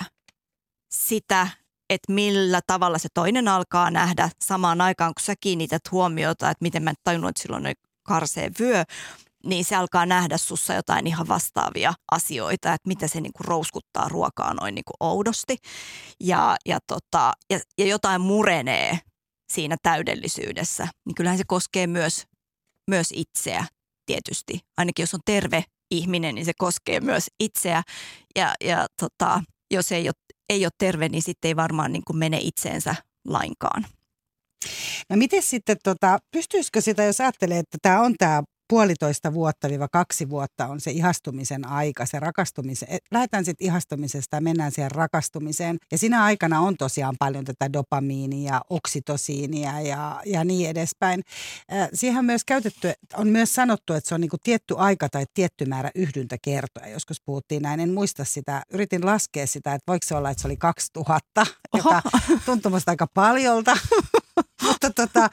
Sitä, 0.93 1.47
että 1.89 2.13
millä 2.13 2.59
tavalla 2.67 2.97
se 2.97 3.09
toinen 3.13 3.47
alkaa 3.47 3.91
nähdä 3.91 4.29
samaan 4.43 4.81
aikaan, 4.81 5.13
kun 5.13 5.23
sä 5.25 5.33
kiinnität 5.41 5.81
huomiota, 5.91 6.49
että 6.49 6.63
miten 6.63 6.83
mä 6.83 6.89
en 6.89 6.95
tajunnut, 7.03 7.29
että 7.29 7.41
silloin 7.41 7.67
on 7.67 7.73
karsee 8.03 8.51
vyö, 8.59 8.83
niin 9.45 9.65
se 9.65 9.75
alkaa 9.75 10.05
nähdä 10.05 10.37
sussa 10.37 10.73
jotain 10.73 11.07
ihan 11.07 11.27
vastaavia 11.27 11.93
asioita, 12.11 12.73
että 12.73 12.87
mitä 12.87 13.07
se 13.07 13.21
niinku 13.21 13.43
rouskuttaa 13.43 14.09
ruokaa 14.09 14.53
noin 14.53 14.75
niinku 14.75 14.93
oudosti. 14.99 15.57
Ja, 16.19 16.57
ja, 16.65 16.79
tota, 16.87 17.33
ja, 17.49 17.59
ja 17.77 17.85
jotain 17.85 18.21
murenee 18.21 18.99
siinä 19.49 19.75
täydellisyydessä, 19.83 20.87
niin 21.05 21.15
kyllähän 21.15 21.37
se 21.37 21.43
koskee 21.47 21.87
myös, 21.87 22.23
myös 22.87 23.07
itseä 23.15 23.65
tietysti. 24.05 24.59
Ainakin 24.77 25.03
jos 25.03 25.13
on 25.13 25.19
terve 25.25 25.63
ihminen, 25.91 26.35
niin 26.35 26.45
se 26.45 26.53
koskee 26.57 26.99
myös 26.99 27.27
itseä. 27.39 27.83
Ja, 28.35 28.53
ja 28.63 28.87
tota, 29.01 29.43
jos 29.71 29.91
ei 29.91 30.07
ole, 30.07 30.37
ei 30.49 30.65
ole 30.65 30.71
terve, 30.77 31.09
niin 31.09 31.21
sitten 31.21 31.49
ei 31.49 31.55
varmaan 31.55 31.91
niin 31.91 32.03
kuin 32.07 32.17
mene 32.17 32.39
itseensä 32.41 32.95
lainkaan. 33.27 33.85
No 35.09 35.15
miten 35.15 35.43
sitten, 35.43 35.77
tota, 35.83 36.19
pystyisikö 36.31 36.81
sitä, 36.81 37.03
jos 37.03 37.21
ajattelee, 37.21 37.59
että 37.59 37.77
tämä 37.81 38.01
on 38.01 38.15
tämä 38.17 38.43
puolitoista 38.67 39.33
vuotta 39.33 39.69
viiva 39.69 39.87
kaksi 39.87 40.29
vuotta 40.29 40.67
on 40.67 40.79
se 40.79 40.91
ihastumisen 40.91 41.67
aika, 41.67 42.05
se 42.05 42.19
rakastumisen. 42.19 42.89
et 42.91 43.01
Lähdetään 43.11 43.45
sitten 43.45 43.67
ihastumisesta 43.67 44.37
ja 44.37 44.41
mennään 44.41 44.71
siihen 44.71 44.91
rakastumiseen. 44.91 45.77
Ja 45.91 45.97
siinä 45.97 46.23
aikana 46.23 46.59
on 46.59 46.77
tosiaan 46.77 47.15
paljon 47.19 47.45
tätä 47.45 47.73
dopamiinia 47.73 48.53
ja 48.53 48.61
oksitosiinia 48.69 49.81
ja, 49.81 50.21
ja 50.25 50.43
niin 50.43 50.69
edespäin. 50.69 51.23
Äh, 51.73 51.89
siihen 51.93 52.19
on 52.19 52.25
myös 52.25 52.45
käytetty, 52.45 52.93
on 53.13 53.27
myös 53.27 53.55
sanottu, 53.55 53.93
että 53.93 54.07
se 54.07 54.15
on 54.15 54.21
niinku 54.21 54.37
tietty 54.43 54.75
aika 54.77 55.09
tai 55.09 55.25
tietty 55.33 55.65
määrä 55.65 55.91
yhdyntäkertoja. 55.95 56.87
Joskus 56.87 57.21
puhuttiin 57.21 57.63
näin, 57.63 57.79
en 57.79 57.93
muista 57.93 58.25
sitä. 58.25 58.63
Yritin 58.73 59.05
laskea 59.05 59.47
sitä, 59.47 59.73
että 59.73 59.91
voiko 59.91 60.05
se 60.07 60.15
olla, 60.15 60.29
että 60.29 60.41
se 60.41 60.47
oli 60.47 60.57
2000, 60.57 61.45
joka 61.73 62.01
tuntui 62.45 62.71
musta 62.71 62.91
aika 62.91 63.07
paljolta. 63.13 63.77
mutta, 64.63 64.89
tota, 64.89 65.29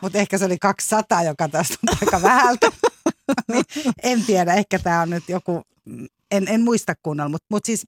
mutta 0.00 0.18
ehkä 0.18 0.38
se 0.38 0.44
oli 0.44 0.58
200, 0.58 1.22
joka 1.22 1.48
taas 1.48 1.68
tuntui 1.68 1.96
aika 2.00 2.22
vähältä. 2.22 2.72
niin, 3.52 3.64
en 4.02 4.24
tiedä, 4.24 4.54
ehkä 4.54 4.78
tämä 4.78 5.02
on 5.02 5.10
nyt 5.10 5.28
joku, 5.28 5.62
en, 6.30 6.48
en 6.48 6.60
muista 6.60 6.94
kunnolla, 7.02 7.28
mutta, 7.28 7.46
mutta 7.50 7.66
siis 7.66 7.86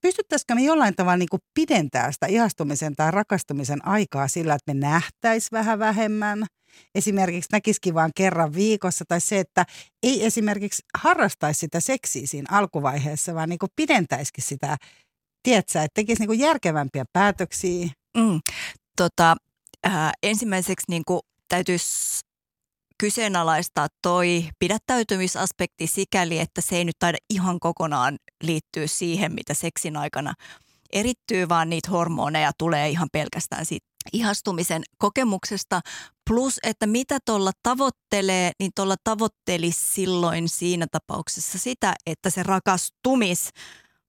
pystyttäisikö 0.00 0.54
me 0.54 0.62
jollain 0.62 0.96
tavalla 0.96 1.16
niin 1.16 1.40
pidentää 1.54 2.12
sitä 2.12 2.26
ihastumisen 2.26 2.96
tai 2.96 3.10
rakastumisen 3.10 3.88
aikaa 3.88 4.28
sillä, 4.28 4.54
että 4.54 4.74
me 4.74 4.80
nähtäisi 4.80 5.48
vähän 5.52 5.78
vähemmän? 5.78 6.46
Esimerkiksi 6.94 7.48
näkisikin 7.52 7.94
vain 7.94 8.10
kerran 8.16 8.54
viikossa 8.54 9.04
tai 9.08 9.20
se, 9.20 9.38
että 9.38 9.66
ei 10.02 10.24
esimerkiksi 10.24 10.82
harrastaisi 10.98 11.60
sitä 11.60 11.80
seksiä 11.80 12.26
siinä 12.26 12.48
alkuvaiheessa, 12.50 13.34
vaan 13.34 13.48
niin 13.48 13.58
pidentäisikin 13.76 14.44
sitä, 14.44 14.76
tiedätkö, 15.42 15.82
että 15.82 15.94
tekisi 15.94 16.26
niin 16.26 16.38
järkevämpiä 16.38 17.04
päätöksiä. 17.12 17.88
Mm. 18.16 18.40
Tota, 18.96 19.36
äh, 19.86 20.12
ensimmäiseksi 20.22 20.86
niin 20.88 21.02
täytyisi 21.48 22.20
kyseenalaistaa 22.98 23.88
toi 24.02 24.48
pidättäytymisaspekti 24.58 25.86
sikäli, 25.86 26.38
että 26.38 26.60
se 26.60 26.76
ei 26.76 26.84
nyt 26.84 26.96
taida 26.98 27.18
ihan 27.30 27.60
kokonaan 27.60 28.16
liittyä 28.42 28.86
siihen, 28.86 29.32
mitä 29.32 29.54
seksin 29.54 29.96
aikana 29.96 30.34
erittyy, 30.92 31.48
vaan 31.48 31.70
niitä 31.70 31.90
hormoneja 31.90 32.50
tulee 32.58 32.88
ihan 32.88 33.08
pelkästään 33.12 33.66
siitä 33.66 33.86
ihastumisen 34.12 34.82
kokemuksesta. 34.98 35.80
Plus, 36.30 36.60
että 36.62 36.86
mitä 36.86 37.18
tuolla 37.24 37.52
tavoittelee, 37.62 38.52
niin 38.60 38.70
tuolla 38.74 38.94
tavoittelisi 39.04 39.94
silloin 39.94 40.48
siinä 40.48 40.86
tapauksessa 40.92 41.58
sitä, 41.58 41.94
että 42.06 42.30
se 42.30 42.42
rakastumis 42.42 43.50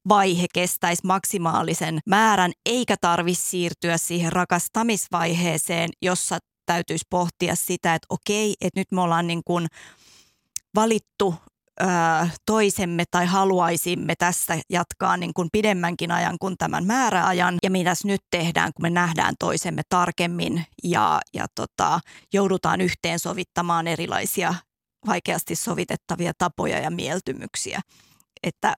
vaihe 0.09 0.45
kestäisi 0.53 1.01
maksimaalisen 1.05 1.99
määrän, 2.05 2.51
eikä 2.65 2.95
tarvitsisi 3.01 3.49
siirtyä 3.49 3.97
siihen 3.97 4.33
rakastamisvaiheeseen, 4.33 5.89
jossa 6.01 6.37
täytyisi 6.67 7.05
pohtia 7.09 7.55
sitä, 7.55 7.95
että 7.95 8.05
okei, 8.09 8.55
että 8.61 8.79
nyt 8.79 8.91
me 8.91 9.01
ollaan 9.01 9.27
niin 9.27 9.41
kuin 9.45 9.67
valittu 10.75 11.35
toisemme 12.45 13.03
tai 13.11 13.25
haluaisimme 13.25 14.15
tässä 14.15 14.59
jatkaa 14.69 15.17
niin 15.17 15.33
kuin 15.33 15.49
pidemmänkin 15.51 16.11
ajan 16.11 16.37
kuin 16.39 16.57
tämän 16.57 16.85
määräajan. 16.85 17.57
Ja 17.63 17.71
mitäs 17.71 18.05
nyt 18.05 18.21
tehdään, 18.31 18.71
kun 18.75 18.83
me 18.83 18.89
nähdään 18.89 19.35
toisemme 19.39 19.81
tarkemmin 19.89 20.65
ja, 20.83 21.19
ja 21.33 21.45
tota, 21.55 21.99
joudutaan 22.33 22.81
yhteensovittamaan 22.81 23.87
erilaisia 23.87 24.55
vaikeasti 25.07 25.55
sovitettavia 25.55 26.31
tapoja 26.37 26.79
ja 26.79 26.91
mieltymyksiä. 26.91 27.81
Että 28.43 28.73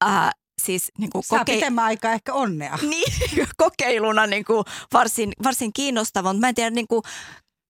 ää, 0.00 0.32
siis 0.62 0.92
niin 0.98 1.10
kuin 1.10 1.22
Saa 1.24 1.38
kokei- 1.38 1.54
pitemmän 1.54 1.84
aikaa 1.84 2.12
ehkä 2.12 2.32
onnea. 2.32 2.78
niin, 2.90 3.12
kokeiluna 3.56 4.26
niin 4.26 4.44
kuin 4.44 4.64
varsin, 4.92 5.32
varsin 5.42 5.72
kiinnostava, 5.72 6.32
mutta 6.32 6.40
mä 6.40 6.48
en 6.48 6.54
tiedä 6.54 6.70
niin 6.70 6.88
kuin 6.88 7.02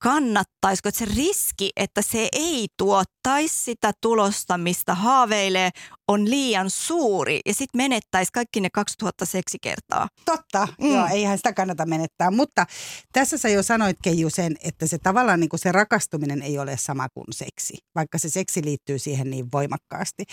kannattaisiko, 0.05 0.89
että 0.89 0.99
se 0.99 1.05
riski, 1.05 1.71
että 1.77 2.03
se 2.03 2.29
ei 2.33 2.67
tuottaisi 2.77 3.65
sitä 3.65 3.93
tulosta, 4.01 4.59
mistä 4.59 4.95
haaveilee, 4.95 5.71
on 6.09 6.31
liian 6.31 6.71
suuri 6.71 7.41
ja 7.47 7.55
sitten 7.55 7.79
menettäisi 7.79 8.33
kaikki 8.33 8.61
ne 8.61 8.71
2000 8.71 9.25
seksikertaa. 9.25 10.09
Totta, 10.25 10.69
mm. 10.81 10.95
joo, 10.95 11.07
eihän 11.13 11.37
sitä 11.37 11.53
kannata 11.53 11.87
menettää. 11.87 12.31
Mutta 12.31 12.67
tässä 13.13 13.39
sä 13.39 13.49
jo 13.49 13.63
sanoit, 13.63 13.97
Keiju, 14.03 14.31
sen, 14.31 14.57
että 14.65 14.87
se 14.87 14.99
tavallaan 14.99 15.41
niin 15.41 15.51
kuin 15.51 15.61
se 15.61 15.73
rakastuminen 15.73 16.43
ei 16.43 16.59
ole 16.59 16.77
sama 16.77 17.09
kuin 17.09 17.27
seksi, 17.31 17.79
vaikka 17.95 18.19
se 18.19 18.29
seksi 18.29 18.65
liittyy 18.65 18.99
siihen 18.99 19.31
niin 19.31 19.47
voimakkaasti. 19.53 20.25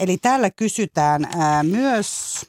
Eli 0.00 0.16
täällä 0.16 0.50
kysytään 0.50 1.24
ää, 1.24 1.62
myös 1.62 2.40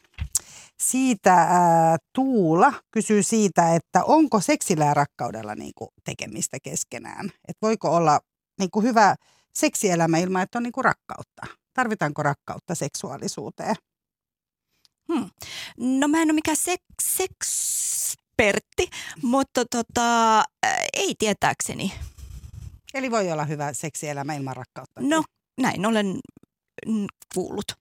siitä, 0.81 1.33
ää, 1.33 1.97
Tuula 2.13 2.73
kysyy 2.91 3.23
siitä, 3.23 3.75
että 3.75 4.03
onko 4.03 4.41
seksillä 4.41 4.85
ja 4.85 4.93
rakkaudella 4.93 5.55
niin 5.55 5.71
kuin 5.75 5.89
tekemistä 6.03 6.57
keskenään. 6.63 7.25
Että 7.25 7.61
voiko 7.61 7.95
olla 7.95 8.19
niin 8.59 8.71
kuin 8.71 8.85
hyvä 8.85 9.15
seksielämä 9.53 10.17
ilman, 10.17 10.41
että 10.41 10.59
on 10.59 10.63
niin 10.63 10.71
kuin 10.71 10.85
rakkautta. 10.85 11.41
Tarvitaanko 11.73 12.23
rakkautta 12.23 12.75
seksuaalisuuteen? 12.75 13.75
Hmm. 15.13 15.29
No 15.77 16.07
mä 16.07 16.21
en 16.21 16.27
ole 16.27 16.33
mikään 16.33 16.57
sek- 16.57 16.95
sekspertti, 17.01 18.89
mutta 19.23 19.65
tota, 19.65 20.39
äh, 20.39 20.45
ei 20.93 21.15
tietääkseni. 21.19 21.93
Eli 22.93 23.11
voi 23.11 23.31
olla 23.31 23.45
hyvä 23.45 23.73
seksielämä 23.73 24.33
ilman 24.33 24.55
rakkautta. 24.55 25.01
No 25.01 25.23
näin 25.61 25.85
olen 25.85 26.19
kuullut. 27.33 27.71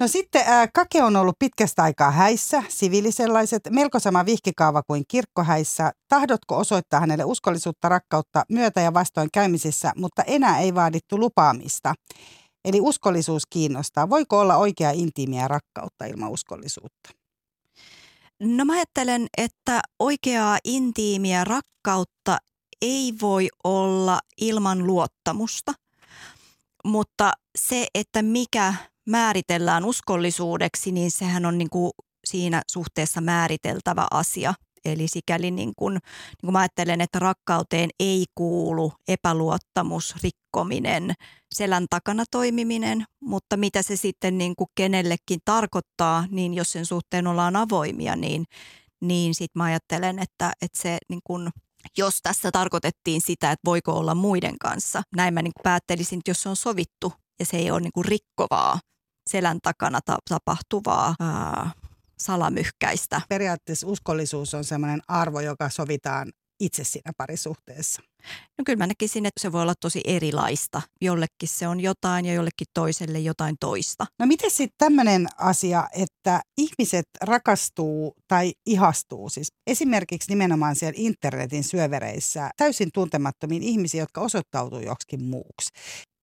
No 0.00 0.08
sitten 0.08 0.42
ää, 0.46 0.68
Kake 0.74 1.02
on 1.02 1.16
ollut 1.16 1.38
pitkästä 1.38 1.82
aikaa 1.82 2.10
häissä, 2.10 2.62
siviilisellaiset, 2.68 3.62
melko 3.70 3.98
sama 3.98 4.26
vihkikaava 4.26 4.82
kuin 4.82 5.04
kirkkohäissä. 5.08 5.92
Tahdotko 6.08 6.56
osoittaa 6.56 7.00
hänelle 7.00 7.24
uskollisuutta, 7.24 7.88
rakkautta, 7.88 8.44
myötä 8.48 8.80
ja 8.80 8.94
vastoin 8.94 9.28
käymisissä, 9.32 9.92
mutta 9.96 10.22
enää 10.22 10.58
ei 10.58 10.74
vaadittu 10.74 11.18
lupaamista. 11.18 11.94
Eli 12.64 12.80
uskollisuus 12.80 13.46
kiinnostaa. 13.50 14.10
Voiko 14.10 14.38
olla 14.38 14.56
oikea 14.56 14.90
intiimiä 14.90 15.48
rakkautta 15.48 16.04
ilman 16.04 16.30
uskollisuutta? 16.30 17.10
No 18.40 18.64
mä 18.64 18.72
ajattelen, 18.72 19.26
että 19.38 19.80
oikeaa 19.98 20.58
intiimiä 20.64 21.44
rakkautta 21.44 22.38
ei 22.82 23.14
voi 23.20 23.48
olla 23.64 24.18
ilman 24.40 24.86
luottamusta, 24.86 25.72
mutta 26.84 27.32
se, 27.58 27.86
että 27.94 28.22
mikä 28.22 28.74
määritellään 29.06 29.84
uskollisuudeksi, 29.84 30.92
niin 30.92 31.10
sehän 31.10 31.46
on 31.46 31.58
niin 31.58 31.70
kuin 31.70 31.92
siinä 32.26 32.62
suhteessa 32.70 33.20
määriteltävä 33.20 34.06
asia. 34.10 34.54
Eli 34.84 35.08
sikäli 35.08 35.50
niin 35.50 35.72
kuin, 35.76 35.92
niin 35.92 36.40
kuin 36.40 36.52
mä 36.52 36.58
ajattelen, 36.58 37.00
että 37.00 37.18
rakkauteen 37.18 37.90
ei 38.00 38.24
kuulu 38.34 38.92
epäluottamus, 39.08 40.14
rikkominen, 40.22 41.12
selän 41.54 41.86
takana 41.90 42.24
toimiminen, 42.30 43.04
mutta 43.20 43.56
mitä 43.56 43.82
se 43.82 43.96
sitten 43.96 44.38
niin 44.38 44.56
kuin 44.56 44.68
kenellekin 44.74 45.40
tarkoittaa, 45.44 46.24
niin 46.30 46.54
jos 46.54 46.72
sen 46.72 46.86
suhteen 46.86 47.26
ollaan 47.26 47.56
avoimia, 47.56 48.16
niin, 48.16 48.44
niin 49.00 49.34
sitten 49.34 49.60
mä 49.60 49.64
ajattelen, 49.64 50.18
että, 50.18 50.52
että 50.62 50.82
se 50.82 50.98
niin 51.08 51.20
kuin, 51.24 51.50
jos 51.98 52.18
tässä 52.22 52.50
tarkoitettiin 52.50 53.20
sitä, 53.20 53.52
että 53.52 53.64
voiko 53.64 53.92
olla 53.92 54.14
muiden 54.14 54.58
kanssa, 54.58 55.02
näin 55.16 55.34
mä 55.34 55.42
niin 55.42 55.52
päättelisin, 55.62 56.18
että 56.18 56.30
jos 56.30 56.42
se 56.42 56.48
on 56.48 56.56
sovittu 56.56 57.12
ja 57.38 57.46
se 57.46 57.56
ei 57.56 57.70
ole 57.70 57.80
niin 57.80 57.92
kuin 57.94 58.04
rikkovaa, 58.04 58.78
selän 59.30 59.58
takana 59.62 60.00
tapahtuvaa 60.30 61.14
ää, 61.20 61.70
salamyhkäistä. 62.18 63.20
Periaatteessa 63.28 63.86
uskollisuus 63.86 64.54
on 64.54 64.64
sellainen 64.64 65.02
arvo, 65.08 65.40
joka 65.40 65.70
sovitaan 65.70 66.32
itse 66.60 66.84
siinä 66.84 67.12
parisuhteessa. 67.16 68.02
No 68.58 68.62
kyllä 68.66 68.76
mä 68.76 68.86
näkisin, 68.86 69.26
että 69.26 69.40
se 69.40 69.52
voi 69.52 69.62
olla 69.62 69.74
tosi 69.80 70.00
erilaista. 70.04 70.82
Jollekin 71.00 71.48
se 71.48 71.68
on 71.68 71.80
jotain 71.80 72.26
ja 72.26 72.34
jollekin 72.34 72.66
toiselle 72.74 73.18
jotain 73.18 73.56
toista. 73.60 74.06
No 74.18 74.26
miten 74.26 74.50
sitten 74.50 74.78
tämmöinen 74.78 75.26
asia, 75.38 75.88
että 75.92 76.40
ihmiset 76.58 77.06
rakastuu 77.22 78.14
tai 78.28 78.52
ihastuu, 78.66 79.28
siis 79.28 79.48
esimerkiksi 79.66 80.28
nimenomaan 80.28 80.76
siellä 80.76 80.94
internetin 80.96 81.64
syövereissä 81.64 82.50
täysin 82.56 82.88
tuntemattomiin 82.94 83.62
ihmisiin, 83.62 84.00
jotka 84.00 84.20
osoittautuu 84.20 84.80
joksikin 84.80 85.24
muuksi 85.24 85.70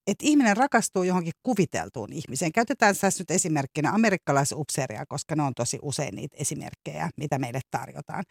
että 0.08 0.26
ihminen 0.28 0.58
rakastuu 0.58 1.04
johonkin 1.04 1.34
kuviteltuun 1.43 2.14
ihmiseen. 2.14 2.51
Käytetään 2.51 2.95
tässä 3.01 3.22
nyt 3.22 3.32
esimerkkinä 3.32 3.91
amerikkalaisupseeria, 3.91 5.06
koska 5.06 5.36
ne 5.36 5.43
on 5.43 5.54
tosi 5.56 5.80
usein 5.82 6.16
niitä 6.16 6.36
esimerkkejä, 6.39 7.10
mitä 7.18 7.39
meille 7.39 7.60
tarjotaan. 7.72 8.24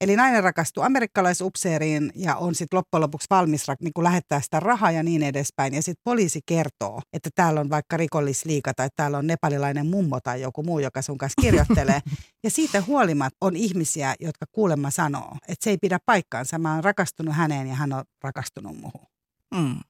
Eli 0.00 0.16
nainen 0.16 0.44
rakastuu 0.44 0.82
amerikkalaisupseeriin 0.82 2.12
ja 2.14 2.36
on 2.36 2.54
sitten 2.54 2.76
loppujen 2.76 3.00
lopuksi 3.00 3.26
valmis 3.30 3.66
niin 3.80 3.92
kuin 3.94 4.04
lähettää 4.04 4.40
sitä 4.40 4.60
rahaa 4.60 4.90
ja 4.90 5.02
niin 5.02 5.22
edespäin. 5.22 5.74
Ja 5.74 5.82
sitten 5.82 6.02
poliisi 6.04 6.40
kertoo, 6.46 7.02
että 7.12 7.30
täällä 7.34 7.60
on 7.60 7.70
vaikka 7.70 7.96
rikollisliika 7.96 8.74
tai 8.74 8.88
täällä 8.96 9.18
on 9.18 9.26
nepalilainen 9.26 9.86
mummo 9.86 10.20
tai 10.20 10.40
joku 10.40 10.62
muu, 10.62 10.78
joka 10.78 11.02
sun 11.02 11.18
kanssa 11.18 11.42
kirjoittelee. 11.42 12.00
Ja 12.44 12.50
siitä 12.50 12.82
huolimatta 12.86 13.36
on 13.40 13.56
ihmisiä, 13.56 14.14
jotka 14.20 14.46
kuulemma 14.52 14.90
sanoo, 14.90 15.36
että 15.48 15.64
se 15.64 15.70
ei 15.70 15.78
pidä 15.78 15.98
paikkaansa. 16.06 16.58
Mä 16.58 16.74
oon 16.74 16.84
rakastunut 16.84 17.34
häneen 17.34 17.66
ja 17.66 17.74
hän 17.74 17.92
on 17.92 18.04
rakastunut 18.22 18.80
muuhun. 18.80 19.06
Mm. 19.54 19.80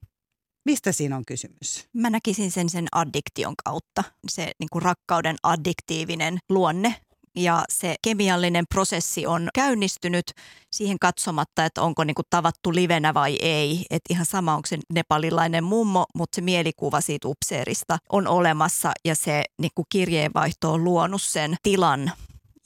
Mistä 0.67 0.93
siinä 0.93 1.17
on 1.17 1.25
kysymys? 1.27 1.89
Mä 1.93 2.11
näkisin 2.11 2.51
sen 2.51 2.69
sen 2.69 2.87
addiktion 2.93 3.55
kautta. 3.65 4.05
Se 4.29 4.53
niin 4.59 4.69
kuin 4.73 4.83
rakkauden 4.83 5.37
addiktiivinen 5.43 6.39
luonne 6.49 6.95
ja 7.37 7.65
se 7.69 7.95
kemiallinen 8.03 8.65
prosessi 8.75 9.27
on 9.27 9.49
käynnistynyt 9.55 10.25
siihen 10.73 10.99
katsomatta, 10.99 11.65
että 11.65 11.83
onko 11.83 12.05
niin 12.05 12.15
kuin 12.15 12.27
tavattu 12.31 12.75
livenä 12.75 13.15
vai 13.15 13.37
ei. 13.41 13.87
Että 13.91 14.15
ihan 14.15 14.27
sama, 14.27 14.55
onko 14.55 14.67
se 14.67 14.79
nepalilainen 14.93 15.65
mummo, 15.65 16.07
mutta 16.15 16.37
se 16.37 16.41
mielikuva 16.41 17.01
siitä 17.01 17.29
upseerista 17.29 17.99
on 18.13 18.29
olemassa 18.29 18.93
ja 19.05 19.15
se 19.15 19.45
niin 19.61 19.73
kuin 19.75 19.87
kirjeenvaihto 19.89 20.73
on 20.73 20.85
luonut 20.85 21.23
sen 21.23 21.57
tilan 21.63 22.13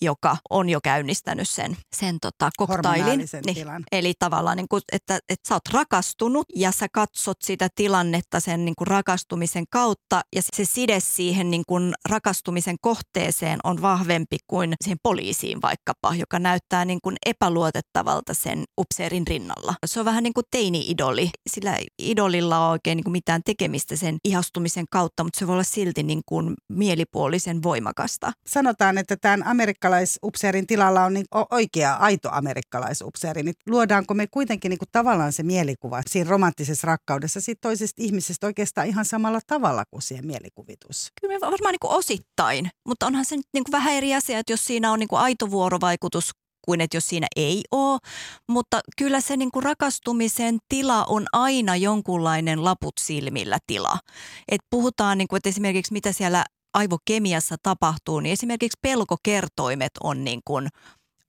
joka 0.02 0.36
on 0.50 0.68
jo 0.68 0.80
käynnistänyt 0.84 1.48
sen, 1.48 1.76
sen 1.96 2.18
tota, 2.20 2.50
koktailin. 2.56 3.28
Niin, 3.46 3.66
eli 3.92 4.14
tavallaan, 4.18 4.56
niin 4.56 4.68
kuin, 4.68 4.82
että, 4.92 5.14
että 5.14 5.48
sä 5.48 5.54
oot 5.54 5.68
rakastunut 5.72 6.46
ja 6.54 6.72
sä 6.72 6.86
katsot 6.92 7.36
sitä 7.42 7.68
tilannetta 7.74 8.40
sen 8.40 8.64
niin 8.64 8.74
kuin 8.78 8.86
rakastumisen 8.86 9.64
kautta 9.70 10.20
ja 10.36 10.42
se 10.56 10.64
side 10.64 11.00
siihen 11.00 11.50
niin 11.50 11.62
kuin 11.68 11.94
rakastumisen 12.08 12.76
kohteeseen 12.80 13.58
on 13.64 13.82
vahvempi 13.82 14.36
kuin 14.46 14.74
siihen 14.84 14.98
poliisiin 15.02 15.62
vaikkapa, 15.62 16.14
joka 16.14 16.38
näyttää 16.38 16.84
niin 16.84 16.98
kuin 17.02 17.16
epäluotettavalta 17.26 18.34
sen 18.34 18.64
upseerin 18.80 19.26
rinnalla. 19.26 19.74
Se 19.86 20.00
on 20.00 20.06
vähän 20.06 20.22
niin 20.22 20.34
kuin 20.34 20.44
teini-idoli. 20.50 21.30
Sillä 21.50 21.78
idolilla 21.98 22.58
on 22.66 22.70
oikein 22.70 22.96
niin 22.96 23.04
kuin 23.04 23.12
mitään 23.12 23.40
tekemistä 23.44 23.96
sen 23.96 24.16
ihastumisen 24.24 24.84
kautta, 24.90 25.24
mutta 25.24 25.38
se 25.38 25.46
voi 25.46 25.52
olla 25.52 25.62
silti 25.62 26.02
niin 26.02 26.22
kuin 26.26 26.54
mielipuolisen 26.68 27.62
voimakasta. 27.62 28.32
Sanotaan, 28.46 28.98
että 28.98 29.16
tämän 29.16 29.46
Amerikka 29.46 29.89
amerikkalaisupseerin 29.90 30.66
tilalla 30.66 31.04
on 31.04 31.14
niin 31.14 31.26
oikea, 31.50 31.94
aito 31.94 32.28
amerikkalaisupseeri, 32.32 33.42
niin 33.42 33.54
luodaanko 33.66 34.14
me 34.14 34.26
kuitenkin 34.26 34.70
niin 34.70 34.78
kuin 34.78 34.88
tavallaan 34.92 35.32
se 35.32 35.42
mielikuva 35.42 36.02
siinä 36.06 36.30
romanttisessa 36.30 36.86
rakkaudessa 36.86 37.40
siitä 37.40 37.60
toisesta 37.60 38.02
ihmisestä 38.02 38.46
oikeastaan 38.46 38.86
ihan 38.86 39.04
samalla 39.04 39.40
tavalla 39.46 39.84
kuin 39.90 40.02
siihen 40.02 40.26
mielikuvitus? 40.26 41.12
Kyllä 41.20 41.34
me 41.34 41.40
varmaan 41.40 41.72
niin 41.72 41.80
kuin 41.80 41.92
osittain, 41.92 42.70
mutta 42.88 43.06
onhan 43.06 43.24
se 43.24 43.36
nyt 43.36 43.46
niin 43.52 43.64
kuin 43.64 43.72
vähän 43.72 43.94
eri 43.94 44.14
asia, 44.14 44.38
että 44.38 44.52
jos 44.52 44.64
siinä 44.64 44.92
on 44.92 44.98
niin 44.98 45.08
kuin 45.08 45.20
aito 45.20 45.50
vuorovaikutus 45.50 46.30
kuin 46.64 46.80
että 46.80 46.96
jos 46.96 47.08
siinä 47.08 47.26
ei 47.36 47.62
ole, 47.70 47.98
mutta 48.48 48.80
kyllä 48.98 49.20
se 49.20 49.36
niin 49.36 49.50
kuin 49.50 49.62
rakastumisen 49.62 50.58
tila 50.68 51.04
on 51.04 51.26
aina 51.32 51.76
jonkunlainen 51.76 52.64
laput 52.64 52.94
silmillä 53.00 53.58
tila. 53.66 53.98
Et 54.48 54.60
puhutaan, 54.70 55.18
niin 55.18 55.28
kuin, 55.28 55.36
että 55.36 55.48
esimerkiksi 55.48 55.92
mitä 55.92 56.12
siellä 56.12 56.44
aivokemiassa 56.74 57.56
tapahtuu, 57.62 58.20
niin 58.20 58.32
esimerkiksi 58.32 58.78
pelkokertoimet 58.82 59.92
on 60.02 60.24
niin 60.24 60.40
kuin 60.44 60.68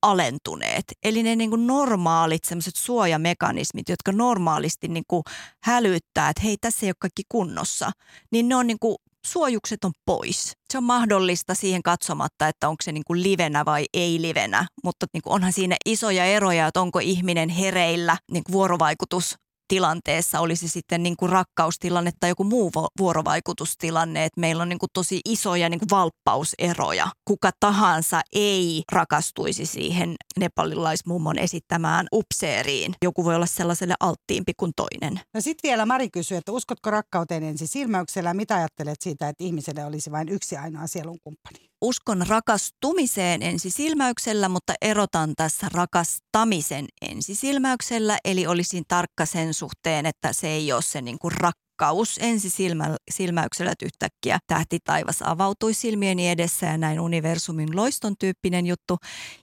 alentuneet. 0.02 0.84
Eli 1.02 1.22
ne 1.22 1.36
niin 1.36 1.50
kuin 1.50 1.66
normaalit 1.66 2.44
semmoiset 2.44 2.76
suojamekanismit, 2.76 3.88
jotka 3.88 4.12
normaalisti 4.12 4.88
niin 4.88 5.04
kuin 5.08 5.22
hälyttää, 5.64 6.28
että 6.28 6.42
hei 6.42 6.56
tässä 6.60 6.86
ei 6.86 6.90
ole 6.90 6.96
kaikki 6.98 7.22
kunnossa, 7.28 7.90
niin 8.32 8.48
ne 8.48 8.56
on 8.56 8.66
niin 8.66 8.78
kuin 8.80 8.96
suojukset 9.26 9.84
on 9.84 9.92
pois. 10.06 10.52
Se 10.72 10.78
on 10.78 10.84
mahdollista 10.84 11.54
siihen 11.54 11.82
katsomatta, 11.82 12.48
että 12.48 12.68
onko 12.68 12.82
se 12.84 12.92
niin 12.92 13.04
kuin 13.06 13.22
livenä 13.22 13.64
vai 13.64 13.84
ei 13.94 14.22
livenä, 14.22 14.66
mutta 14.84 15.06
niin 15.12 15.22
kuin 15.22 15.34
onhan 15.34 15.52
siinä 15.52 15.76
isoja 15.86 16.24
eroja, 16.24 16.66
että 16.66 16.80
onko 16.80 16.98
ihminen 16.98 17.48
hereillä, 17.48 18.16
niin 18.32 18.44
kuin 18.44 18.52
vuorovaikutus 18.52 19.36
tilanteessa, 19.72 20.40
olisi 20.40 20.68
sitten 20.68 21.02
niin 21.02 21.16
kuin 21.16 21.32
rakkaustilanne 21.32 22.10
tai 22.20 22.30
joku 22.30 22.44
muu 22.44 22.72
vuorovaikutustilanne, 22.98 24.24
että 24.24 24.40
meillä 24.40 24.62
on 24.62 24.68
niin 24.68 24.78
kuin 24.78 24.90
tosi 24.92 25.20
isoja 25.24 25.68
niin 25.68 25.78
kuin 25.78 25.90
valppauseroja. 25.90 27.08
Kuka 27.24 27.50
tahansa 27.60 28.20
ei 28.32 28.82
rakastuisi 28.92 29.66
siihen 29.66 30.14
nepalilaismummon 30.38 31.38
esittämään 31.38 32.06
upseeriin. 32.12 32.94
Joku 33.02 33.24
voi 33.24 33.34
olla 33.34 33.46
sellaiselle 33.46 33.94
alttiimpi 34.00 34.52
kuin 34.56 34.72
toinen. 34.76 35.20
No 35.34 35.40
sitten 35.40 35.68
vielä 35.68 35.86
Mari 35.86 36.10
kysyy, 36.10 36.36
että 36.36 36.52
uskotko 36.52 36.90
rakkauteen 36.90 37.42
ensi 37.42 37.66
silmäyksellä? 37.66 38.34
Mitä 38.34 38.54
ajattelet 38.54 39.00
siitä, 39.00 39.28
että 39.28 39.44
ihmiselle 39.44 39.84
olisi 39.84 40.10
vain 40.10 40.28
yksi 40.28 40.56
ainoa 40.56 40.86
sielun 40.86 41.18
kumppani? 41.24 41.71
Uskon 41.82 42.26
rakastumiseen 42.28 43.42
ensisilmäyksellä, 43.42 44.48
mutta 44.48 44.74
erotan 44.82 45.32
tässä 45.36 45.66
rakastamisen 45.74 46.86
ensisilmäyksellä. 47.02 48.18
Eli 48.24 48.46
olisin 48.46 48.84
tarkka 48.88 49.26
sen 49.26 49.54
suhteen, 49.54 50.06
että 50.06 50.32
se 50.32 50.48
ei 50.48 50.72
ole 50.72 50.82
se 50.82 51.02
niin 51.02 51.18
kuin 51.18 51.32
rakkaus 51.32 52.18
ensisilmäyksellä, 52.22 53.72
että 53.72 53.86
yhtäkkiä 53.86 54.38
tähti 54.46 54.78
taivas 54.84 55.22
avautui 55.22 55.74
silmieni 55.74 56.30
edessä 56.30 56.66
ja 56.66 56.78
näin 56.78 57.00
universumin 57.00 57.76
loiston 57.76 58.14
tyyppinen 58.18 58.66
juttu. 58.66 58.98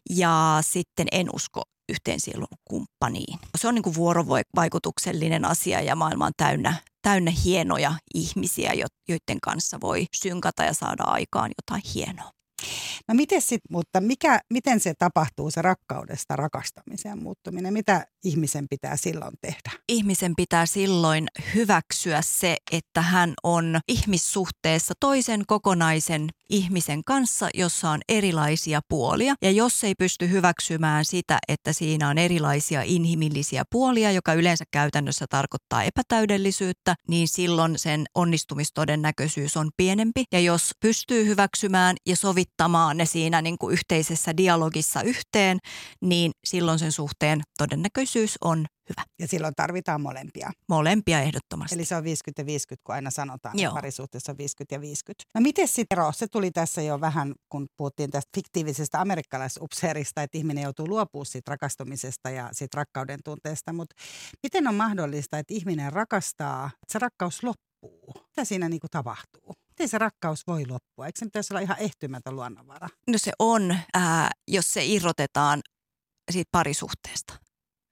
Ja 0.10 0.58
sitten 0.62 1.08
en 1.12 1.28
usko 1.34 1.62
yhteen 1.90 2.20
sielun 2.20 2.48
kumppaniin. 2.66 3.40
Se 3.58 3.68
on 3.68 3.76
niin 3.76 3.84
kuin 3.84 3.96
vuorovaikutuksellinen 3.96 5.46
asia 5.46 5.82
ja 5.82 5.96
maailma 5.96 6.26
on 6.26 6.32
täynnä, 6.38 6.74
täynnä 7.02 7.32
hienoja 7.46 7.94
ihmisiä, 8.14 8.74
joiden 9.08 9.40
kanssa 9.42 9.82
voi 9.82 10.06
synkata 10.16 10.64
ja 10.64 10.74
saada 10.74 11.04
aikaan 11.04 11.52
jotain 11.58 11.92
hienoa. 11.96 12.32
No 13.08 13.16
miten 13.16 13.42
sit, 13.42 13.62
mutta 13.70 14.02
mikä, 14.02 14.40
miten 14.54 14.80
se 14.80 14.94
tapahtuu 14.94 15.52
se 15.52 15.62
rakkaudesta 15.62 16.36
rakastamiseen 16.36 17.24
muuttuminen? 17.24 17.74
Mitä 17.74 18.06
ihmisen 18.24 18.68
pitää 18.70 18.96
silloin 18.96 19.34
tehdä? 19.42 19.72
Ihmisen 19.90 20.34
pitää 20.36 20.66
silloin 20.66 21.28
hyväksyä 21.56 22.22
se, 22.22 22.58
että 22.72 23.02
hän 23.02 23.34
on 23.44 23.80
ihmissuhteessa 23.88 24.94
toisen 25.00 25.44
kokonaisen 25.48 26.30
ihmisen 26.50 27.04
kanssa, 27.04 27.50
jossa 27.54 27.90
on 27.90 28.00
erilaisia 28.10 28.82
puolia. 28.90 29.36
Ja 29.42 29.52
jos 29.52 29.84
ei 29.84 29.96
pysty 29.96 30.30
hyväksymään 30.30 31.06
sitä, 31.06 31.40
että 31.48 31.74
siinä 31.74 32.10
on 32.10 32.18
erilaisia 32.18 32.82
inhimillisiä 32.86 33.64
puolia, 33.72 34.12
joka 34.12 34.34
yleensä 34.34 34.66
käytännössä 34.72 35.26
tarkoittaa 35.30 35.84
epätäydellisyyttä, 35.84 36.96
niin 37.08 37.28
silloin 37.28 37.80
sen 37.80 38.06
onnistumistodennäköisyys 38.16 39.58
on 39.58 39.70
pienempi. 39.78 40.24
Ja 40.32 40.40
jos 40.40 40.72
pystyy 40.80 41.26
hyväksymään 41.26 41.96
ja 42.06 42.16
sovittamaan 42.16 42.89
ne 42.94 43.06
siinä 43.06 43.42
niin 43.42 43.58
kuin 43.58 43.74
yhteisessä 43.74 44.38
dialogissa 44.38 45.02
yhteen, 45.02 45.58
niin 46.02 46.32
silloin 46.46 46.80
sen 46.80 46.92
suhteen 46.92 47.42
todennäköisyys 47.58 48.38
on 48.42 48.66
hyvä. 48.90 49.04
Ja 49.20 49.28
silloin 49.28 49.56
tarvitaan 49.56 50.02
molempia. 50.02 50.52
Molempia 50.70 51.22
ehdottomasti. 51.22 51.76
Eli 51.76 51.86
se 51.86 51.96
on 51.96 52.04
50 52.04 52.42
ja 52.42 52.46
50, 52.46 52.84
kun 52.86 52.96
aina 52.96 53.10
sanotaan, 53.10 53.60
Joo. 53.60 53.70
että 53.70 53.76
parisuhteessa 53.76 54.32
on 54.32 54.38
50 54.38 54.76
ja 54.76 54.82
50. 54.82 55.24
No 55.36 55.42
miten 55.42 55.68
sitten 55.68 56.00
ero? 56.00 56.12
Se 56.12 56.28
tuli 56.28 56.52
tässä 56.52 56.82
jo 56.82 57.02
vähän, 57.02 57.34
kun 57.50 57.68
puhuttiin 57.78 58.12
tästä 58.12 58.30
fiktiivisestä 58.36 59.02
amerikkalaisupseerista, 59.02 60.24
että 60.24 60.38
ihminen 60.38 60.64
joutuu 60.64 60.88
luopumaan 60.88 61.26
siitä 61.26 61.52
rakastumisesta 61.52 62.30
ja 62.30 62.50
siitä 62.52 62.78
rakkauden 62.78 63.20
tunteesta. 63.26 63.74
Mutta 63.74 63.96
miten 64.44 64.68
on 64.68 64.76
mahdollista, 64.76 65.40
että 65.40 65.54
ihminen 65.54 65.94
rakastaa, 65.94 66.66
että 66.66 66.92
se 66.92 67.00
rakkaus 67.00 67.44
loppuu? 67.44 68.14
Mitä 68.28 68.46
siinä 68.46 68.70
niin 68.70 68.80
kuin 68.80 68.92
tapahtuu? 68.92 69.56
Miten 69.80 69.90
se 69.90 69.98
rakkaus 69.98 70.48
voi 70.48 70.66
loppua? 70.66 71.06
Eikö 71.06 71.20
se 71.20 71.26
pitäisi 71.26 71.54
olla 71.54 71.62
ihan 71.62 71.78
ehtymätön 71.80 72.36
luonnonvara? 72.36 72.90
No 73.08 73.18
se 73.18 73.32
on, 73.40 73.78
ää, 73.94 74.32
jos 74.48 74.74
se 74.74 74.86
irrotetaan 74.86 75.62
siitä 76.32 76.50
parisuhteesta. 76.52 77.34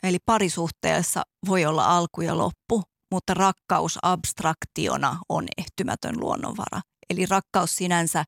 Eli 0.03 0.17
parisuhteessa 0.25 1.23
voi 1.47 1.65
olla 1.65 1.97
alku 1.97 2.21
ja 2.21 2.37
loppu, 2.37 2.83
mutta 3.11 3.33
rakkaus 3.33 3.99
abstraktiona 4.01 5.19
on 5.29 5.47
ehtymätön 5.57 6.19
luonnonvara. 6.19 6.81
Eli 7.09 7.25
rakkaus 7.25 7.75
sinänsä 7.75 8.23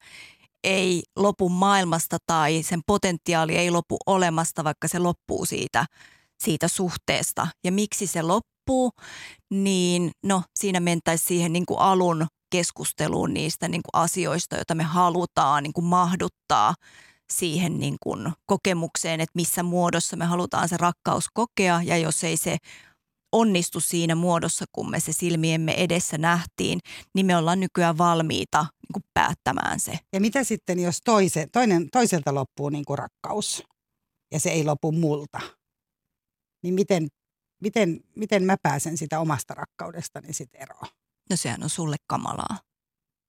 ei 0.64 1.03
lopu 1.16 1.49
maailmasta 1.49 2.18
tai 2.28 2.64
sen 2.64 2.82
potentiaali 2.88 3.57
ei 3.57 3.72
lopu 3.72 3.97
olemasta, 4.05 4.64
vaikka 4.64 4.88
se 4.88 4.99
loppuu 4.99 5.45
siitä, 5.45 5.86
siitä 6.43 6.68
suhteesta. 6.68 7.47
Ja 7.64 7.72
miksi 7.72 8.07
se 8.07 8.22
loppuu, 8.22 8.91
niin 9.51 10.12
no 10.24 10.43
siinä 10.55 10.80
mentäisiin 10.80 11.28
siihen 11.28 11.53
niin 11.53 11.66
kuin 11.66 11.80
alun 11.80 12.28
keskusteluun 12.50 13.34
niistä 13.34 13.68
niin 13.68 13.82
kuin 13.84 14.02
asioista, 14.02 14.56
joita 14.56 14.76
me 14.76 14.84
halutaan 14.84 15.64
niin 15.64 15.74
kuin 15.74 15.86
mahduttaa 15.86 16.76
siihen 17.34 17.80
niin 17.80 17.97
kuin 18.04 18.32
kokemukseen, 18.45 19.22
että 19.22 19.36
missä 19.36 19.64
muodossa 19.64 20.18
me 20.18 20.26
halutaan 20.26 20.70
se 20.70 20.78
rakkaus 20.78 21.26
kokea 21.34 21.82
ja 21.84 21.97
jos 21.97 22.24
ei 22.24 22.38
se 22.38 22.58
onnistu 23.32 23.80
siinä 23.80 24.16
muodossa, 24.16 24.66
kun 24.72 24.91
me 24.91 25.00
se 25.00 25.14
silmiemme 25.14 25.74
edessä 25.74 26.18
nähtiin, 26.18 26.80
niin 27.16 27.26
me 27.26 27.38
ollaan 27.38 27.60
nykyään 27.60 27.97
valmiita 27.97 28.62
niin 28.62 28.93
kuin 28.93 29.04
päättämään 29.14 29.80
se. 29.80 30.00
Ja 30.14 30.22
mitä 30.22 30.43
sitten, 30.43 30.80
jos 30.80 31.00
toise, 31.06 31.47
toinen, 31.52 31.88
toiselta 31.91 32.34
loppuu 32.34 32.70
niin 32.70 32.86
kuin 32.86 32.97
rakkaus 32.97 33.64
ja 34.34 34.39
se 34.39 34.50
ei 34.50 34.64
lopu 34.64 34.91
multa? 34.91 35.39
Niin 36.64 36.74
miten, 36.74 37.08
miten, 37.62 38.02
miten 38.16 38.43
mä 38.43 38.56
pääsen 38.64 38.97
sitä 38.97 39.20
omasta 39.20 39.54
rakkaudestani 39.54 40.34
sitten 40.34 40.62
eroon? 40.62 40.88
No 41.30 41.36
sehän 41.36 41.63
on 41.63 41.69
sulle 41.69 41.95
kamalaa. 42.07 42.57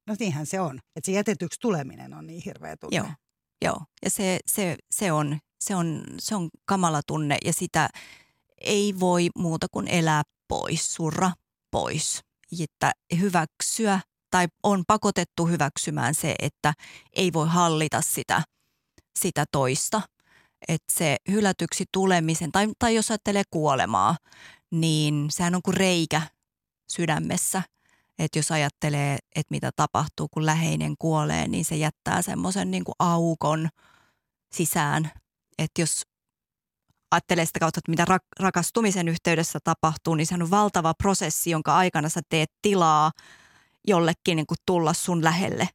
No 0.06 0.16
niinhän 0.18 0.46
se 0.46 0.60
on. 0.60 0.78
Että 0.96 1.06
se 1.06 1.12
jätetyksi 1.12 1.60
tuleminen 1.60 2.14
on 2.14 2.26
niin 2.26 2.42
hirveä 2.44 2.76
tunne. 2.76 2.96
Joo. 2.96 3.08
Joo, 3.64 3.80
ja 4.04 4.10
se, 4.10 4.38
se, 4.46 4.76
se, 4.90 5.12
on, 5.12 5.38
se, 5.64 5.76
on, 5.76 6.04
se 6.18 6.34
on 6.34 6.48
kamala 6.64 7.00
tunne 7.06 7.38
ja 7.44 7.52
sitä 7.52 7.88
ei 8.60 8.94
voi 9.00 9.28
muuta 9.38 9.66
kuin 9.70 9.88
elää 9.88 10.22
pois, 10.48 10.94
surra 10.94 11.30
pois. 11.70 12.20
Että 12.60 12.92
hyväksyä 13.20 14.00
tai 14.30 14.46
on 14.62 14.84
pakotettu 14.86 15.46
hyväksymään 15.46 16.14
se, 16.14 16.34
että 16.38 16.72
ei 17.12 17.32
voi 17.32 17.48
hallita 17.48 18.00
sitä, 18.00 18.42
sitä 19.18 19.44
toista. 19.52 20.02
Että 20.68 20.94
se 20.94 21.16
hylätyksi 21.30 21.84
tulemisen, 21.92 22.52
tai, 22.52 22.68
tai 22.78 22.94
jos 22.94 23.10
ajattelee 23.10 23.42
kuolemaa, 23.50 24.16
niin 24.70 25.26
sehän 25.30 25.54
on 25.54 25.62
kuin 25.62 25.76
reikä 25.76 26.22
sydämessä– 26.88 27.62
että 28.20 28.38
jos 28.38 28.50
ajattelee, 28.50 29.18
että 29.36 29.50
mitä 29.50 29.70
tapahtuu, 29.76 30.28
kun 30.28 30.46
läheinen 30.46 30.94
kuolee, 30.98 31.48
niin 31.48 31.64
se 31.64 31.76
jättää 31.76 32.22
semmoisen 32.22 32.70
niin 32.70 32.84
aukon 32.98 33.68
sisään. 34.54 35.10
Että 35.58 35.80
jos 35.80 36.02
ajattelee 37.10 37.46
sitä 37.46 37.60
kautta, 37.60 37.78
että 37.78 37.90
mitä 37.90 38.18
rakastumisen 38.40 39.08
yhteydessä 39.08 39.58
tapahtuu, 39.64 40.14
niin 40.14 40.26
se 40.26 40.34
on 40.34 40.50
valtava 40.50 40.94
prosessi, 40.94 41.50
jonka 41.50 41.76
aikana 41.76 42.08
sä 42.08 42.20
teet 42.28 42.50
tilaa 42.62 43.10
jollekin 43.86 44.36
niin 44.36 44.46
kuin 44.46 44.58
tulla 44.66 44.92
sun 44.92 45.24
lähelle. 45.24 45.68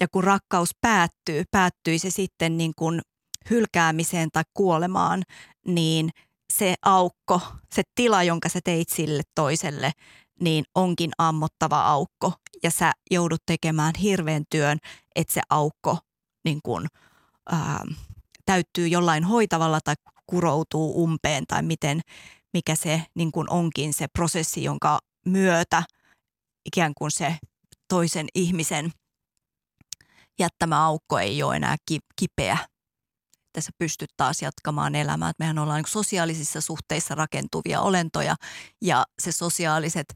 Ja 0.00 0.08
kun 0.08 0.24
rakkaus 0.24 0.70
päättyy, 0.80 1.44
päättyy 1.50 1.98
se 1.98 2.10
sitten 2.10 2.56
niin 2.56 2.72
kuin 2.76 3.00
hylkäämiseen 3.50 4.28
tai 4.32 4.42
kuolemaan, 4.54 5.22
niin 5.66 6.10
se 6.52 6.74
aukko, 6.82 7.40
se 7.74 7.82
tila, 7.94 8.22
jonka 8.22 8.48
sä 8.48 8.60
teit 8.64 8.88
sille 8.88 9.22
toiselle, 9.34 9.92
niin 10.40 10.64
onkin 10.74 11.10
ammottava 11.18 11.86
aukko. 11.86 12.32
Ja 12.62 12.70
sä 12.70 12.92
joudut 13.10 13.42
tekemään 13.46 13.92
hirveän 14.02 14.44
työn, 14.50 14.78
että 15.14 15.34
se 15.34 15.40
aukko 15.50 15.98
niin 16.44 16.60
kun, 16.62 16.86
ää, 17.52 17.84
täyttyy 18.46 18.88
jollain 18.88 19.24
hoitavalla 19.24 19.80
tai 19.84 19.94
kuroutuu 20.26 21.04
umpeen 21.04 21.44
tai 21.46 21.62
miten, 21.62 22.00
mikä 22.52 22.74
se 22.74 23.02
niin 23.14 23.32
kun 23.32 23.50
onkin 23.50 23.94
se 23.94 24.06
prosessi, 24.08 24.64
jonka 24.64 24.98
myötä 25.26 25.82
ikään 26.64 26.92
kuin 26.98 27.10
se 27.10 27.36
toisen 27.88 28.26
ihmisen 28.34 28.90
jättämä 30.38 30.84
aukko 30.84 31.18
ei 31.18 31.42
ole 31.42 31.56
enää 31.56 31.76
kipeä 32.16 32.58
että 33.56 33.66
sä 33.66 33.70
pystyt 33.78 34.10
taas 34.16 34.42
jatkamaan 34.42 34.94
elämää. 34.94 35.28
Että 35.28 35.44
mehän 35.44 35.58
ollaan 35.58 35.82
niin 35.82 35.92
sosiaalisissa 35.92 36.60
suhteissa 36.60 37.14
rakentuvia 37.14 37.80
olentoja 37.80 38.36
ja 38.82 39.06
se 39.22 39.32
sosiaaliset 39.32 40.14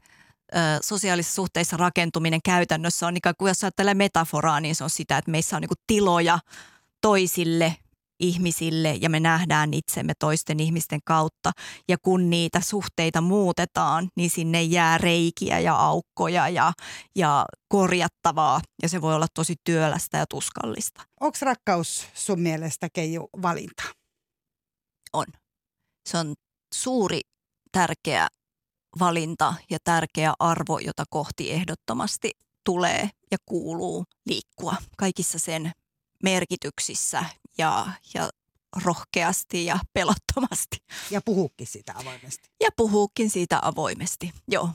sosiaalisissa 0.81 1.35
suhteissa 1.35 1.77
rakentuminen 1.77 2.39
käytännössä 2.45 3.07
on 3.07 3.17
ikään 3.17 3.35
kuin, 3.37 3.49
jos 3.49 3.63
ajattelee 3.63 3.93
metaforaa, 3.93 4.59
niin 4.59 4.75
se 4.75 4.83
on 4.83 4.89
sitä, 4.89 5.17
että 5.17 5.31
meissä 5.31 5.55
on 5.55 5.61
niin 5.61 5.69
tiloja 5.87 6.39
toisille 7.01 7.75
ihmisille 8.21 8.97
ja 9.01 9.09
me 9.09 9.19
nähdään 9.19 9.73
itsemme 9.73 10.13
toisten 10.19 10.59
ihmisten 10.59 10.99
kautta. 11.05 11.51
Ja 11.87 11.97
kun 12.01 12.29
niitä 12.29 12.61
suhteita 12.61 13.21
muutetaan, 13.21 14.09
niin 14.15 14.29
sinne 14.29 14.61
jää 14.63 14.97
reikiä 14.97 15.59
ja 15.59 15.75
aukkoja 15.75 16.49
ja, 16.49 16.73
ja 17.15 17.45
korjattavaa 17.67 18.61
ja 18.81 18.89
se 18.89 19.01
voi 19.01 19.15
olla 19.15 19.27
tosi 19.33 19.55
työlästä 19.63 20.17
ja 20.17 20.25
tuskallista. 20.29 21.01
Onko 21.19 21.37
rakkaus 21.41 22.07
sun 22.13 22.39
mielestä 22.39 22.87
Keiju 22.93 23.29
valinta? 23.41 23.83
On. 25.13 25.25
Se 26.09 26.17
on 26.17 26.33
suuri, 26.73 27.21
tärkeä 27.71 28.27
valinta 28.99 29.53
ja 29.69 29.77
tärkeä 29.83 30.33
arvo, 30.39 30.79
jota 30.79 31.03
kohti 31.09 31.51
ehdottomasti 31.51 32.31
tulee 32.65 33.09
ja 33.31 33.37
kuuluu 33.45 34.05
liikkua 34.25 34.75
kaikissa 34.97 35.39
sen 35.39 35.71
merkityksissä 36.23 37.25
ja, 37.57 37.87
ja 38.13 38.29
rohkeasti 38.83 39.65
ja 39.65 39.79
pelottomasti. 39.93 40.77
Ja 41.11 41.21
puhuukin 41.25 41.67
sitä 41.67 41.93
avoimesti. 41.95 42.49
Ja 42.61 42.69
puhuukin 42.77 43.29
siitä 43.29 43.59
avoimesti, 43.61 44.33
joo. 44.47 44.69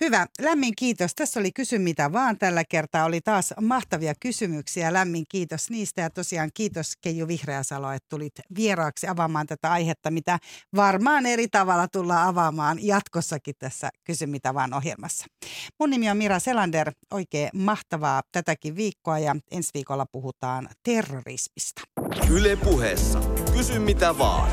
Hyvä. 0.00 0.26
Lämmin 0.40 0.72
kiitos. 0.76 1.14
Tässä 1.14 1.40
oli 1.40 1.52
Kysy 1.52 1.78
mitä 1.78 2.12
vaan 2.12 2.38
tällä 2.38 2.64
kertaa. 2.64 3.04
Oli 3.04 3.20
taas 3.20 3.54
mahtavia 3.60 4.14
kysymyksiä. 4.20 4.92
Lämmin 4.92 5.24
kiitos 5.28 5.70
niistä. 5.70 6.02
Ja 6.02 6.10
tosiaan 6.10 6.50
kiitos 6.54 6.92
Keiju 7.00 7.28
Vihreäsalo, 7.28 7.92
että 7.92 8.06
tulit 8.08 8.32
vieraaksi 8.56 9.08
avaamaan 9.08 9.46
tätä 9.46 9.72
aihetta, 9.72 10.10
mitä 10.10 10.38
varmaan 10.76 11.26
eri 11.26 11.48
tavalla 11.48 11.88
tullaan 11.88 12.28
avaamaan 12.28 12.78
jatkossakin 12.82 13.54
tässä 13.58 13.90
Kysy 14.04 14.26
mitä 14.26 14.54
vaan 14.54 14.74
ohjelmassa. 14.74 15.26
Mun 15.80 15.90
nimi 15.90 16.10
on 16.10 16.16
Mira 16.16 16.38
Selander. 16.38 16.92
Oikein 17.10 17.50
mahtavaa 17.54 18.22
tätäkin 18.32 18.76
viikkoa 18.76 19.18
ja 19.18 19.36
ensi 19.50 19.70
viikolla 19.74 20.06
puhutaan 20.12 20.68
terrorismista. 20.82 21.82
Yle 22.30 22.56
puheessa. 22.56 23.20
Kysy 23.52 23.78
mitä 23.78 24.18
vaan. 24.18 24.50